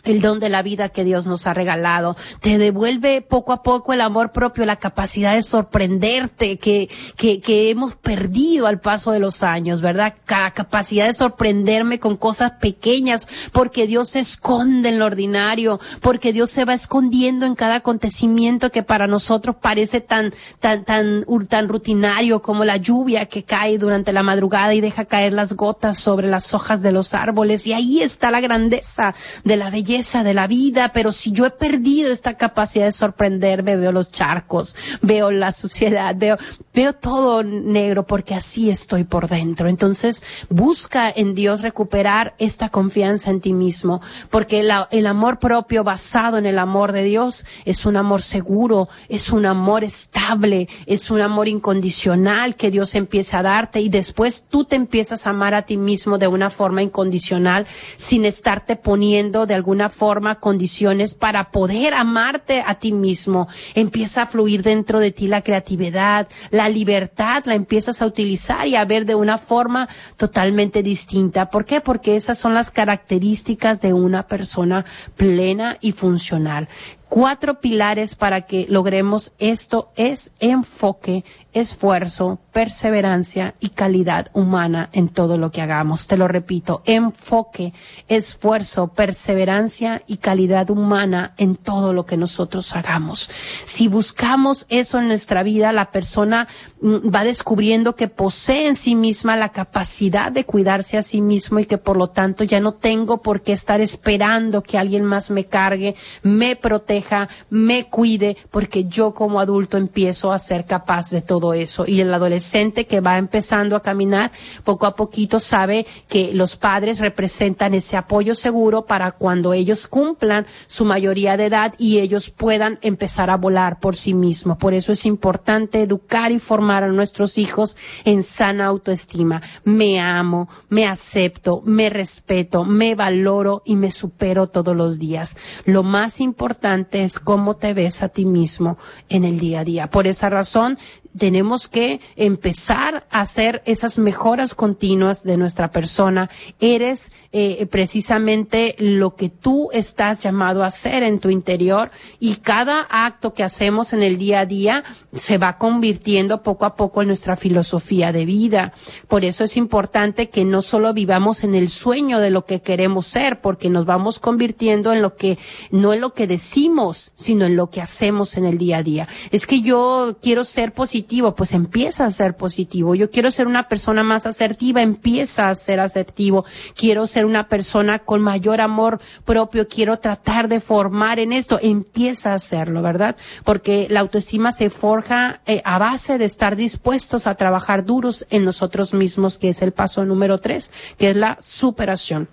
el 0.05 0.21
don 0.21 0.39
de 0.39 0.49
la 0.49 0.61
vida 0.61 0.89
que 0.89 1.03
Dios 1.03 1.27
nos 1.27 1.47
ha 1.47 1.53
regalado. 1.53 2.15
Te 2.39 2.57
devuelve 2.57 3.21
poco 3.21 3.53
a 3.53 3.63
poco 3.63 3.93
el 3.93 4.01
amor 4.01 4.31
propio, 4.31 4.65
la 4.65 4.77
capacidad 4.77 5.33
de 5.33 5.41
sorprenderte 5.41 6.57
que, 6.57 6.89
que, 7.17 7.41
que 7.41 7.69
hemos 7.69 7.95
perdido 7.95 8.67
al 8.67 8.79
paso 8.79 9.11
de 9.11 9.19
los 9.19 9.43
años, 9.43 9.81
¿verdad? 9.81 10.15
La 10.27 10.51
capacidad 10.51 11.07
de 11.07 11.13
sorprenderme 11.13 11.99
con 11.99 12.17
cosas 12.17 12.53
pequeñas, 12.61 13.27
porque 13.51 13.87
Dios 13.87 14.09
se 14.09 14.19
esconde 14.19 14.89
en 14.89 14.99
lo 14.99 15.05
ordinario, 15.05 15.79
porque 16.01 16.33
Dios 16.33 16.51
se 16.51 16.65
va 16.65 16.73
escondiendo 16.73 17.45
en 17.45 17.55
cada 17.55 17.75
acontecimiento 17.75 18.69
que 18.69 18.83
para 18.83 19.07
nosotros 19.07 19.55
parece 19.61 20.01
tan, 20.01 20.33
tan, 20.59 20.85
tan, 20.85 21.25
tan 21.49 21.67
rutinario 21.67 22.41
como 22.41 22.63
la 22.63 22.77
lluvia 22.77 23.25
que 23.25 23.43
cae 23.43 23.77
durante 23.77 24.13
la 24.13 24.23
madrugada 24.23 24.73
y 24.73 24.81
deja 24.81 25.05
caer 25.05 25.33
las 25.33 25.53
gotas 25.53 25.97
sobre 25.97 26.27
las 26.27 26.53
hojas 26.53 26.81
de 26.81 26.91
los 26.91 27.13
árboles. 27.13 27.65
Y 27.67 27.73
ahí 27.73 28.01
está 28.01 28.31
la 28.31 28.41
grandeza 28.41 29.15
de 29.43 29.57
la 29.57 29.69
belleza 29.69 29.94
de 29.95 30.33
la 30.33 30.45
vida, 30.45 30.91
pero 30.93 31.13
si 31.13 31.31
yo 31.31 31.45
he 31.45 31.51
perdido 31.51 32.11
esta 32.11 32.33
capacidad 32.33 32.83
de 32.83 32.91
sorprenderme, 32.91 33.77
veo 33.77 33.93
los 33.93 34.11
charcos, 34.11 34.75
veo 35.01 35.31
la 35.31 35.53
suciedad, 35.53 36.13
veo, 36.17 36.37
veo 36.73 36.91
todo 36.93 37.43
negro 37.43 38.05
porque 38.05 38.35
así 38.35 38.69
estoy 38.69 39.05
por 39.05 39.29
dentro. 39.29 39.69
Entonces, 39.69 40.21
busca 40.49 41.09
en 41.09 41.33
Dios 41.33 41.61
recuperar 41.61 42.35
esta 42.39 42.67
confianza 42.69 43.29
en 43.29 43.39
ti 43.39 43.53
mismo, 43.53 44.01
porque 44.29 44.59
el 44.91 45.07
amor 45.07 45.39
propio 45.39 45.85
basado 45.85 46.37
en 46.37 46.45
el 46.45 46.59
amor 46.59 46.91
de 46.91 47.03
Dios 47.03 47.45
es 47.63 47.85
un 47.85 47.95
amor 47.95 48.21
seguro, 48.21 48.89
es 49.07 49.31
un 49.31 49.45
amor 49.45 49.85
estable, 49.85 50.67
es 50.87 51.09
un 51.09 51.21
amor 51.21 51.47
incondicional 51.47 52.55
que 52.57 52.69
Dios 52.69 52.95
empieza 52.95 53.39
a 53.39 53.43
darte 53.43 53.79
y 53.79 53.87
después 53.87 54.45
tú 54.49 54.65
te 54.65 54.75
empiezas 54.75 55.25
a 55.25 55.29
amar 55.29 55.53
a 55.53 55.61
ti 55.61 55.77
mismo 55.77 56.17
de 56.17 56.27
una 56.27 56.49
forma 56.49 56.83
incondicional 56.83 57.65
sin 57.95 58.25
estarte 58.25 58.75
poniendo 58.75 59.45
de 59.45 59.53
alguna 59.53 59.84
forma 59.89 60.35
condiciones 60.35 61.13
para 61.13 61.51
poder 61.51 61.93
amarte 61.93 62.63
a 62.65 62.75
ti 62.75 62.91
mismo. 62.91 63.47
Empieza 63.73 64.23
a 64.23 64.25
fluir 64.25 64.63
dentro 64.63 64.99
de 64.99 65.11
ti 65.11 65.27
la 65.27 65.41
creatividad, 65.41 66.27
la 66.51 66.69
libertad, 66.69 67.43
la 67.45 67.55
empiezas 67.55 68.01
a 68.01 68.05
utilizar 68.05 68.67
y 68.67 68.75
a 68.75 68.85
ver 68.85 69.05
de 69.05 69.15
una 69.15 69.37
forma 69.37 69.87
totalmente 70.17 70.83
distinta. 70.83 71.49
¿Por 71.49 71.65
qué? 71.65 71.81
Porque 71.81 72.15
esas 72.15 72.37
son 72.37 72.53
las 72.53 72.71
características 72.71 73.81
de 73.81 73.93
una 73.93 74.27
persona 74.27 74.85
plena 75.15 75.77
y 75.81 75.91
funcional 75.91 76.67
cuatro 77.09 77.59
pilares 77.59 78.15
para 78.15 78.41
que 78.41 78.65
logremos 78.69 79.33
esto 79.37 79.91
es 79.95 80.31
enfoque, 80.39 81.23
esfuerzo, 81.53 82.39
perseverancia 82.51 83.55
y 83.59 83.69
calidad 83.69 84.27
humana 84.33 84.89
en 84.91 85.09
todo 85.09 85.37
lo 85.37 85.51
que 85.51 85.61
hagamos. 85.61 86.07
Te 86.07 86.17
lo 86.17 86.27
repito, 86.27 86.81
enfoque, 86.85 87.73
esfuerzo, 88.07 88.87
perseverancia 88.87 90.03
y 90.07 90.17
calidad 90.17 90.69
humana 90.69 91.33
en 91.37 91.55
todo 91.55 91.93
lo 91.93 92.05
que 92.05 92.17
nosotros 92.17 92.75
hagamos. 92.75 93.29
Si 93.63 93.87
buscamos 93.87 94.65
eso 94.69 94.99
en 94.99 95.07
nuestra 95.07 95.43
vida, 95.43 95.71
la 95.71 95.91
persona 95.91 96.47
mm, 96.81 97.13
va 97.13 97.23
descubriendo 97.23 97.95
que 97.95 98.07
posee 98.07 98.67
en 98.67 98.75
sí 98.75 98.95
misma 98.95 99.37
la 99.37 99.49
capacidad 99.49 100.31
de 100.31 100.43
cuidarse 100.43 100.97
a 100.97 101.01
sí 101.01 101.21
mismo 101.21 101.59
y 101.59 101.65
que 101.65 101.77
por 101.77 101.97
lo 101.97 102.07
tanto 102.07 102.43
ya 102.43 102.59
no 102.59 102.73
tengo 102.73 103.21
por 103.21 103.41
qué 103.41 103.53
estar 103.53 103.79
esperando 103.79 104.61
que 104.61 104.77
alguien 104.77 105.05
más 105.05 105.31
me 105.31 105.45
cargue, 105.45 105.95
me 106.23 106.55
proteja, 106.55 107.04
me 107.49 107.89
cuide, 107.89 108.37
porque 108.51 108.85
yo 108.85 109.13
como 109.13 109.39
adulto 109.39 109.77
empiezo 109.77 110.31
a 110.31 110.37
ser 110.37 110.65
capaz 110.65 111.09
de 111.09 111.21
todo 111.21 111.53
eso. 111.53 111.85
Y 111.87 112.01
el 112.01 112.13
adolescente 112.13 112.85
que 112.85 113.01
va 113.01 113.17
empezando 113.17 113.75
a 113.75 113.81
caminar, 113.81 114.31
poco 114.63 114.85
a 114.85 114.95
poquito 114.95 115.39
sabe 115.39 115.85
que 116.07 116.33
los 116.33 116.55
padres 116.55 116.99
representan 116.99 117.73
ese 117.73 117.97
apoyo 117.97 118.35
seguro 118.35 118.85
para 118.85 119.11
cuando 119.11 119.53
ellos 119.53 119.87
cumplan 119.87 120.45
su 120.67 120.85
mayoría 120.85 121.37
de 121.37 121.45
edad 121.45 121.73
y 121.77 121.99
ellos 121.99 122.29
puedan 122.29 122.79
empezar 122.81 123.29
a 123.29 123.37
volar 123.37 123.79
por 123.79 123.95
sí 123.95 124.13
mismos. 124.13 124.57
Por 124.57 124.73
eso 124.73 124.91
es 124.91 125.05
importante 125.05 125.81
educar 125.81 126.31
y 126.31 126.39
formar 126.39 126.83
a 126.83 126.91
nuestros 126.91 127.37
hijos 127.37 127.77
en 128.03 128.23
sana 128.23 128.65
autoestima. 128.65 129.41
Me 129.63 129.99
amo, 129.99 130.49
me 130.69 130.85
acepto, 130.85 131.61
me 131.65 131.89
respeto, 131.89 132.63
me 132.65 132.95
valoro 132.95 133.61
y 133.65 133.75
me 133.75 133.91
supero 133.91 134.47
todos 134.47 134.75
los 134.75 134.99
días. 134.99 135.37
Lo 135.65 135.83
más 135.83 136.19
importante 136.21 136.84
es 136.91 137.19
cómo 137.19 137.55
te 137.55 137.73
ves 137.73 138.03
a 138.03 138.09
ti 138.09 138.25
mismo 138.25 138.77
en 139.09 139.23
el 139.23 139.39
día 139.39 139.61
a 139.61 139.63
día. 139.63 139.89
Por 139.89 140.07
esa 140.07 140.29
razón, 140.29 140.77
tenemos 141.17 141.67
que 141.67 142.01
empezar 142.15 143.05
a 143.09 143.21
hacer 143.21 143.61
esas 143.65 143.97
mejoras 143.97 144.55
continuas 144.55 145.23
de 145.23 145.37
nuestra 145.37 145.69
persona. 145.69 146.29
Eres 146.59 147.11
eh, 147.31 147.65
precisamente 147.67 148.75
lo 148.79 149.15
que 149.15 149.29
tú 149.29 149.69
estás 149.71 150.21
llamado 150.23 150.63
a 150.63 150.67
hacer 150.67 151.03
en 151.03 151.19
tu 151.19 151.29
interior 151.29 151.91
y 152.19 152.35
cada 152.37 152.81
acto 152.89 153.33
que 153.33 153.43
hacemos 153.43 153.93
en 153.93 154.03
el 154.03 154.17
día 154.17 154.41
a 154.41 154.45
día 154.45 154.83
se 155.13 155.37
va 155.37 155.57
convirtiendo 155.57 156.43
poco 156.43 156.65
a 156.65 156.75
poco 156.75 157.01
en 157.01 157.07
nuestra 157.07 157.35
filosofía 157.35 158.11
de 158.11 158.25
vida. 158.25 158.73
Por 159.07 159.25
eso 159.25 159.43
es 159.43 159.57
importante 159.57 160.29
que 160.29 160.45
no 160.45 160.61
solo 160.61 160.93
vivamos 160.93 161.43
en 161.43 161.55
el 161.55 161.69
sueño 161.69 162.19
de 162.19 162.29
lo 162.29 162.45
que 162.45 162.61
queremos 162.61 163.07
ser, 163.07 163.41
porque 163.41 163.69
nos 163.69 163.85
vamos 163.85 164.19
convirtiendo 164.19 164.93
en 164.93 165.01
lo 165.01 165.15
que, 165.15 165.37
no 165.71 165.93
en 165.93 166.01
lo 166.01 166.13
que 166.13 166.27
decimos, 166.27 167.11
sino 167.15 167.45
en 167.45 167.55
lo 167.55 167.69
que 167.69 167.81
hacemos 167.81 168.37
en 168.37 168.45
el 168.45 168.57
día 168.57 168.77
a 168.77 168.83
día. 168.83 169.07
Es 169.31 169.47
que 169.47 169.61
yo 169.61 170.17
quiero 170.21 170.43
ser 170.43 170.73
positivo 170.73 171.04
pues 171.35 171.53
empieza 171.53 172.05
a 172.05 172.11
ser 172.11 172.35
positivo. 172.35 172.95
Yo 172.95 173.09
quiero 173.09 173.31
ser 173.31 173.47
una 173.47 173.67
persona 173.67 174.03
más 174.03 174.25
asertiva, 174.25 174.81
empieza 174.81 175.49
a 175.49 175.55
ser 175.55 175.79
asertivo. 175.79 176.45
Quiero 176.75 177.07
ser 177.07 177.25
una 177.25 177.47
persona 177.47 177.99
con 177.99 178.21
mayor 178.21 178.61
amor 178.61 178.99
propio, 179.23 179.67
quiero 179.67 179.97
tratar 179.97 180.47
de 180.47 180.59
formar 180.59 181.19
en 181.19 181.31
esto, 181.31 181.59
empieza 181.61 182.31
a 182.31 182.35
hacerlo, 182.35 182.81
¿verdad? 182.81 183.15
Porque 183.43 183.87
la 183.89 184.01
autoestima 184.01 184.51
se 184.51 184.69
forja 184.69 185.41
eh, 185.45 185.61
a 185.63 185.77
base 185.77 186.17
de 186.17 186.25
estar 186.25 186.55
dispuestos 186.55 187.27
a 187.27 187.35
trabajar 187.35 187.85
duros 187.85 188.25
en 188.29 188.45
nosotros 188.45 188.93
mismos, 188.93 189.37
que 189.37 189.49
es 189.49 189.61
el 189.61 189.71
paso 189.71 190.05
número 190.05 190.37
tres, 190.37 190.71
que 190.97 191.11
es 191.11 191.15
la 191.15 191.37
superación. 191.39 192.27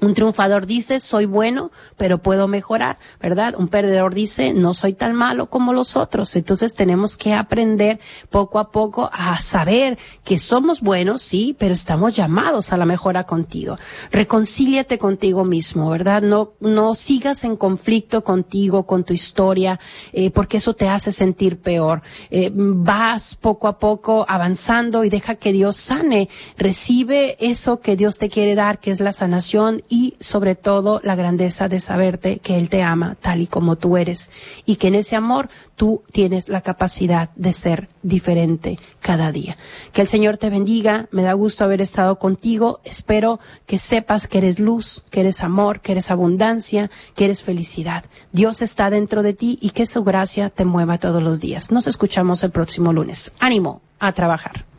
Un 0.00 0.14
triunfador 0.14 0.66
dice, 0.66 0.98
soy 0.98 1.26
bueno, 1.26 1.70
pero 1.96 2.18
puedo 2.18 2.48
mejorar, 2.48 2.96
¿verdad? 3.20 3.54
Un 3.58 3.68
perdedor 3.68 4.14
dice, 4.14 4.54
no 4.54 4.72
soy 4.72 4.94
tan 4.94 5.14
malo 5.14 5.46
como 5.50 5.72
los 5.72 5.96
otros. 5.96 6.34
Entonces 6.36 6.74
tenemos 6.74 7.16
que 7.16 7.34
aprender 7.34 8.00
poco 8.30 8.58
a 8.58 8.70
poco 8.70 9.10
a 9.12 9.38
saber 9.40 9.98
que 10.24 10.38
somos 10.38 10.80
buenos, 10.80 11.20
sí, 11.22 11.54
pero 11.58 11.74
estamos 11.74 12.16
llamados 12.16 12.72
a 12.72 12.76
la 12.76 12.86
mejora 12.86 13.24
contigo. 13.24 13.76
Reconcíliate 14.10 14.98
contigo 14.98 15.44
mismo, 15.44 15.90
¿verdad? 15.90 16.22
No, 16.22 16.52
no 16.60 16.94
sigas 16.94 17.44
en 17.44 17.56
conflicto 17.56 18.24
contigo, 18.24 18.86
con 18.86 19.04
tu 19.04 19.12
historia, 19.12 19.78
eh, 20.12 20.30
porque 20.30 20.56
eso 20.56 20.74
te 20.74 20.88
hace 20.88 21.12
sentir 21.12 21.60
peor. 21.60 22.02
Eh, 22.30 22.50
vas 22.54 23.34
poco 23.34 23.68
a 23.68 23.78
poco 23.78 24.24
avanzando 24.28 25.04
y 25.04 25.10
deja 25.10 25.34
que 25.34 25.52
Dios 25.52 25.76
sane. 25.76 26.28
Recibe 26.56 27.36
eso 27.40 27.80
que 27.80 27.96
Dios 27.96 28.18
te 28.18 28.28
quiere 28.28 28.54
dar, 28.54 28.78
que 28.78 28.90
es 28.90 29.00
la 29.00 29.12
sanación 29.12 29.82
y 29.90 30.14
sobre 30.20 30.54
todo 30.54 31.00
la 31.02 31.16
grandeza 31.16 31.68
de 31.68 31.80
saberte 31.80 32.38
que 32.38 32.56
Él 32.56 32.70
te 32.70 32.82
ama 32.82 33.16
tal 33.20 33.42
y 33.42 33.48
como 33.48 33.76
tú 33.76 33.96
eres 33.96 34.30
y 34.64 34.76
que 34.76 34.88
en 34.88 34.94
ese 34.94 35.16
amor 35.16 35.48
tú 35.74 36.02
tienes 36.12 36.48
la 36.48 36.62
capacidad 36.62 37.30
de 37.34 37.52
ser 37.52 37.88
diferente 38.02 38.78
cada 39.00 39.32
día. 39.32 39.56
Que 39.92 40.02
el 40.02 40.06
Señor 40.06 40.38
te 40.38 40.48
bendiga, 40.48 41.08
me 41.10 41.22
da 41.22 41.32
gusto 41.32 41.64
haber 41.64 41.80
estado 41.80 42.18
contigo, 42.18 42.80
espero 42.84 43.40
que 43.66 43.76
sepas 43.76 44.28
que 44.28 44.38
eres 44.38 44.60
luz, 44.60 45.04
que 45.10 45.20
eres 45.20 45.42
amor, 45.42 45.80
que 45.80 45.92
eres 45.92 46.10
abundancia, 46.10 46.90
que 47.16 47.24
eres 47.24 47.42
felicidad. 47.42 48.04
Dios 48.32 48.62
está 48.62 48.90
dentro 48.90 49.24
de 49.24 49.34
ti 49.34 49.58
y 49.60 49.70
que 49.70 49.86
su 49.86 50.04
gracia 50.04 50.50
te 50.50 50.64
mueva 50.64 50.98
todos 50.98 51.22
los 51.22 51.40
días. 51.40 51.72
Nos 51.72 51.88
escuchamos 51.88 52.44
el 52.44 52.52
próximo 52.52 52.92
lunes. 52.92 53.32
Ánimo 53.40 53.82
a 53.98 54.12
trabajar. 54.12 54.69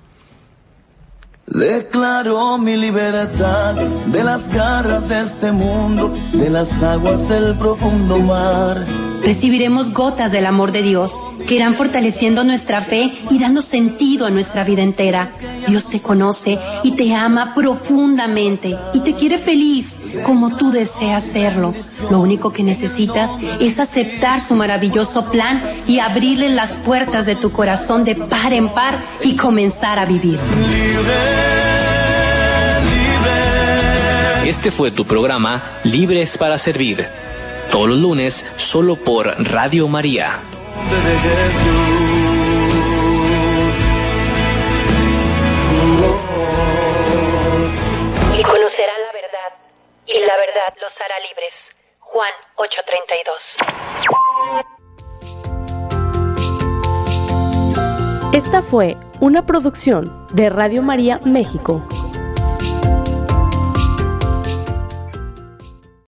Declaro 1.48 2.58
mi 2.58 2.78
libertad 2.78 3.76
de 3.76 4.24
las 4.24 4.48
garras 4.54 5.10
de 5.10 5.22
este 5.22 5.52
mundo, 5.52 6.14
de 6.32 6.50
las 6.50 6.82
aguas 6.82 7.28
del 7.28 7.56
profundo 7.56 8.20
mar. 8.20 8.86
Recibiremos 9.22 9.92
gotas 9.92 10.32
del 10.32 10.46
amor 10.46 10.72
de 10.72 10.82
Dios 10.82 11.14
que 11.48 11.56
irán 11.56 11.76
fortaleciendo 11.76 12.44
nuestra 12.44 12.82
fe 12.82 13.12
y 13.30 13.38
dando 13.38 13.62
sentido 13.62 14.26
a 14.26 14.30
nuestra 14.30 14.64
vida 14.64 14.82
entera. 14.82 15.36
Dios 15.68 15.90
te 15.90 16.00
conoce 16.00 16.58
y 16.84 16.92
te 16.92 17.14
ama 17.14 17.54
profundamente 17.54 18.78
y 18.94 19.00
te 19.02 19.14
quiere 19.14 19.38
feliz 19.38 19.98
como 20.26 20.58
tú 20.58 20.72
deseas 20.72 21.24
serlo. 21.24 21.74
Lo 22.10 22.20
único 22.20 22.52
que 22.52 22.64
necesitas 22.64 23.32
es 23.60 23.80
aceptar 23.80 24.42
su 24.42 24.56
maravilloso 24.56 25.26
plan 25.26 25.62
y 25.88 26.00
abrirle 26.00 26.50
las 26.50 26.76
puertas 26.76 27.26
de 27.26 27.36
tu 27.36 27.52
corazón 27.52 28.04
de 28.04 28.16
par 28.16 28.54
en 28.54 28.70
par 28.70 29.00
y 29.24 29.36
comenzar 29.36 30.00
a 30.00 30.06
vivir. 30.06 30.40
Este 34.46 34.72
fue 34.72 34.92
tu 34.92 35.06
programa 35.06 35.64
Libres 35.84 36.38
para 36.38 36.58
Servir. 36.58 37.08
Todos 37.72 37.88
los 37.88 38.00
lunes, 38.00 38.46
solo 38.58 38.98
por 38.98 39.28
Radio 39.50 39.88
María. 39.88 40.42
Y 50.14 50.20
la 50.20 50.36
verdad 50.38 50.76
los 50.82 50.92
hará 51.00 51.20
libres. 51.20 51.54
Juan 52.00 52.32
8:32. 52.56 53.34
Esta 58.34 58.62
fue 58.62 58.96
una 59.20 59.46
producción 59.46 60.28
de 60.34 60.50
Radio 60.50 60.82
María 60.82 61.20
México. 61.24 61.82